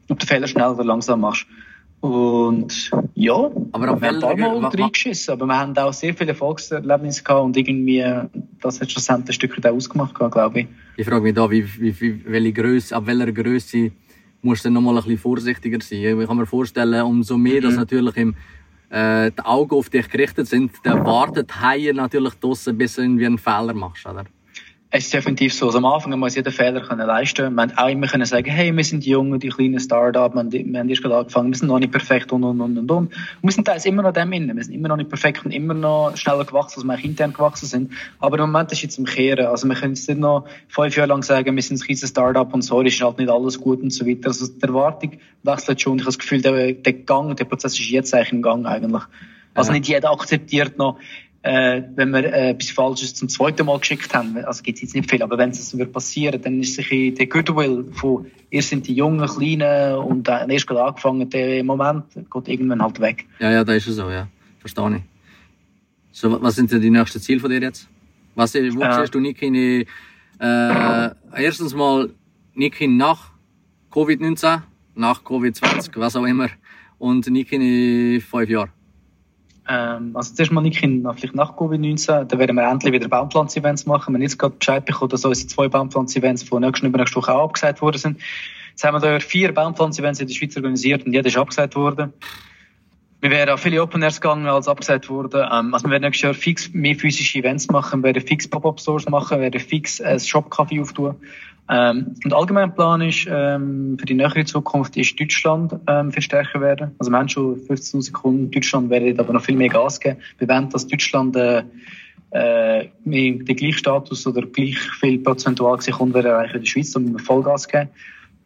ob 0.07 0.19
du 0.19 0.25
Fehler 0.25 0.47
schnell 0.47 0.69
oder 0.69 0.85
langsam 0.85 1.19
machst. 1.19 1.45
Und 2.01 2.89
ja, 3.13 3.51
aber 3.71 3.85
wir 3.85 3.89
haben 3.91 4.03
ein 4.03 4.19
paar 4.19 4.35
Mal 4.35 4.65
reingeschissen, 4.65 5.33
aber 5.33 5.45
wir 5.45 5.57
haben 5.57 5.77
auch 5.77 5.93
sehr 5.93 6.15
viele 6.15 6.31
Erfolgserlebnisse 6.31 7.23
gehabt 7.23 7.43
und 7.43 7.55
irgendwie, 7.55 8.03
das 8.59 8.81
hat 8.81 8.91
schlussendlich 8.91 9.29
ein 9.29 9.33
Stückchen 9.33 9.63
ausgemacht, 9.65 10.15
glaube 10.15 10.61
ich. 10.61 10.67
Ich 10.97 11.05
frage 11.07 11.21
mich 11.21 11.35
da, 11.35 11.49
wie, 11.51 11.63
wie, 11.79 12.01
wie, 12.01 12.25
welche 12.25 12.53
Größe, 12.53 12.95
ab 12.95 13.05
welcher 13.05 13.31
Größe 13.31 13.91
musst 14.41 14.65
du 14.65 14.69
dann 14.69 14.73
nochmal 14.73 14.97
ein 14.97 15.03
bisschen 15.03 15.19
vorsichtiger 15.19 15.79
sein. 15.79 16.19
Ich 16.19 16.27
kann 16.27 16.37
mir 16.37 16.47
vorstellen, 16.47 17.03
umso 17.03 17.37
mehr, 17.37 17.61
mhm. 17.61 17.65
dass 17.65 17.75
natürlich 17.75 18.17
im, 18.17 18.35
äh, 18.89 19.29
die 19.31 19.45
Augen 19.45 19.75
auf 19.75 19.91
dich 19.91 20.09
gerichtet 20.09 20.47
sind, 20.47 20.71
der 20.83 21.05
wartet 21.05 21.61
Haie 21.61 21.93
natürlich 21.93 22.33
draussen, 22.33 22.79
bis 22.79 22.95
du 22.95 23.03
irgendwie 23.03 23.27
einen 23.27 23.37
Fehler 23.37 23.75
machst, 23.75 24.07
oder? 24.07 24.25
Es 24.93 25.05
ist 25.05 25.13
definitiv 25.13 25.53
so. 25.53 25.67
Also 25.67 25.77
am 25.77 25.85
Anfang 25.85 26.19
muss 26.19 26.35
jeden 26.35 26.51
Fehler 26.51 26.81
können 26.81 27.07
leisten. 27.07 27.55
Wir 27.55 27.61
haben 27.61 27.71
auch 27.77 27.87
immer 27.87 28.07
können 28.07 28.25
sagen, 28.25 28.51
hey, 28.51 28.75
wir 28.75 28.83
sind 28.83 29.05
die 29.05 29.11
Jungen, 29.11 29.39
die 29.39 29.47
kleinen 29.47 29.79
Start-up, 29.79 30.35
wir, 30.35 30.51
wir 30.51 30.79
haben 30.79 30.89
erst 30.89 31.01
gerade 31.01 31.15
angefangen, 31.15 31.49
wir 31.49 31.57
sind 31.57 31.69
noch 31.69 31.79
nicht 31.79 31.93
perfekt 31.93 32.33
und, 32.33 32.43
und, 32.43 32.59
und, 32.59 32.77
und, 32.77 32.91
und. 32.91 33.13
wir 33.41 33.51
sind 33.53 33.63
teils 33.63 33.85
immer 33.85 34.03
noch 34.03 34.11
dem 34.11 34.33
innen. 34.33 34.57
Wir 34.57 34.63
sind 34.65 34.73
immer 34.73 34.89
noch 34.89 34.97
nicht 34.97 35.07
perfekt 35.07 35.45
und 35.45 35.51
immer 35.51 35.73
noch 35.73 36.17
schneller 36.17 36.43
gewachsen, 36.43 36.81
als 36.81 36.83
wir 36.83 36.93
auch 36.93 37.09
intern 37.09 37.31
gewachsen 37.31 37.67
sind. 37.67 37.91
Aber 38.19 38.37
im 38.37 38.51
Moment 38.51 38.73
ist 38.73 38.81
jetzt 38.81 38.97
im 38.97 39.05
Kehren. 39.05 39.45
Also 39.45 39.65
wir 39.65 39.75
können 39.75 39.93
jetzt 39.93 40.09
nicht 40.09 40.19
noch 40.19 40.45
fünf 40.67 40.97
Jahre 40.97 41.07
lang 41.07 41.23
sagen, 41.23 41.55
wir 41.55 41.63
sind 41.63 41.79
ein 41.79 41.85
riesiges 41.87 42.09
Start-up 42.09 42.53
und 42.53 42.61
sorry, 42.61 42.89
ist 42.89 43.01
halt 43.01 43.17
nicht 43.17 43.29
alles 43.29 43.61
gut 43.61 43.81
und 43.81 43.91
so 43.91 44.05
weiter. 44.05 44.27
Also 44.27 44.45
die 44.47 44.61
Erwartung 44.61 45.13
wechselt 45.43 45.81
schon. 45.81 45.99
Ich 45.99 46.01
habe 46.01 46.09
das 46.09 46.19
Gefühl, 46.19 46.41
der, 46.41 46.73
der 46.73 46.93
Gang, 46.93 47.33
der 47.37 47.45
Prozess 47.45 47.79
ist 47.79 47.89
jetzt 47.89 48.13
eigentlich 48.13 48.33
im 48.33 48.41
Gang 48.41 48.65
eigentlich. 48.65 49.03
Also 49.53 49.71
nicht 49.71 49.87
jeder 49.87 50.11
akzeptiert 50.11 50.77
noch, 50.77 50.97
äh, 51.43 51.81
wenn 51.95 52.11
wir 52.11 52.23
äh, 52.25 52.49
etwas 52.51 52.69
Falsches 52.69 53.15
zum 53.15 53.27
zweiten 53.27 53.65
Mal 53.65 53.79
geschickt 53.79 54.13
haben, 54.13 54.37
also 54.45 54.61
gibt 54.61 54.77
es 54.77 54.83
jetzt 54.83 54.95
nicht 54.95 55.09
viel, 55.09 55.23
aber 55.23 55.37
wenn 55.37 55.49
es 55.49 55.75
wird 55.75 55.91
passieren, 55.91 56.41
dann 56.41 56.59
ist 56.59 56.75
sicher 56.75 57.15
der 57.15 57.25
Goodwill 57.25 57.85
von, 57.93 58.27
ihr 58.51 58.61
sind 58.61 58.87
die 58.87 58.93
Jungen, 58.93 59.27
Kleinen 59.27 59.95
und 59.95 60.27
äh, 60.27 60.45
erst 60.53 60.67
gerade 60.67 60.83
angefangen, 60.83 61.29
der 61.29 61.63
Moment 61.63 62.05
geht 62.13 62.47
irgendwann 62.47 62.81
halt 62.81 62.99
weg. 62.99 63.25
Ja, 63.39 63.51
ja, 63.51 63.63
da 63.63 63.73
ist 63.73 63.87
es 63.87 63.95
so, 63.95 64.09
ja. 64.09 64.27
Verstehe 64.59 64.97
ich. 64.97 65.01
So, 66.11 66.41
was 66.41 66.55
sind 66.55 66.71
denn 66.71 66.81
die 66.81 66.91
nächsten 66.91 67.19
Ziele 67.19 67.39
von 67.39 67.49
dir 67.49 67.61
jetzt? 67.61 67.87
Was, 68.35 68.53
wo 68.53 68.59
äh, 68.59 68.99
siehst 68.99 69.15
du 69.15 69.19
Niki 69.19 69.87
äh, 70.39 71.09
erstens 71.35 71.73
mal 71.73 72.09
Niki 72.53 72.87
nach 72.87 73.31
Covid-19, 73.91 74.61
nach 74.95 75.23
Covid-20, 75.23 75.91
was 75.95 76.15
auch 76.15 76.25
immer, 76.25 76.49
und 76.99 77.27
Niki 77.27 77.55
in 77.55 78.21
fünf 78.21 78.49
Jahren? 78.49 78.69
Ähm, 79.67 80.15
also 80.15 80.33
zuerst 80.33 80.51
mal 80.51 80.61
nicht 80.61 80.79
vielleicht 80.79 81.35
nach 81.35 81.55
Covid-19, 81.55 82.25
da 82.25 82.39
werden 82.39 82.55
wir 82.55 82.69
endlich 82.69 82.93
wieder 82.93 83.07
Baumpflanz-Events 83.07 83.85
machen. 83.85 84.13
Wir 84.13 84.17
haben 84.17 84.21
jetzt 84.21 84.39
gerade 84.39 84.55
Bescheid 84.55 84.85
bekommen, 84.85 85.09
dass 85.09 85.23
unsere 85.23 85.47
zwei 85.47 85.67
Baumpflanz-Events 85.67 86.43
von 86.43 86.61
nächsten 86.61 86.87
übernächsten 86.87 87.21
Woche 87.21 87.33
auch 87.33 87.45
abgesagt 87.45 87.81
worden 87.81 87.97
sind. 87.97 88.19
Jetzt 88.71 88.83
haben 88.83 88.95
wir 88.95 88.99
da 88.99 89.19
vier 89.19 89.53
Baumpflanz-Events 89.53 90.19
in 90.19 90.27
der 90.27 90.33
Schweiz 90.33 90.55
organisiert 90.55 91.05
und 91.05 91.13
jeder 91.13 91.27
ist 91.27 91.37
abgesagt 91.37 91.75
worden. 91.75 92.13
Wir 93.21 93.29
wären 93.29 93.49
auch 93.49 93.59
viele 93.59 93.83
Open 93.83 94.01
Airs 94.01 94.19
gegangen, 94.19 94.47
als 94.47 94.67
abgesagt 94.67 95.07
wurde. 95.07 95.47
Ähm, 95.51 95.75
also 95.75 95.85
wir 95.85 95.91
werden 95.91 96.03
nächstes 96.03 96.23
Jahr 96.23 96.33
fix 96.33 96.73
mehr 96.73 96.95
physische 96.95 97.37
Events 97.37 97.69
machen, 97.69 98.01
wir 98.01 98.05
werden 98.05 98.25
fix 98.25 98.47
Pop-Up-Stores 98.47 99.07
machen, 99.09 99.37
wir 99.37 99.43
werden 99.43 99.59
fix 99.59 100.01
ein 100.01 100.19
Shop-Café 100.19 100.81
auftun. 100.81 101.15
Ähm, 101.73 102.15
und 102.25 102.33
allgemein 102.33 102.75
Plan 102.75 103.01
ist, 103.01 103.25
ähm, 103.29 103.97
für 103.97 104.05
die 104.05 104.13
nähere 104.13 104.43
Zukunft 104.43 104.97
ist 104.97 105.17
Deutschland 105.17 105.73
ähm, 105.87 106.11
viel 106.11 106.29
werden. 106.29 106.91
Also 106.99 107.09
wir 107.09 107.17
haben 107.17 107.29
schon 107.29 107.55
15.000 107.61 108.11
Kunden, 108.11 108.51
Deutschland 108.51 108.89
wird 108.89 109.17
aber 109.17 109.31
noch 109.31 109.41
viel 109.41 109.55
mehr 109.55 109.69
Gas 109.69 109.97
geben. 109.97 110.17
Wir 110.37 110.49
wollen, 110.49 110.69
dass 110.69 110.85
Deutschland 110.85 111.33
äh, 111.37 111.63
äh, 112.31 112.89
den 113.05 113.45
gleichen 113.45 113.77
Status 113.77 114.27
oder 114.27 114.45
gleich 114.45 114.77
viel 114.99 115.19
prozentual 115.19 115.77
gesehen 115.77 115.93
Kunden 115.93 116.25
erreichen 116.25 116.53
wie 116.53 116.57
in 116.57 116.63
der 116.63 116.69
Schweiz, 116.69 116.93
und 116.95 117.13
wir 117.13 117.19
Vollgas 117.19 117.69
geben. 117.69 117.89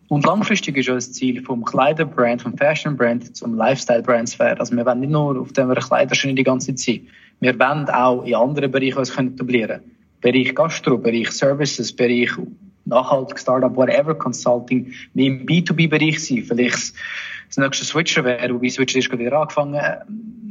Und 0.08 0.24
langfristig 0.24 0.78
ist 0.78 0.90
unser 0.90 1.12
Ziel 1.12 1.42
vom 1.42 1.66
Kleiderbrand, 1.66 2.44
vom 2.44 2.56
Fashionbrand 2.56 3.36
zum 3.36 3.56
Lifestyle-Brand 3.56 4.30
zu 4.30 4.38
werden. 4.38 4.60
Also 4.60 4.76
wir 4.76 4.86
wollen 4.86 5.00
nicht 5.00 5.10
nur 5.10 5.40
auf 5.40 5.52
dem 5.54 5.74
Kleiderschöne 5.74 6.36
die 6.36 6.44
ganze 6.44 6.76
Zeit. 6.76 7.02
Wir 7.40 7.58
wollen 7.58 7.90
auch 7.90 8.24
in 8.24 8.36
anderen 8.36 8.72
Bereichen 8.72 9.00
uns 9.00 9.18
etablieren. 9.18 9.82
Bereich 10.22 10.54
Gastro, 10.54 11.00
Bereich 11.00 11.32
Services, 11.32 11.92
Bereich 11.92 12.32
nachhaltig 12.86 13.40
Startup, 13.40 13.76
whatever, 13.76 14.16
Consulting, 14.16 14.94
mehr 15.14 15.28
im 15.28 15.46
B2B-Bereich 15.46 16.24
sein. 16.24 16.44
Vielleicht 16.44 16.94
das 17.48 17.58
nächste 17.58 17.86
Switcher 17.86 18.24
wäre, 18.24 18.54
wobei 18.54 18.70
Switcher 18.70 19.00
ist 19.00 19.10
gerade 19.10 19.26
wieder 19.26 19.40
angefangen. 19.40 19.80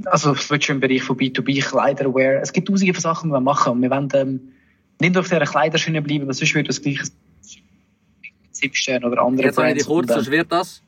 Also 0.06 0.34
Switcher 0.34 0.74
im 0.74 0.80
Bereich 0.80 1.02
von 1.02 1.16
B2B, 1.16 1.62
Kleiderwear. 1.62 2.40
Es 2.42 2.52
gibt 2.52 2.68
tausende 2.68 2.92
von 2.94 3.00
Sachen, 3.00 3.30
die 3.30 3.34
wir 3.34 3.40
machen. 3.40 3.72
Und 3.72 3.82
wir 3.82 3.90
wollen 3.90 4.08
ähm, 4.14 4.40
nicht 5.00 5.16
auf 5.16 5.28
dieser 5.28 5.40
Kleiderschiene 5.44 6.02
bleiben, 6.02 6.26
weil 6.26 6.34
sonst 6.34 6.54
würde 6.54 6.68
das 6.68 6.80
gleiche 6.82 7.04
Zipstern 8.52 9.04
oder 9.04 9.22
andere 9.22 9.46
Jetzt 9.48 9.58
habe 9.58 9.68
ich 9.70 9.78
dich 9.78 9.86
kurz, 9.86 10.10
Und, 10.14 10.22
so 10.22 10.30
wird 10.30 10.50
das. 10.52 10.82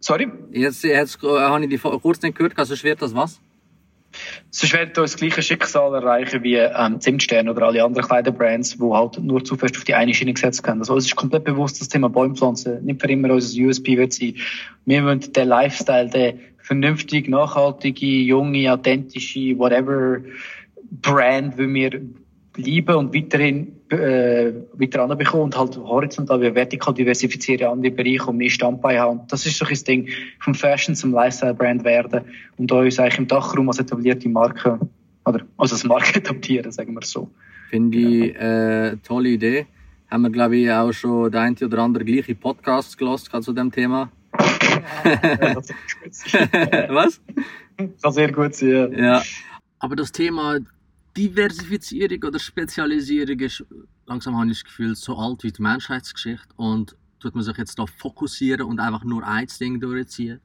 Sorry? 0.00 0.28
Jetzt, 0.52 0.84
jetzt 0.84 1.22
äh, 1.24 1.26
habe 1.26 1.64
ich 1.64 1.70
dich 1.70 1.80
vor- 1.80 2.00
kurz 2.00 2.20
nicht 2.22 2.36
gehört, 2.36 2.58
also 2.58 2.80
wird 2.82 3.00
das 3.02 3.14
was? 3.14 3.40
Sonst 4.50 4.72
werden 4.72 4.92
uns 5.02 5.12
das 5.12 5.16
gleiche 5.16 5.42
Schicksal 5.42 5.94
erreichen 5.94 6.42
wie 6.42 6.56
ähm, 6.56 7.00
Zimtstern 7.00 7.48
oder 7.48 7.66
alle 7.66 7.84
anderen 7.84 8.06
Kleiderbrands, 8.06 8.76
die 8.78 8.84
halt 8.84 9.18
nur 9.18 9.44
zu 9.44 9.56
fest 9.56 9.76
auf 9.76 9.84
die 9.84 9.94
eine 9.94 10.14
Schiene 10.14 10.32
gesetzt 10.32 10.66
haben. 10.66 10.80
Also 10.80 10.94
uns 10.94 11.06
ist 11.06 11.16
komplett 11.16 11.44
bewusst, 11.44 11.80
das 11.80 11.88
Thema 11.88 12.08
Bäumpflanzen 12.08 12.84
nicht 12.84 13.00
für 13.00 13.08
immer 13.08 13.30
unser 13.30 13.60
USP 13.62 13.96
wird 13.98 14.12
sein. 14.12 14.34
Wir 14.84 15.04
wollen 15.04 15.20
den 15.20 15.48
Lifestyle, 15.48 16.08
den 16.08 16.40
vernünftig, 16.58 17.28
nachhaltige, 17.28 18.06
junge, 18.06 18.72
authentische, 18.72 19.58
whatever 19.58 20.20
Brand, 20.90 21.58
wie 21.58 21.72
wir 21.72 22.02
lieben 22.56 22.96
und 22.96 23.14
weiterhin 23.14 23.75
äh, 23.90 24.52
weiter 24.72 25.02
anbekommen 25.02 25.44
und 25.44 25.56
halt 25.56 25.76
horizontal 25.76 26.40
wie 26.40 26.54
vertikal 26.54 26.94
diversifizieren 26.94 27.70
andere 27.70 27.92
Bereiche 27.92 28.26
und 28.26 28.38
mehr 28.38 28.50
Standbein 28.50 28.98
haben. 28.98 29.20
Und 29.20 29.32
das 29.32 29.46
ist 29.46 29.58
so 29.58 29.64
ein 29.64 29.84
Ding, 29.86 30.08
vom 30.40 30.54
Fashion 30.54 30.94
zum 30.94 31.12
Lifestyle-Brand 31.12 31.84
werden 31.84 32.22
und 32.56 32.72
uns 32.72 32.98
eigentlich 32.98 33.18
im 33.18 33.28
Dachraum 33.28 33.68
als 33.68 33.78
etablierte 33.78 34.28
Marke 34.28 34.78
oder 35.24 35.40
als 35.56 35.72
als 35.72 35.84
Marke 35.84 36.14
etablieren, 36.18 36.72
sagen 36.72 36.94
wir 36.94 37.02
so. 37.02 37.30
Finde 37.70 37.98
ich 37.98 38.36
äh, 38.36 38.96
tolle 38.98 39.30
Idee. 39.30 39.66
Haben 40.10 40.22
wir, 40.22 40.30
glaube 40.30 40.56
ich, 40.56 40.70
auch 40.70 40.92
schon 40.92 41.30
der 41.32 41.40
eine 41.42 41.56
oder 41.62 41.78
andere 41.78 42.04
gleiche 42.04 42.34
Podcasts 42.34 42.96
gelost 42.96 43.30
zu 43.40 43.52
dem 43.52 43.72
Thema. 43.72 44.10
das 45.02 45.68
was? 46.88 47.20
kann 48.02 48.12
sehr 48.12 48.32
gut 48.32 48.54
sein. 48.54 48.92
Ja. 48.96 49.22
Aber 49.78 49.96
das 49.96 50.12
Thema 50.12 50.58
Diversifizierung 51.16 52.22
oder 52.24 52.38
Spezialisierung 52.38 53.40
ist 53.40 53.64
langsam 54.06 54.36
habe 54.36 54.50
ich 54.50 54.58
das 54.58 54.64
Gefühl 54.64 54.94
so 54.94 55.16
alt 55.16 55.42
wie 55.42 55.52
die 55.52 55.62
Menschheitsgeschichte 55.62 56.48
und 56.56 56.96
tut 57.20 57.34
man 57.34 57.44
sich 57.44 57.56
jetzt 57.56 57.78
da 57.78 57.86
fokussieren 57.86 58.66
und 58.66 58.80
einfach 58.80 59.04
nur 59.04 59.26
ein 59.26 59.46
Ding 59.60 59.80
durchziehen 59.80 60.40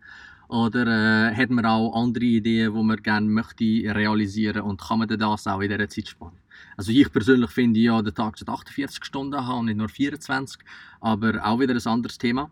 oder 0.47 0.85
äh, 1.31 1.35
hat 1.35 1.49
man 1.49 1.65
auch 1.65 1.95
andere 1.95 2.25
Ideen, 2.25 2.73
wo 2.73 2.83
man 2.83 3.01
gerne 3.01 3.27
möchte 3.27 3.63
realisieren 3.63 4.61
und 4.63 4.81
kann 4.81 4.99
man 4.99 5.07
das 5.07 5.47
auch 5.47 5.61
in 5.61 5.69
dieser 5.69 5.87
Zeitspanne? 5.87 6.37
Also 6.75 6.91
ich 6.91 7.11
persönlich 7.11 7.49
finde 7.51 7.79
ja, 7.79 8.01
der 8.01 8.13
Tag 8.13 8.37
sollte 8.37 8.51
48 8.51 9.05
Stunden 9.05 9.47
haben 9.47 9.59
und 9.59 9.65
nicht 9.67 9.77
nur 9.77 9.89
24, 9.89 10.61
aber 10.99 11.45
auch 11.45 11.59
wieder 11.59 11.73
ein 11.73 11.87
anderes 11.87 12.17
Thema. 12.17 12.51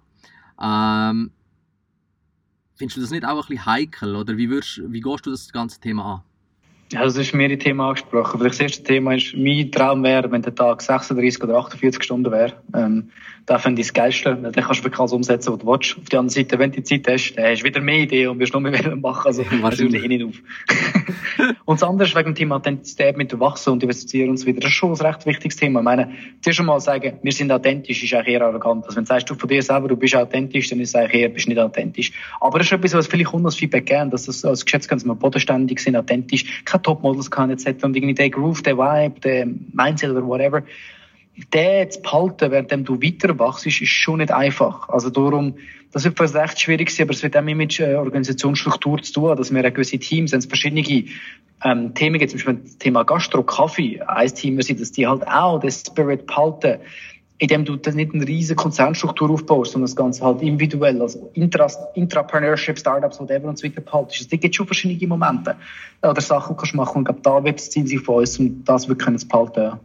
Ähm, 0.61 1.31
findest 2.75 2.97
du 2.97 3.01
das 3.01 3.11
nicht 3.11 3.25
auch 3.25 3.43
ein 3.43 3.47
bisschen 3.47 3.65
heikel 3.65 4.15
oder 4.15 4.37
wie, 4.37 4.49
würdest, 4.49 4.81
wie 4.87 5.01
gehst 5.01 5.25
du 5.25 5.31
das 5.31 5.51
ganze 5.51 5.79
Thema 5.79 6.15
an? 6.15 6.21
Ja, 6.91 7.03
das 7.03 7.17
ist 7.17 7.35
mehrere 7.35 7.57
Themen 7.59 7.81
angesprochen. 7.81 8.39
Vielleicht 8.39 8.55
das 8.55 8.61
erste 8.61 8.83
Thema 8.83 9.13
ist, 9.13 9.35
mein 9.37 9.71
Traum 9.71 10.03
wäre, 10.03 10.31
wenn 10.31 10.41
der 10.41 10.55
Tag 10.55 10.81
36 10.81 11.43
oder 11.43 11.57
48 11.57 12.01
Stunden 12.01 12.31
wäre. 12.31 12.53
Ähm, 12.73 13.11
da 13.49 13.57
finde 13.57 13.81
ich 13.81 13.87
das 13.87 13.93
Geilste, 13.93 14.41
weil 14.43 14.51
dann 14.51 14.63
kannst 14.63 14.81
du 14.81 14.83
wirklich 14.85 14.99
alles 14.99 15.11
umsetzen, 15.11 15.51
was 15.51 15.59
du 15.59 15.65
willst. 15.65 15.97
Auf 15.97 16.09
der 16.09 16.19
anderen 16.19 16.29
Seite, 16.29 16.59
wenn 16.59 16.71
du 16.71 16.81
die 16.81 16.83
Zeit 16.83 17.11
hast, 17.11 17.33
dann 17.33 17.45
hast 17.45 17.61
du 17.61 17.65
wieder 17.65 17.81
mehr 17.81 17.99
Ideen 17.99 18.29
und 18.29 18.39
wirst 18.39 18.53
noch 18.53 18.59
mehr 18.59 18.95
machen. 18.95 19.25
Also, 19.25 19.43
das 19.43 19.79
hört 19.79 19.79
eh 19.79 20.07
nicht 20.07 20.23
auf. 20.23 20.35
und 21.65 21.81
das 21.81 21.87
andere 21.87 22.07
ist 22.07 22.15
wegen 22.15 22.29
dem 22.29 22.35
Thema 22.35 22.55
Authentizität 22.57 23.17
mit 23.17 23.31
dem 23.31 23.39
Wachsen 23.39 23.73
und 23.73 23.81
Investieren 23.81 24.29
und 24.29 24.37
so 24.37 24.45
weiter. 24.45 24.59
Das 24.59 24.69
ist 24.69 24.75
schon 24.75 24.91
ein 24.91 24.97
recht 24.97 25.25
wichtiges 25.25 25.57
Thema. 25.57 25.79
Ich 25.79 25.83
meine, 25.83 26.11
zuerst 26.41 26.59
einmal 26.59 26.79
sagen, 26.79 27.19
wir 27.23 27.31
sind 27.31 27.51
authentisch, 27.51 28.03
ist 28.03 28.13
eigentlich 28.13 28.35
eher 28.35 28.45
arrogant. 28.45 28.85
Also, 28.85 28.97
wenn 28.97 29.05
du 29.05 29.07
sagst, 29.07 29.29
du 29.29 29.33
von 29.33 29.49
dir 29.49 29.63
selber, 29.63 29.87
du 29.87 29.95
bist 29.95 30.15
authentisch, 30.15 30.69
dann 30.69 30.79
ist 30.79 30.89
es 30.89 30.95
eigentlich 30.95 31.21
eher, 31.21 31.29
bist 31.29 31.47
nicht 31.47 31.59
authentisch. 31.59 32.11
Aber 32.39 32.59
das 32.59 32.67
ist 32.67 32.73
etwas, 32.73 32.93
was 32.93 33.07
viele 33.07 33.23
Kunden 33.23 33.47
als 33.47 33.55
Feedback 33.55 33.87
geben, 33.87 34.11
dass 34.11 34.25
das 34.25 34.45
als 34.45 34.63
Geschäftskunden 34.63 35.07
mal 35.07 35.15
bodenständig 35.15 35.79
sind, 35.79 35.95
authentisch, 35.95 36.63
keine 36.65 36.78
Topmodels 36.81 37.31
kann 37.31 37.49
etc. 37.49 37.83
Und 37.83 37.95
irgendwie 37.95 38.13
der 38.13 38.29
Groove, 38.29 38.61
der 38.61 38.77
Vibe, 38.77 39.19
der 39.19 39.45
Mindset 39.45 40.11
oder 40.11 40.25
whatever, 40.25 40.63
den 41.53 41.91
zu 41.91 42.01
behalten, 42.01 42.51
während 42.51 42.89
du 42.89 43.01
weiter 43.01 43.37
wachst, 43.39 43.65
ist 43.65 43.85
schon 43.87 44.19
nicht 44.19 44.31
einfach. 44.31 44.89
Also 44.89 45.09
darum, 45.09 45.55
das 45.91 46.03
wird 46.03 46.17
fast 46.17 46.35
recht 46.35 46.59
schwierig 46.59 46.91
sein, 46.91 47.05
aber 47.05 47.13
es 47.13 47.23
wird 47.23 47.37
auch 47.37 47.41
mit 47.41 47.79
äh, 47.79 47.95
Organisationsstruktur 47.95 49.01
zu 49.01 49.13
tun, 49.13 49.37
dass 49.37 49.51
wir 49.51 49.59
eine 49.59 49.71
gewisse 49.71 49.97
Teams, 49.97 50.31
wenn 50.31 50.39
es 50.39 50.45
verschiedene 50.45 51.05
ähm, 51.63 51.93
Themen 51.93 52.19
gibt, 52.19 52.31
zum 52.31 52.37
Beispiel 52.37 52.59
das 52.63 52.77
Thema 52.77 53.03
Gastro, 53.03 53.43
Kaffee, 53.43 54.01
ein 54.01 54.33
Team 54.33 54.57
dass 54.57 54.91
die 54.91 55.07
halt 55.07 55.27
auch 55.27 55.59
den 55.59 55.71
Spirit 55.71 56.27
behalten, 56.27 56.79
indem 57.39 57.63
du 57.63 57.77
dann 57.77 57.95
nicht 57.95 58.13
eine 58.13 58.27
riesige 58.27 58.55
Konzernstruktur 58.55 59.31
aufbaust, 59.31 59.71
sondern 59.71 59.87
das 59.87 59.95
Ganze 59.95 60.23
halt 60.23 60.41
individuell, 60.41 61.01
also 61.01 61.31
Intra 61.33 61.67
Intrapreneurship, 61.95 62.77
Startups, 62.77 63.19
whatever 63.19 63.47
und 63.47 63.57
so 63.57 63.65
weiter 63.65 63.81
behaltest. 63.81 64.31
Es 64.31 64.39
gibt 64.39 64.53
schon 64.53 64.65
verschiedene 64.65 65.07
Momente 65.07 65.55
oder 66.01 66.21
Sachen 66.21 66.57
kannst 66.57 66.73
du 66.73 66.77
machen 66.77 66.97
und 66.97 67.01
ich 67.03 67.05
glaube, 67.05 67.21
da 67.23 67.43
wird 67.43 67.59
das 67.59 67.69
Ziel 67.69 67.99
von 67.99 68.15
uns, 68.15 68.37
um 68.39 68.63
das 68.65 68.89
wirklich 68.89 69.17
zu 69.17 69.27
behalten. 69.27 69.79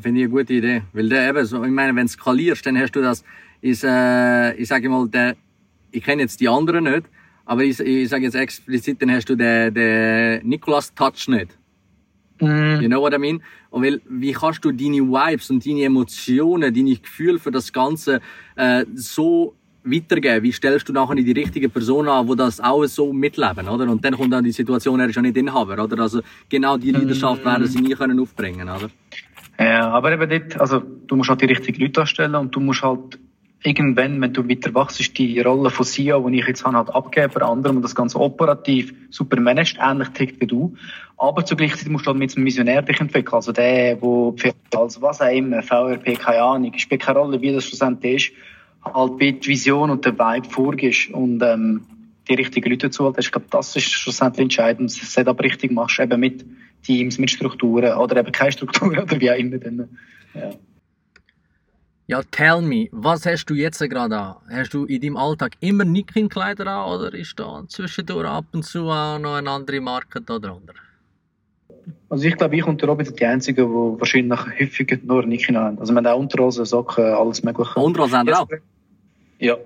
Finde 0.00 0.20
ich 0.20 0.26
eine 0.26 0.32
gute 0.32 0.54
Idee. 0.54 0.82
Weil 0.92 1.08
der 1.08 1.28
eben 1.28 1.44
so, 1.44 1.62
ich 1.62 1.70
meine, 1.70 1.94
wenn 1.94 2.06
du 2.06 2.12
skalierst, 2.12 2.64
dann 2.64 2.78
hast 2.78 2.92
du 2.92 3.02
das, 3.02 3.22
ist, 3.60 3.84
äh, 3.84 4.54
ich 4.54 4.68
sage 4.68 4.88
mal, 4.88 5.06
der, 5.08 5.36
ich 5.90 6.02
kenne 6.02 6.22
jetzt 6.22 6.40
die 6.40 6.48
anderen 6.48 6.84
nicht, 6.84 7.04
aber 7.44 7.62
ich, 7.62 7.78
ich 7.80 8.08
sage 8.08 8.24
jetzt 8.24 8.34
explizit, 8.34 9.00
dann 9.02 9.10
hast 9.10 9.28
du 9.28 9.36
den, 9.36 9.72
den 9.72 10.46
Nicolas 10.46 10.94
Touch 10.94 11.28
nicht. 11.28 11.56
Mm. 12.40 12.80
You 12.80 12.88
know 12.88 13.00
what 13.00 13.14
I 13.14 13.18
mean? 13.18 13.42
Und 13.70 13.82
weil, 13.84 14.00
wie 14.08 14.32
kannst 14.32 14.64
du 14.64 14.72
deine 14.72 15.02
Vibes 15.02 15.50
und 15.50 15.66
deine 15.66 15.84
Emotionen, 15.84 16.74
deine 16.74 16.96
Gefühle 16.96 17.38
für 17.38 17.50
das 17.50 17.72
Ganze 17.72 18.20
äh, 18.56 18.84
so 18.94 19.54
weitergeben? 19.84 20.42
Wie 20.42 20.52
stellst 20.52 20.88
du 20.88 20.92
nachher 20.92 21.14
die 21.14 21.32
richtige 21.32 21.68
Person 21.68 22.08
an, 22.08 22.28
wo 22.28 22.34
das 22.34 22.60
auch 22.60 22.84
so 22.86 23.12
mitleben, 23.12 23.68
oder? 23.68 23.88
Und 23.90 24.04
dann 24.04 24.16
kommt 24.16 24.32
dann 24.32 24.44
die 24.44 24.52
Situation, 24.52 25.00
er 25.00 25.08
ist 25.08 25.16
ja 25.16 25.22
nicht 25.22 25.36
Inhaber, 25.36 25.82
oder? 25.82 26.02
Also 26.02 26.20
genau 26.48 26.76
die 26.76 26.90
Leidenschaft 26.90 27.44
werden 27.44 27.66
sie 27.66 27.80
nie 27.80 27.94
können 27.94 28.20
aufbringen, 28.20 28.68
oder? 28.68 28.90
Ja, 29.58 29.88
aber 29.90 30.12
eben 30.12 30.28
dort, 30.28 30.60
also 30.60 30.80
du 30.80 31.16
musst 31.16 31.30
halt 31.30 31.40
die 31.40 31.46
richtigen 31.46 31.80
Leute 31.80 32.02
anstellen 32.02 32.34
und 32.34 32.54
du 32.54 32.60
musst 32.60 32.82
halt 32.82 33.18
irgendwann, 33.66 34.20
wenn 34.20 34.32
du 34.32 34.48
weiter 34.48 34.72
wachst, 34.74 35.18
die 35.18 35.40
Rolle 35.40 35.70
von 35.70 35.84
CEO, 35.84 36.28
die 36.30 36.38
ich 36.38 36.46
jetzt 36.46 36.64
habe, 36.64 36.76
halt 36.76 36.90
abgeben 36.90 37.32
bei 37.34 37.42
anderen 37.42 37.76
und 37.76 37.82
das 37.82 37.94
Ganze 37.94 38.20
operativ 38.20 38.94
super 39.10 39.40
managt, 39.40 39.78
ähnlich 39.80 40.08
tickt 40.10 40.40
wie 40.40 40.46
du. 40.46 40.74
Aber 41.16 41.44
zugleich 41.44 41.72
musst 41.88 42.06
du 42.06 42.10
halt 42.10 42.18
mit 42.18 42.36
einem 42.36 42.44
Missionär 42.44 42.82
dich 42.82 43.00
entwickeln. 43.00 43.34
Also 43.34 43.52
der, 43.52 44.00
wo 44.00 44.34
als 44.74 45.00
was 45.02 45.20
auch 45.20 45.32
immer, 45.32 45.62
VRP, 45.62 46.18
keine 46.18 46.42
Ahnung, 46.42 46.72
spielt 46.78 47.02
keine 47.02 47.18
Rolle, 47.18 47.40
wie 47.40 47.52
das 47.52 47.64
schlussendlich 47.64 48.32
ist, 48.32 48.94
halt 48.94 49.18
bei 49.18 49.32
die 49.32 49.48
Vision 49.48 49.90
und 49.90 50.04
der 50.04 50.18
Vibe 50.18 50.48
vorgibst 50.48 51.10
und 51.10 51.42
ähm, 51.42 51.82
die 52.28 52.34
richtigen 52.34 52.70
Leute 52.70 52.86
dazu 52.86 53.04
halt. 53.04 53.18
Ich 53.18 53.32
glaube, 53.32 53.46
das 53.50 53.74
ist 53.76 53.90
schlussendlich 53.90 54.44
entscheidend. 54.44 54.90
Das 54.90 55.14
du 55.14 55.26
aber 55.26 55.44
richtig 55.44 55.72
machst, 55.72 55.98
eben 55.98 56.20
mit 56.20 56.44
Teams, 56.82 57.18
mit 57.18 57.30
Strukturen 57.30 57.96
oder 57.96 58.16
eben 58.16 58.32
keine 58.32 58.52
Strukturen 58.52 58.98
oder 59.02 59.20
wie 59.20 59.30
auch 59.30 59.36
immer. 59.36 59.58
Dann, 59.58 59.88
ja. 60.34 60.50
Ja, 62.08 62.22
tell 62.30 62.62
me, 62.62 62.88
was 62.92 63.26
hast 63.26 63.46
du 63.46 63.54
jetzt 63.54 63.80
gerade 63.80 64.16
an? 64.16 64.36
Hast 64.50 64.72
du 64.74 64.84
in 64.84 65.00
deinem 65.00 65.16
Alltag 65.16 65.52
immer 65.60 65.84
Nikin-Kleider 65.84 66.66
an 66.68 66.92
oder 66.92 67.12
ist 67.14 67.38
da 67.38 67.64
zwischendurch 67.66 68.28
ab 68.28 68.44
und 68.52 68.64
zu 68.64 68.84
auch 68.88 69.18
noch 69.18 69.34
eine 69.34 69.50
andere 69.50 69.80
Marke 69.80 70.20
da 70.20 70.38
drunter? 70.38 70.74
Also 72.08 72.24
ich 72.24 72.36
glaube, 72.36 72.56
ich 72.56 72.64
und 72.64 72.80
der 72.80 72.88
Robin 72.88 73.04
sind 73.06 73.18
die 73.18 73.26
Einzigen, 73.26 73.66
die 73.66 74.00
wahrscheinlich 74.00 74.38
häufiger 74.60 74.96
nur 75.02 75.24
Nikin 75.26 75.56
haben. 75.56 75.78
Also 75.80 75.92
wir 75.92 75.96
haben 75.98 76.06
auch 76.06 76.18
Unterhosen, 76.18 76.64
Socken, 76.64 77.04
alles 77.04 77.42
mögliche. 77.42 77.74
Unterhosen 77.80 78.18
haben 78.18 78.26
wir 78.28 78.40
auch? 78.40 78.48
Ja. 79.40 79.56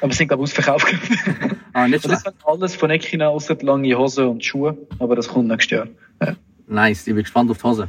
Aber 0.00 0.10
es 0.10 0.18
sind 0.18 0.28
glaube 0.28 0.42
ich 0.44 0.50
ausverkauft. 0.50 0.86
Ah, 1.72 1.86
nicht 1.86 1.94
Also 2.04 2.08
das 2.08 2.22
schlecht. 2.22 2.36
sind 2.40 2.48
alles 2.48 2.74
von 2.74 2.88
Nikin 2.90 3.22
außer 3.22 3.54
die 3.54 3.64
lange 3.64 3.96
Hose 3.96 4.26
und 4.28 4.44
Schuhe. 4.44 4.76
Aber 4.98 5.14
das 5.14 5.28
kommt 5.28 5.46
nächstes 5.46 5.70
Jahr. 5.78 5.86
Ja. 6.20 6.34
Nice, 6.66 7.06
ich 7.06 7.14
bin 7.14 7.22
gespannt 7.22 7.48
auf 7.52 7.58
die 7.58 7.62
Hose. 7.62 7.88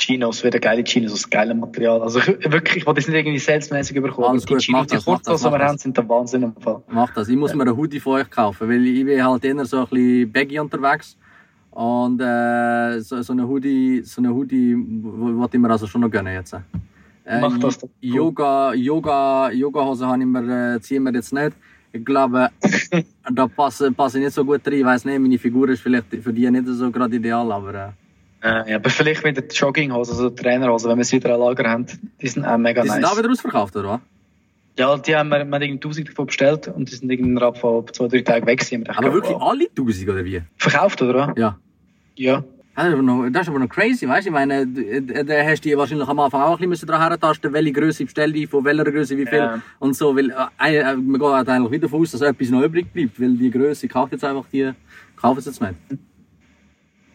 Chinos, 0.00 0.42
wieder 0.42 0.58
geile 0.58 0.82
Chinos, 0.82 1.12
aus 1.12 1.28
geilem 1.28 1.60
Material. 1.60 2.00
Also 2.00 2.20
ich, 2.20 2.26
wirklich, 2.50 2.78
ich 2.78 2.86
wollte 2.86 3.00
das 3.00 3.08
nicht 3.08 3.18
irgendwie 3.18 3.38
salesmäßig 3.38 3.96
überkommen. 3.96 4.30
Alles 4.30 4.46
die 4.46 4.54
gut, 4.54 4.66
mach 4.70 4.86
Chinos, 4.86 4.86
die 4.86 4.94
das, 4.94 5.06
mach 5.06 5.18
das, 5.18 5.24
Kurzhosen, 5.26 5.52
die 5.52 5.58
wir 5.58 5.66
haben, 5.66 5.78
sind 5.78 5.96
der 5.96 6.08
Wahnsinn 6.08 6.42
im 6.42 6.56
Fall. 6.56 6.82
Mach 6.88 7.12
das. 7.12 7.28
Ich 7.28 7.36
muss 7.36 7.54
mir 7.54 7.62
einen 7.62 7.76
Hoodie 7.76 8.00
von 8.00 8.14
euch 8.14 8.30
kaufen, 8.30 8.68
weil 8.68 8.86
ich 8.86 9.04
bin 9.04 9.22
halt 9.22 9.44
eher 9.44 9.64
so 9.66 9.80
ein 9.80 9.86
bisschen 9.86 10.32
baggy 10.32 10.58
unterwegs. 10.58 11.16
Und 11.70 12.20
äh, 12.20 12.98
so, 13.00 13.20
so 13.20 13.32
eine 13.34 13.46
Hoodie, 13.46 14.02
so 14.02 14.22
eine 14.22 14.34
Hoodie 14.34 14.74
wollte 14.74 15.58
ich 15.58 15.62
mir 15.62 15.70
also 15.70 15.86
schon 15.86 16.00
noch 16.00 16.10
gönnen 16.10 16.32
jetzt. 16.32 16.54
Äh, 16.54 17.40
Mach 17.40 17.58
das 17.58 17.78
doch. 17.78 17.88
Yoga, 18.00 18.72
Yoga, 18.72 19.50
Yoga-Hose 19.52 20.06
habe 20.06 20.20
ich 20.20 20.26
mir, 20.26 20.76
äh, 20.76 20.80
ziehen 20.80 21.02
wir 21.02 21.12
jetzt 21.12 21.32
nicht. 21.32 21.52
Ich 21.92 22.04
glaube, 22.04 22.48
da 23.30 23.46
passe, 23.48 23.92
passe 23.92 24.18
ich 24.18 24.24
nicht 24.24 24.34
so 24.34 24.46
gut 24.46 24.66
rein. 24.66 24.72
Ich 24.72 24.84
weiss 24.84 25.04
nicht, 25.04 25.20
meine 25.20 25.38
Figur 25.38 25.68
ist 25.68 25.82
vielleicht 25.82 26.06
für 26.06 26.32
die 26.32 26.50
nicht 26.50 26.66
so 26.66 26.90
gerade 26.90 27.16
ideal, 27.16 27.52
aber 27.52 27.74
äh, 27.74 27.88
Äh, 28.42 28.70
ja, 28.70 28.76
aber 28.76 28.90
vielleicht 28.90 29.22
mit 29.22 29.36
der 29.36 29.44
Jogginghosen, 29.46 30.12
also 30.14 30.30
der 30.30 30.42
Trainerhosen, 30.42 30.90
wenn 30.90 30.98
wir 30.98 31.04
sie 31.04 31.16
wieder 31.16 31.34
an 31.34 31.40
Lager 31.40 31.68
haben, 31.68 31.86
die 32.20 32.26
sind 32.28 32.44
auch 32.46 32.56
mega 32.56 32.82
die 32.82 32.88
nice. 32.88 32.96
sind 32.96 33.04
auch 33.04 33.18
wieder 33.18 33.30
ausverkauft, 33.30 33.76
oder 33.76 33.88
was? 33.88 34.00
Ja, 34.78 34.96
die 34.96 35.14
haben 35.14 35.28
wir, 35.28 35.38
wir 35.44 35.44
haben 35.44 35.62
irgendwie 35.62 35.76
1000 35.88 36.08
davon 36.08 36.26
bestellt 36.26 36.68
und 36.68 36.90
die 36.90 36.94
sind 36.94 37.10
irgendwie 37.10 37.30
innerhalb 37.32 37.58
von 37.58 37.86
zwei, 37.92 38.08
drei 38.08 38.22
Tagen 38.22 38.46
weg 38.46 38.60
gewesen. 38.60 38.86
Wir 38.86 38.96
Aber 38.96 39.12
wirklich 39.12 39.34
wow. 39.34 39.50
alle 39.50 39.66
1000 39.68 40.08
oder 40.08 40.24
wie? 40.24 40.40
Verkauft, 40.56 41.02
oder? 41.02 41.28
was? 41.28 41.38
Ja. 41.38 41.58
Ja. 42.14 42.44
Das 42.76 42.86
ist, 42.86 42.92
aber 42.94 43.02
noch, 43.02 43.28
das 43.30 43.42
ist 43.42 43.48
aber 43.48 43.58
noch 43.58 43.68
crazy, 43.68 44.08
weißt 44.08 44.26
du? 44.26 44.30
Ich 44.30 44.32
meine, 44.32 44.66
da 44.66 45.44
hast 45.44 45.62
du 45.62 45.68
dich 45.68 45.76
wahrscheinlich 45.76 46.08
am 46.08 46.18
Anfang 46.20 46.40
auch 46.40 46.58
ein 46.58 46.70
bisschen 46.70 46.86
daran 46.86 47.02
herentasten, 47.02 47.52
welche 47.52 47.72
Größe 47.72 48.04
bestellt 48.04 48.34
die, 48.34 48.46
von 48.46 48.64
welcher 48.64 48.84
Größe 48.84 49.18
wie 49.18 49.26
viel 49.26 49.38
Ja. 49.38 49.60
und 49.80 49.94
so, 49.94 50.16
weil 50.16 50.30
äh, 50.30 50.78
äh, 50.78 50.96
man 50.96 51.20
geht 51.20 51.48
eigentlich 51.48 51.72
wieder 51.72 51.82
davon 51.88 52.00
aus, 52.00 52.12
dass 52.12 52.22
etwas 52.22 52.48
noch 52.48 52.62
übrig 52.62 52.90
bleibt, 52.90 53.20
weil 53.20 53.36
die 53.36 53.50
Größe 53.50 53.86
kauft 53.86 54.12
jetzt 54.12 54.24
einfach 54.24 54.46
die, 54.50 54.70
kaufen 55.16 55.40
sie 55.42 55.50
jetzt 55.50 55.60
nicht. 55.60 55.74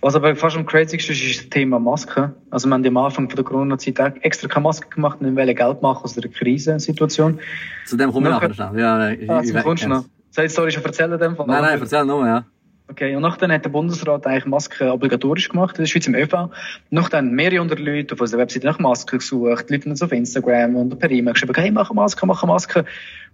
Was 0.05 0.13
aber 0.13 0.35
fast 0.35 0.55
am 0.55 0.67
crazysten 0.67 0.99
ist, 1.15 1.23
ist 1.23 1.39
das 1.39 1.49
Thema 1.49 1.79
Maske. 1.79 2.31
Also, 2.51 2.67
wir 2.67 2.75
haben 2.75 2.85
am 2.85 2.97
Anfang 2.97 3.27
von 3.27 3.35
der 3.37 3.43
Corona-Zeit 3.43 3.99
extra 4.21 4.47
keine 4.47 4.61
Maske 4.65 4.87
gemacht 4.87 5.17
und 5.19 5.35
wollen 5.35 5.55
Geld 5.55 5.81
machen 5.81 6.03
aus 6.03 6.15
einer 6.15 6.27
Krisensituation. 6.27 7.39
Zu 7.87 7.97
dem 7.97 8.11
kommen 8.11 8.27
wir 8.27 8.29
Nachher- 8.33 8.53
schnell. 8.53 8.79
Ja, 8.79 9.09
ich, 9.09 9.27
Ah, 9.27 9.41
ich, 9.43 9.51
ich 9.51 9.63
kommst 9.63 9.83
du 9.83 9.87
noch. 9.87 10.05
Soll 10.29 10.45
ich 10.45 10.49
die 10.51 10.53
Story 10.53 10.69
schon 10.71 10.83
erzählen? 10.85 11.17
dem 11.19 11.35
Fall? 11.35 11.47
Nein, 11.47 11.63
nein, 11.63 11.79
erzähl 11.81 12.05
nur, 12.05 12.23
ja. 12.23 12.45
Okay, 12.87 13.15
und 13.15 13.23
nachdem 13.23 13.51
hat 13.51 13.65
der 13.65 13.71
Bundesrat 13.71 14.27
eigentlich 14.27 14.45
Masken 14.45 14.89
obligatorisch 14.89 15.49
gemacht, 15.49 15.75
in 15.79 15.85
der 15.85 15.87
Schweiz 15.89 16.05
im 16.05 16.13
ÖV. 16.13 16.51
Nachdem 16.91 17.17
haben 17.17 17.31
mehrere 17.31 17.61
hundert 17.61 17.79
Leute 17.79 18.13
auf 18.13 18.21
unserer 18.21 18.41
Webseite 18.41 18.67
nach 18.67 18.77
Masken 18.77 19.17
gesucht, 19.17 19.71
Leute 19.71 19.89
haben 19.89 19.99
auf 19.99 20.11
Instagram 20.11 20.75
und 20.75 20.99
per 20.99 21.09
E-Mail 21.09 21.33
geschrieben, 21.33 21.55
hey, 21.55 21.71
mach 21.71 21.89
eine 21.89 21.95
Maske, 21.95 22.27
mach 22.27 22.43
eine 22.43 22.51
Maske. 22.51 22.81
Und 22.81 22.85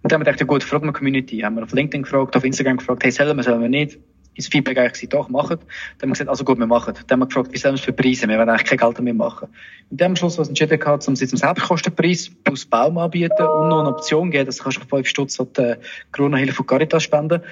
dann 0.04 0.12
haben 0.12 0.20
wir 0.22 0.24
gedacht, 0.24 0.40
ja 0.40 0.46
gut, 0.46 0.64
fragen 0.64 0.86
wir 0.86 0.92
die 0.92 0.98
Community. 0.98 1.38
Haben 1.40 1.56
wir 1.56 1.64
auf 1.64 1.72
LinkedIn 1.72 2.04
gefragt, 2.04 2.34
auf 2.34 2.44
Instagram 2.44 2.78
gefragt, 2.78 3.04
hey, 3.04 3.10
sollen 3.10 3.36
wir, 3.36 3.42
sollen 3.42 3.60
wir 3.60 3.68
nicht? 3.68 3.98
Das 4.36 4.46
Feedback 4.46 4.78
eigentlich 4.78 5.08
doch, 5.10 5.28
machen. 5.28 5.58
Dann 5.58 5.68
haben 6.02 6.08
wir 6.08 6.12
gesagt, 6.12 6.30
also 6.30 6.44
gut, 6.44 6.58
wir 6.58 6.66
machen. 6.66 6.94
Dann 6.94 7.04
haben 7.10 7.20
wir 7.20 7.26
gefragt, 7.26 7.52
wie 7.52 7.58
sollen 7.58 7.76
wir 7.76 7.82
für 7.82 7.92
Preise? 7.92 8.26
Wir 8.28 8.38
werden 8.38 8.48
eigentlich 8.48 8.64
kein 8.64 8.78
Geld 8.78 8.98
damit 8.98 9.16
machen. 9.16 9.48
Und 9.90 10.00
dann 10.00 10.12
am 10.12 10.16
Schluss, 10.16 10.38
was 10.38 10.48
entschieden 10.48 10.82
hat, 10.84 11.06
um 11.06 11.14
jetzt 11.14 11.32
am 11.32 11.36
Selbstkostenpreis 11.36 12.30
plus 12.42 12.64
Baum 12.64 12.96
anbieten 12.96 13.42
und 13.42 13.68
noch 13.68 13.80
eine 13.80 13.90
Option 13.90 14.30
geben, 14.30 14.46
dass 14.46 14.56
du 14.56 14.62
kannst 14.64 14.78
für 14.78 14.86
5 14.86 15.06
Stutz 15.06 15.38
an 15.38 15.48
die 15.56 15.74
Corona-Hilfe 16.12 16.54
von 16.54 16.66
Caritas 16.66 17.02
spenden. 17.02 17.42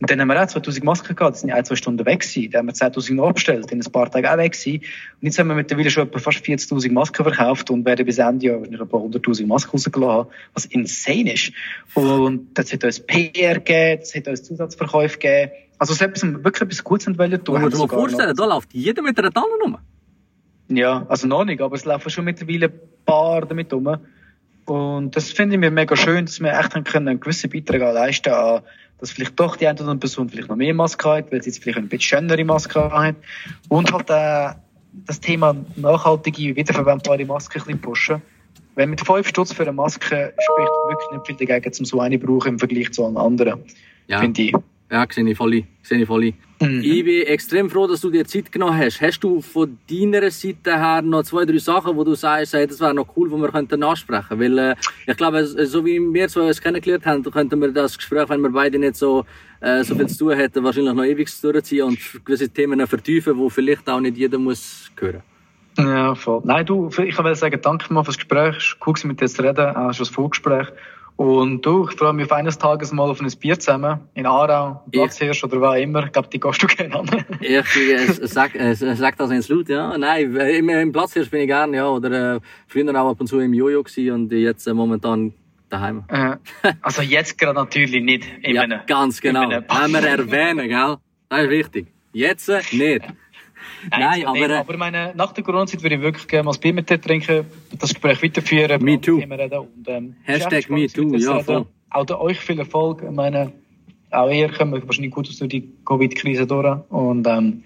Und 0.00 0.08
dann 0.10 0.20
haben 0.20 0.28
wir 0.28 0.40
auch 0.40 0.46
2000 0.46 0.84
Masken 0.84 1.16
gehabt, 1.16 1.36
die 1.36 1.40
sind 1.40 1.48
ja 1.48 1.56
ein, 1.56 1.64
zwei 1.64 1.74
Stunden 1.74 2.06
weg 2.06 2.20
gewesen. 2.20 2.50
Dann 2.52 2.60
haben 2.60 2.66
wir 2.68 2.74
10.000 2.74 3.14
noch 3.14 3.28
abgestellt, 3.28 3.72
in 3.72 3.82
ein 3.82 3.92
paar 3.92 4.08
Tagen 4.08 4.26
auch 4.26 4.36
weg 4.36 4.52
gewesen. 4.52 4.76
Und 4.76 5.26
jetzt 5.26 5.38
haben 5.38 5.48
wir 5.48 5.56
mittlerweile 5.56 5.90
schon 5.90 6.06
etwa 6.06 6.18
fast 6.20 6.38
40.000 6.38 6.92
Masken 6.92 7.24
verkauft 7.24 7.70
und 7.70 7.84
werden 7.84 8.06
bis 8.06 8.18
Ende 8.18 8.46
Jahr 8.46 8.58
wahrscheinlich 8.58 8.80
etwa 8.80 8.96
100.000 8.96 9.46
Masken 9.46 9.70
rausgelassen 9.72 10.08
haben, 10.08 10.28
was 10.54 10.66
insane 10.66 11.32
ist. 11.32 11.52
Und 11.94 12.48
das 12.54 12.72
hat 12.72 12.84
uns 12.84 13.00
PR 13.00 13.54
gegeben, 13.54 14.00
das 14.00 14.14
hat 14.14 14.28
uns 14.28 14.42
Zusatzverkäufe 14.44 15.18
gegeben. 15.18 15.52
Also 15.78 15.92
es 15.94 16.00
hat 16.00 16.22
wirklich 16.22 16.62
etwas 16.62 16.84
Gutes 16.84 17.18
wollen 17.18 17.44
tun. 17.44 17.56
Du 17.56 17.58
musst 17.58 17.82
dir 17.82 17.88
vorstellen, 17.88 18.36
da 18.36 18.46
läuft 18.46 18.72
jeder 18.72 19.02
mit 19.02 19.18
einer 19.18 19.32
Tanne 19.32 19.46
rum. 19.64 19.78
ja, 20.68 21.06
also 21.08 21.26
noch 21.26 21.44
nicht, 21.44 21.60
aber 21.60 21.74
es 21.74 21.84
laufen 21.84 22.10
schon 22.10 22.24
mittlerweile 22.24 22.66
ein 22.66 22.80
paar 23.04 23.46
damit 23.46 23.72
rum. 23.72 23.96
Und 24.68 25.16
das 25.16 25.30
finde 25.30 25.54
ich 25.54 25.60
mir 25.60 25.70
mega 25.70 25.96
schön, 25.96 26.26
dass 26.26 26.40
wir 26.40 26.52
echt 26.52 26.74
haben 26.74 26.84
können 26.84 27.08
einen 27.08 27.20
gewissen 27.20 27.48
Beitrag 27.48 27.80
leisten 27.80 28.32
an, 28.32 28.60
dass 28.98 29.12
vielleicht 29.12 29.38
doch 29.40 29.56
die 29.56 29.66
eine 29.66 29.74
oder 29.74 29.90
andere 29.90 30.00
Person 30.00 30.28
vielleicht 30.28 30.48
noch 30.48 30.56
mehr 30.56 30.74
Maske 30.74 31.08
hat, 31.08 31.32
weil 31.32 31.42
sie 31.42 31.50
jetzt 31.50 31.62
vielleicht 31.62 31.78
ein 31.78 31.88
bisschen 31.88 32.20
schönere 32.20 32.44
Maske 32.44 32.90
hat. 32.90 33.16
Und 33.68 33.92
halt 33.92 34.10
äh, 34.10 34.58
das 35.06 35.20
Thema 35.20 35.56
nachhaltige, 35.76 36.54
wiederverwendbare 36.56 37.24
Maske 37.24 37.58
ein 37.58 37.64
bisschen 37.64 37.80
pushen. 37.80 38.22
Wenn 38.74 38.90
mit 38.90 39.00
5 39.00 39.26
Stutz 39.26 39.52
für 39.52 39.62
eine 39.62 39.72
Maske 39.72 40.34
spricht 40.38 40.70
wirklich 40.88 41.10
nicht 41.12 41.26
viel 41.26 41.46
dagegen, 41.46 41.72
zum 41.72 41.86
so 41.86 42.00
eine 42.00 42.18
brauchen 42.18 42.48
im 42.48 42.58
Vergleich 42.58 42.92
zu 42.92 43.04
allen 43.04 43.16
anderen. 43.16 43.64
Ja, 44.06 44.20
Finde 44.20 44.42
ich. 44.42 44.54
Ja, 44.90 45.06
sehe 45.10 45.28
ich 45.28 45.36
voll. 45.36 45.64
Sehe 45.82 45.98
ich 45.98 46.06
voll. 46.06 46.32
Mhm. 46.60 46.80
Ich 46.82 47.04
bin 47.04 47.26
extrem 47.26 47.70
froh, 47.70 47.86
dass 47.86 48.00
du 48.00 48.10
dir 48.10 48.24
Zeit 48.24 48.50
genommen 48.50 48.76
hast. 48.76 49.00
Hast 49.00 49.20
du 49.20 49.40
von 49.40 49.78
deiner 49.88 50.30
Seite 50.30 50.76
her 50.76 51.02
noch 51.02 51.22
zwei, 51.22 51.44
drei 51.44 51.58
Sachen, 51.58 51.96
wo 51.96 52.02
du 52.02 52.14
sagst, 52.14 52.54
hey, 52.54 52.66
das 52.66 52.80
wäre 52.80 52.94
noch 52.94 53.06
cool, 53.16 53.30
wo 53.30 53.36
wir 53.36 53.50
könnten 53.50 53.82
ansprechen 53.82 54.40
Weil 54.40 54.58
äh, 54.58 54.74
ich 55.06 55.16
glaube, 55.16 55.46
so 55.46 55.84
wie 55.84 56.00
wir 56.00 56.28
zwei 56.28 56.48
uns 56.48 56.60
kennengelernt 56.60 57.06
haben, 57.06 57.22
könnten 57.22 57.60
wir 57.60 57.70
das 57.70 57.96
Gespräch, 57.96 58.28
wenn 58.28 58.40
wir 58.40 58.50
beide 58.50 58.78
nicht 58.78 58.96
so, 58.96 59.24
äh, 59.60 59.84
so 59.84 59.94
viel 59.94 60.08
zu 60.08 60.18
tun 60.18 60.36
hätten, 60.36 60.64
wahrscheinlich 60.64 60.94
noch 60.94 61.04
ewig 61.04 61.28
durchziehen 61.40 61.84
und 61.84 61.98
gewisse 62.24 62.48
Themen 62.48 62.84
vertiefen, 62.86 63.38
die 63.38 63.50
vielleicht 63.50 63.88
auch 63.88 64.00
nicht 64.00 64.16
jeder 64.16 64.38
muss 64.38 64.90
hören. 64.98 65.22
Ja, 65.78 66.14
voll. 66.16 66.40
Nein, 66.44 66.66
du, 66.66 66.88
ich 66.88 67.18
will 67.18 67.34
sagen, 67.36 67.60
danke 67.62 67.92
mal 67.92 68.02
fürs 68.02 68.16
Gespräch. 68.16 68.56
Es 68.56 68.76
war 68.80 68.88
cool, 68.88 68.94
mit 69.04 69.20
dir 69.20 69.28
zu 69.28 69.42
reden, 69.42 69.76
auch 69.76 69.92
schon 69.92 70.06
das 70.06 70.08
Vorgespräch. 70.08 70.66
Und 71.18 71.66
du, 71.66 71.88
ich 71.88 71.96
freue 71.98 72.12
mich 72.12 72.26
auf 72.26 72.32
eines 72.32 72.58
Tages 72.58 72.92
mal 72.92 73.10
auf 73.10 73.20
ein 73.20 73.28
Bier 73.40 73.58
zusammen. 73.58 73.98
In 74.14 74.24
Aarau, 74.24 74.84
Platzhirsch 74.92 75.42
oder 75.42 75.60
wo 75.60 75.72
immer. 75.72 76.04
Ich 76.04 76.12
glaube, 76.12 76.28
die 76.28 76.38
gehst 76.38 76.62
du 76.62 76.66
gerne 76.68 76.94
an. 76.94 77.24
Ich 77.40 77.50
äh, 77.50 78.04
sag, 78.22 78.54
äh, 78.54 78.74
sag 78.74 79.16
das 79.16 79.32
ins 79.32 79.48
Laut, 79.48 79.68
ja. 79.68 79.98
Nein, 79.98 80.36
im, 80.36 80.68
im 80.68 80.92
Platzhirsch 80.92 81.28
bin 81.28 81.40
ich 81.40 81.48
gern, 81.48 81.74
ja. 81.74 81.88
Oder 81.88 82.36
äh, 82.36 82.40
früher 82.68 82.88
auch 82.94 83.10
ab 83.10 83.20
und 83.20 83.26
zu 83.26 83.40
im 83.40 83.52
Jojo 83.52 83.82
gsi 83.82 84.12
und 84.12 84.30
jetzt 84.30 84.68
äh, 84.68 84.74
momentan 84.74 85.34
daheim. 85.68 86.04
Äh, 86.06 86.36
also 86.82 87.02
jetzt 87.02 87.36
gerade 87.36 87.58
natürlich 87.58 88.00
nicht. 88.00 88.24
In 88.42 88.54
Ja, 88.54 88.62
einem, 88.62 88.82
ganz 88.86 89.20
genau. 89.20 89.50
Haben 89.50 89.92
wir 89.94 90.04
erwähnen, 90.04 90.68
gell? 90.68 90.98
Das 91.30 91.42
ist 91.42 91.50
wichtig. 91.50 91.88
Jetzt 92.12 92.48
nicht. 92.72 93.02
Nein, 93.90 94.20
so 94.22 94.26
aber, 94.28 94.38
nicht. 94.38 94.50
äh, 94.50 94.54
aber 94.54 94.76
meine, 94.76 95.12
nach 95.14 95.32
der 95.32 95.44
Corona-Zeit 95.44 95.82
würde 95.82 95.96
ich 95.96 96.02
wirklich 96.02 96.26
gerne 96.28 96.44
mal 96.44 96.54
ein 96.54 96.60
Bier 96.60 96.74
mit 96.74 96.90
dir 96.90 97.00
trinken, 97.00 97.46
das 97.78 97.90
Gespräch 97.90 98.22
weiterführen, 98.22 98.82
Me 98.82 99.00
too. 99.00 99.16
Reden 99.16 99.50
und, 99.58 99.88
ähm, 99.88 100.16
Hashtag 100.24 100.68
me 100.70 100.86
too, 100.86 101.14
ja, 101.16 101.40
voll. 101.40 101.66
Auch 101.90 102.20
euch 102.20 102.38
viel 102.38 102.58
Erfolg. 102.58 103.02
Ich 103.02 103.10
meine, 103.10 103.52
auch 104.10 104.30
ihr 104.30 104.50
kommt 104.52 104.72
wahrscheinlich 104.86 105.12
gut 105.12 105.28
aus 105.28 105.36
durch 105.38 105.50
die 105.50 105.72
Covid-Krise 105.84 106.46
durch. 106.46 106.78
Und, 106.90 107.26
ähm, 107.26 107.62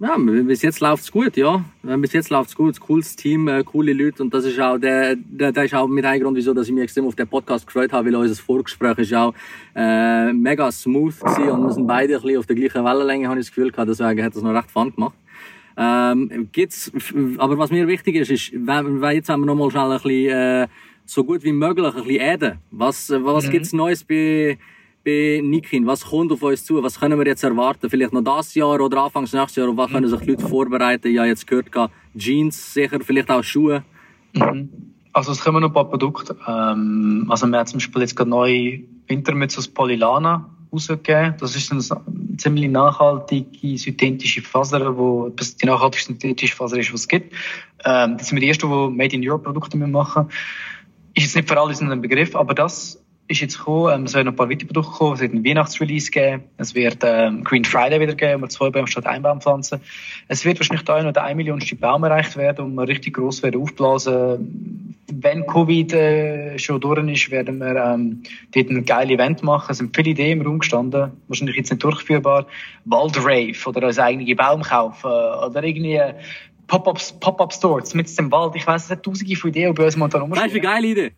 Ja, 0.00 0.16
bis 0.18 0.62
jetzt 0.62 0.80
läuft's 0.80 1.12
gut, 1.12 1.36
ja. 1.36 1.64
Bis 1.82 2.12
jetzt 2.12 2.28
läuft's 2.30 2.56
gut. 2.56 2.80
Cooles 2.80 3.14
Team, 3.14 3.46
äh, 3.46 3.62
coole 3.62 3.92
Leute. 3.92 4.24
Und 4.24 4.34
das 4.34 4.44
ist 4.44 4.58
auch 4.58 4.76
der, 4.76 5.14
der, 5.14 5.52
der 5.52 5.64
ist 5.64 5.74
auch 5.74 5.86
mit 5.86 6.04
ein 6.04 6.20
Grund, 6.20 6.36
wieso, 6.36 6.52
dass 6.52 6.66
ich 6.66 6.74
mich 6.74 6.82
extrem 6.82 7.06
auf 7.06 7.14
den 7.14 7.28
Podcast 7.28 7.66
gefreut 7.68 7.92
habe, 7.92 8.08
weil 8.08 8.16
unser 8.16 8.34
Vorgespräch 8.34 8.98
ist 8.98 9.14
auch, 9.14 9.32
äh, 9.76 10.32
mega 10.32 10.72
smooth 10.72 11.20
gewesen 11.20 11.50
und 11.50 11.62
wir 11.62 11.70
sind 11.70 11.86
beide 11.86 12.16
ein 12.16 12.20
bisschen 12.22 12.38
auf 12.38 12.46
der 12.46 12.56
gleichen 12.56 12.84
Wellenlänge, 12.84 13.28
habe 13.28 13.38
ich 13.38 13.46
das 13.46 13.54
Gefühl 13.54 13.70
gehabt. 13.70 13.88
Deswegen 13.90 14.24
hat 14.24 14.34
das 14.34 14.42
noch 14.42 14.52
recht 14.52 14.70
fun 14.72 14.92
gemacht. 14.92 15.14
Ähm, 15.76 16.48
gibt's, 16.52 16.92
aber 17.38 17.58
was 17.58 17.70
mir 17.70 17.86
wichtig 17.86 18.16
ist, 18.16 18.30
ist, 18.30 18.52
wenn, 18.52 19.00
wenn 19.00 19.16
jetzt 19.16 19.28
haben 19.28 19.40
wir 19.42 19.46
noch 19.46 19.54
mal 19.54 19.70
schnell 19.70 19.90
ein 19.90 20.02
bisschen, 20.02 20.30
äh, 20.30 20.68
so 21.04 21.24
gut 21.24 21.42
wie 21.44 21.52
möglich 21.52 21.94
ein 21.94 22.04
bisschen 22.04 22.20
Eden. 22.20 22.58
Was, 22.70 23.10
äh, 23.10 23.24
was 23.24 23.50
gibt's 23.50 23.72
Neues 23.72 24.04
bei, 24.04 24.58
bei 25.04 25.40
Nikin? 25.42 25.86
Was 25.86 26.04
kommt 26.04 26.32
auf 26.32 26.42
uns 26.42 26.64
zu? 26.64 26.82
Was 26.82 26.98
können 26.98 27.18
wir 27.18 27.26
jetzt 27.26 27.42
erwarten? 27.42 27.88
Vielleicht 27.88 28.12
noch 28.12 28.22
das 28.22 28.54
Jahr 28.54 28.80
oder 28.80 29.04
anfangs 29.04 29.32
nächstes 29.32 29.56
Jahr? 29.56 29.68
Und 29.68 29.76
was 29.76 29.90
können 29.90 30.08
sich 30.08 30.20
die 30.20 30.30
Leute 30.30 30.46
vorbereiten? 30.46 31.12
Ja, 31.12 31.24
jetzt 31.24 31.46
gehört 31.46 31.72
gehabt, 31.72 31.94
Jeans 32.16 32.74
sicher, 32.74 32.98
vielleicht 33.00 33.30
auch 33.30 33.42
Schuhe. 33.42 33.84
Also 35.12 35.32
es 35.32 35.40
kommen 35.42 35.60
noch 35.60 35.68
ein 35.68 35.74
paar 35.74 35.88
Produkte. 35.88 36.36
Ähm, 36.46 37.26
also 37.28 37.46
wir 37.46 37.58
haben 37.58 37.66
zum 37.66 37.78
Beispiel 37.78 38.02
jetzt 38.02 38.16
gerade 38.16 38.30
neue 38.30 38.80
Wintermütze 39.08 39.58
aus 39.58 39.68
Polylana 39.68 40.48
rausgegeben. 40.72 41.34
Das 41.38 41.56
ist 41.56 41.70
eine 41.70 41.82
ziemlich 42.38 42.70
nachhaltige 42.70 43.76
synthetische 43.78 44.42
Faser, 44.42 44.80
etwas 44.80 45.56
die 45.56 45.66
nachhaltigste 45.66 46.12
synthetische 46.12 46.56
Faser 46.56 46.78
ist, 46.78 46.92
was 46.92 47.00
es 47.02 47.08
gibt. 47.08 47.34
Ähm, 47.84 48.16
das 48.16 48.28
sind 48.28 48.36
wir 48.36 48.40
die 48.40 48.48
ersten, 48.48 48.68
die 48.68 48.96
Made 48.96 49.14
in 49.14 49.28
Europe 49.28 49.44
Produkte 49.44 49.76
machen. 49.76 50.28
Ist 51.14 51.24
jetzt 51.24 51.36
nicht 51.36 51.48
für 51.48 51.60
alle 51.60 51.74
ein 51.78 52.00
Begriff, 52.00 52.34
aber 52.34 52.54
das 52.54 53.01
ist 53.28 53.40
jetzt 53.40 53.58
gekommen. 53.58 53.92
Ähm, 53.94 54.04
es 54.04 54.14
werden 54.14 54.26
noch 54.26 54.32
ein 54.32 54.36
paar 54.36 54.50
weitere 54.50 54.66
Produkte 54.66 54.92
kommen. 54.92 55.14
Es 55.14 55.20
wird 55.20 55.32
einen 55.32 55.44
Weihnachtsrelease 55.44 56.10
geben. 56.10 56.44
Es 56.56 56.74
wird 56.74 56.98
ähm, 57.02 57.44
Green 57.44 57.64
Friday 57.64 58.00
wieder 58.00 58.14
geben, 58.14 58.40
wo 58.40 58.46
wir 58.46 58.48
zwei 58.48 58.70
Bäume 58.70 58.86
statt 58.86 59.06
ein 59.06 59.22
Baum 59.22 59.40
pflanzen. 59.40 59.80
Es 60.28 60.44
wird 60.44 60.58
wahrscheinlich 60.58 60.84
da 60.84 61.02
noch 61.02 61.12
der 61.12 61.24
1 61.24 61.36
Millionste 61.36 61.76
Baum 61.76 62.04
erreicht 62.04 62.36
werden 62.36 62.64
und 62.64 62.74
wir 62.74 62.86
richtig 62.86 63.14
gross 63.14 63.42
werden 63.42 63.60
aufblasen. 63.60 64.96
Wenn 65.12 65.46
Covid 65.46 65.92
äh, 65.92 66.58
schon 66.58 66.80
durch 66.80 67.06
ist, 67.08 67.30
werden 67.30 67.58
wir 67.58 67.76
ähm, 67.76 68.22
dort 68.54 68.70
ein 68.70 68.84
geiles 68.84 69.14
Event 69.14 69.42
machen. 69.42 69.72
Es 69.72 69.78
sind 69.78 69.94
viele 69.94 70.10
Ideen 70.10 70.40
im 70.40 70.46
Raum 70.46 70.58
gestanden. 70.58 71.12
Wahrscheinlich 71.28 71.56
jetzt 71.56 71.70
nicht 71.70 71.82
durchführbar. 71.82 72.46
Waldrave 72.84 73.66
oder 73.66 73.86
als 73.86 73.98
eigene 73.98 74.34
Baum 74.34 74.62
kaufen 74.62 75.10
oder 75.10 75.62
irgendwie 75.62 75.94
äh, 75.94 76.14
Pop-ups, 76.66 77.12
Pop-up-Stores 77.12 77.94
mit 77.94 78.18
dem 78.18 78.30
Wald. 78.30 78.56
Ich 78.56 78.66
weiss, 78.66 78.84
es 78.84 78.90
hat 78.90 79.02
tausende 79.02 79.36
von 79.36 79.50
Ideen, 79.50 79.74
die 79.74 79.78
bei 79.78 79.84
uns 79.84 79.96
momentan 79.96 80.30
Das 80.30 80.46
ist 80.46 80.52
eine 80.52 80.60
geile 80.60 80.86
Idee. 80.86 81.12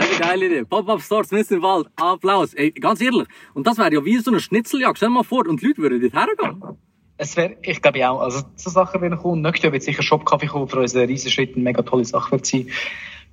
Eine 0.00 0.18
geile 0.18 0.46
Idee. 0.46 0.64
Pop-up 0.64 1.00
Stores 1.02 1.30
mitten 1.30 1.54
im 1.54 1.62
Wald. 1.62 1.88
Applaus. 1.96 2.54
Ey, 2.54 2.70
ganz 2.70 3.00
ehrlich. 3.00 3.26
Und 3.54 3.66
das 3.66 3.78
wäre 3.78 3.92
ja 3.92 4.04
wie 4.04 4.18
so 4.18 4.30
eine 4.30 4.40
Schnitzeljagd. 4.40 4.96
Stell 4.96 5.08
dir 5.08 5.14
mal 5.14 5.24
vor, 5.24 5.46
und 5.46 5.60
die 5.60 5.66
Leute 5.66 5.82
würden 5.82 6.00
dort 6.00 6.12
hergehen. 6.12 6.62
Es 7.16 7.36
wäre, 7.36 7.56
ich 7.62 7.82
glaube 7.82 7.98
ja 7.98 8.10
auch, 8.10 8.20
also 8.20 8.42
so 8.56 8.70
Sachen 8.70 9.00
werden 9.02 9.18
kommen. 9.18 9.42
Nächstes 9.42 9.64
Jahr 9.64 9.72
wird 9.72 9.82
sicher 9.82 10.02
Shop-Kaffee 10.02 10.46
kommen, 10.46 10.68
für 10.68 10.78
uns 10.78 10.96
ein 10.96 11.06
riesen 11.06 11.30
Schritt, 11.30 11.54
eine 11.54 11.64
mega 11.64 11.82
tolle 11.82 12.04
Sache 12.04 12.32
wird 12.32 12.46
sein. 12.46 12.68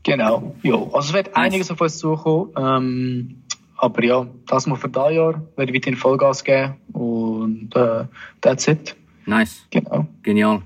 Genau, 0.03 0.55
ja. 0.63 0.75
Also 0.75 0.99
es 0.99 1.13
wird 1.13 1.35
einiges 1.35 1.71
auf 1.71 1.79
uns 1.79 1.97
zukommen. 1.97 2.51
Ähm, 2.57 3.43
aber 3.77 4.03
ja, 4.03 4.27
das 4.47 4.67
mal 4.67 4.75
für 4.75 4.89
dieses 4.89 5.13
Jahr 5.13 5.41
werde 5.55 5.71
ich 5.71 5.75
weiterhin 5.75 5.97
Vollgas 5.97 6.43
geben 6.43 6.75
und 6.93 7.75
äh, 7.75 8.05
that's 8.41 8.67
it. 8.67 8.95
Nice. 9.25 9.67
Genau. 9.69 10.07
Genial. 10.23 10.63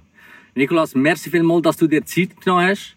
Nikolas, 0.56 0.96
merci 0.96 1.30
vielmals, 1.30 1.64
dass 1.64 1.78
du 1.78 1.88
dir 1.88 2.06
Zeit 2.06 2.40
genommen 2.42 2.70
hast 2.70 2.96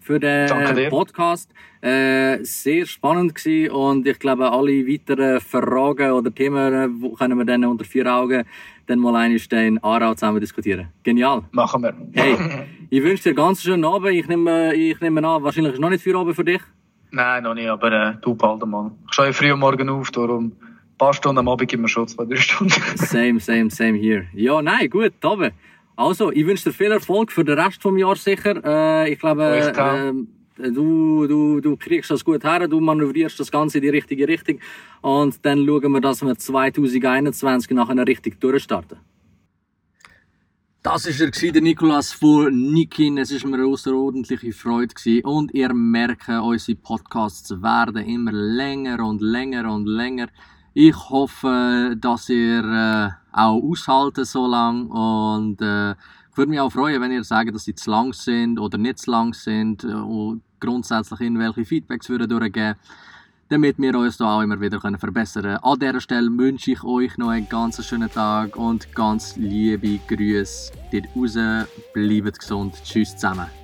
für 0.00 0.18
Danke 0.18 0.74
den 0.74 0.76
dir. 0.76 0.90
Podcast. 0.90 1.50
Äh, 1.82 2.44
sehr 2.44 2.86
spannend 2.86 3.34
gewesen 3.34 3.72
und 3.72 4.06
ich 4.06 4.16
glaube, 4.20 4.52
alle 4.52 4.86
weiteren 4.86 5.40
Fragen 5.40 6.12
oder 6.12 6.32
Themen 6.32 6.72
äh, 6.72 7.16
können 7.16 7.36
wir 7.36 7.44
dann 7.44 7.64
unter 7.64 7.84
vier 7.84 8.06
Augen 8.06 8.44
dann 8.86 8.98
mal 9.00 9.16
einmal 9.16 9.66
in 9.66 9.82
Aarau 9.82 10.14
zusammen 10.14 10.40
diskutieren. 10.40 10.90
Genial. 11.02 11.42
Machen 11.50 11.82
wir. 11.82 11.92
Hey, 12.12 12.36
ich 12.88 13.02
wünsche 13.02 13.24
dir 13.24 13.34
ganz 13.34 13.62
schönen 13.62 13.84
Abend. 13.84 14.12
Ich 14.12 14.28
nehme, 14.28 14.72
ich 14.76 15.00
nehme 15.00 15.26
an, 15.26 15.42
wahrscheinlich 15.42 15.72
ist 15.72 15.80
noch 15.80 15.90
nicht 15.90 16.04
viel 16.04 16.14
Abend 16.14 16.36
für 16.36 16.44
dich. 16.44 16.60
Nein, 17.10 17.42
noch 17.42 17.54
nicht, 17.54 17.68
aber 17.68 17.90
äh, 17.90 18.14
du 18.20 18.36
bald 18.36 18.64
mal. 18.64 18.92
Ich 19.08 19.14
stehe 19.14 19.32
früh 19.32 19.50
am 19.50 19.58
Morgen 19.58 19.88
auf, 19.88 20.12
darum 20.12 20.52
ein 20.52 20.98
paar 20.98 21.12
Stunden 21.14 21.38
am 21.38 21.48
Abend 21.48 21.68
gibt 21.68 21.82
mir 21.82 21.88
schon 21.88 22.06
zwei, 22.06 22.26
drei 22.26 22.36
Stunden. 22.36 22.74
Same, 22.94 23.40
same, 23.40 23.70
same 23.70 23.98
here. 23.98 24.26
Ja, 24.34 24.62
nein, 24.62 24.88
gut, 24.88 25.14
Abend. 25.22 25.52
Also, 25.96 26.30
ich 26.30 26.46
wünsche 26.46 26.70
dir 26.70 26.72
viel 26.72 26.92
Erfolg 26.92 27.32
für 27.32 27.44
den 27.44 27.58
Rest 27.58 27.84
des 27.84 27.98
Jahres 27.98 28.22
sicher. 28.22 28.62
Äh, 28.64 29.12
ich 29.12 29.18
glaube, 29.18 29.42
äh, 29.42 30.12
du, 30.56 31.26
du, 31.26 31.60
du 31.60 31.76
kriegst 31.76 32.10
das 32.10 32.24
gut 32.24 32.44
her, 32.44 32.68
du 32.68 32.80
manövrierst 32.80 33.38
das 33.40 33.50
Ganze 33.50 33.78
in 33.78 33.82
die 33.82 33.88
richtige 33.90 34.26
Richtung 34.28 34.58
und 35.00 35.44
dann 35.44 35.66
schauen 35.66 35.92
wir, 35.92 36.00
dass 36.00 36.22
wir 36.22 36.36
2021 36.36 37.70
nachher 37.70 38.06
richtig 38.06 38.40
durchstarten. 38.40 38.98
Das 40.84 41.06
war 41.06 41.52
der, 41.52 41.62
Nikolas 41.62 42.12
von 42.12 42.72
Nikin. 42.72 43.16
Es 43.16 43.30
war 43.30 43.50
mir 43.50 43.58
eine 43.58 43.66
außerordentliche 43.66 44.52
Freude. 44.52 45.22
Und 45.22 45.54
ihr 45.54 45.72
merkt, 45.72 46.28
unsere 46.28 46.76
Podcasts 46.76 47.50
werden 47.62 48.04
immer 48.04 48.32
länger 48.32 48.98
und 49.06 49.22
länger 49.22 49.72
und 49.72 49.86
länger. 49.86 50.26
Ich 50.74 50.96
hoffe, 51.08 51.94
dass 51.96 52.28
ihr 52.30 52.64
äh, 52.64 53.10
auch 53.30 53.62
aushalten 53.62 54.24
so 54.24 54.48
lang 54.48 54.86
und 54.88 55.62
äh, 55.62 55.94
ich 56.32 56.38
würde 56.38 56.50
mich 56.50 56.60
auch 56.60 56.72
freuen, 56.72 57.00
wenn 57.00 57.12
ihr 57.12 57.22
sagt, 57.22 57.54
dass 57.54 57.64
sie 57.64 57.74
zu 57.74 57.90
lang 57.90 58.12
sind 58.14 58.58
oder 58.58 58.78
nicht 58.78 58.98
zu 58.98 59.10
lang 59.10 59.34
sind 59.34 59.84
und 59.84 60.42
grundsätzlich 60.58 61.20
irgendwelche 61.20 61.64
Feedbacks 61.64 62.08
würden 62.08 62.28
durchgeben 62.28 62.76
damit 63.52 63.78
wir 63.78 63.94
uns 63.98 64.16
da 64.16 64.38
auch 64.38 64.40
immer 64.40 64.58
wieder 64.58 64.80
verbessern 64.80 65.42
können. 65.42 65.56
An 65.58 65.78
dieser 65.78 66.00
Stelle 66.00 66.30
wünsche 66.38 66.72
ich 66.72 66.82
euch 66.84 67.18
noch 67.18 67.28
einen 67.28 67.46
ganz 67.50 67.84
schönen 67.84 68.10
Tag 68.10 68.56
und 68.56 68.94
ganz 68.94 69.36
liebe 69.36 69.98
Grüße 70.08 70.72
dort 70.90 71.04
raus. 71.14 71.68
Bleibt 71.92 72.38
gesund. 72.38 72.74
Tschüss 72.82 73.10
zusammen. 73.10 73.61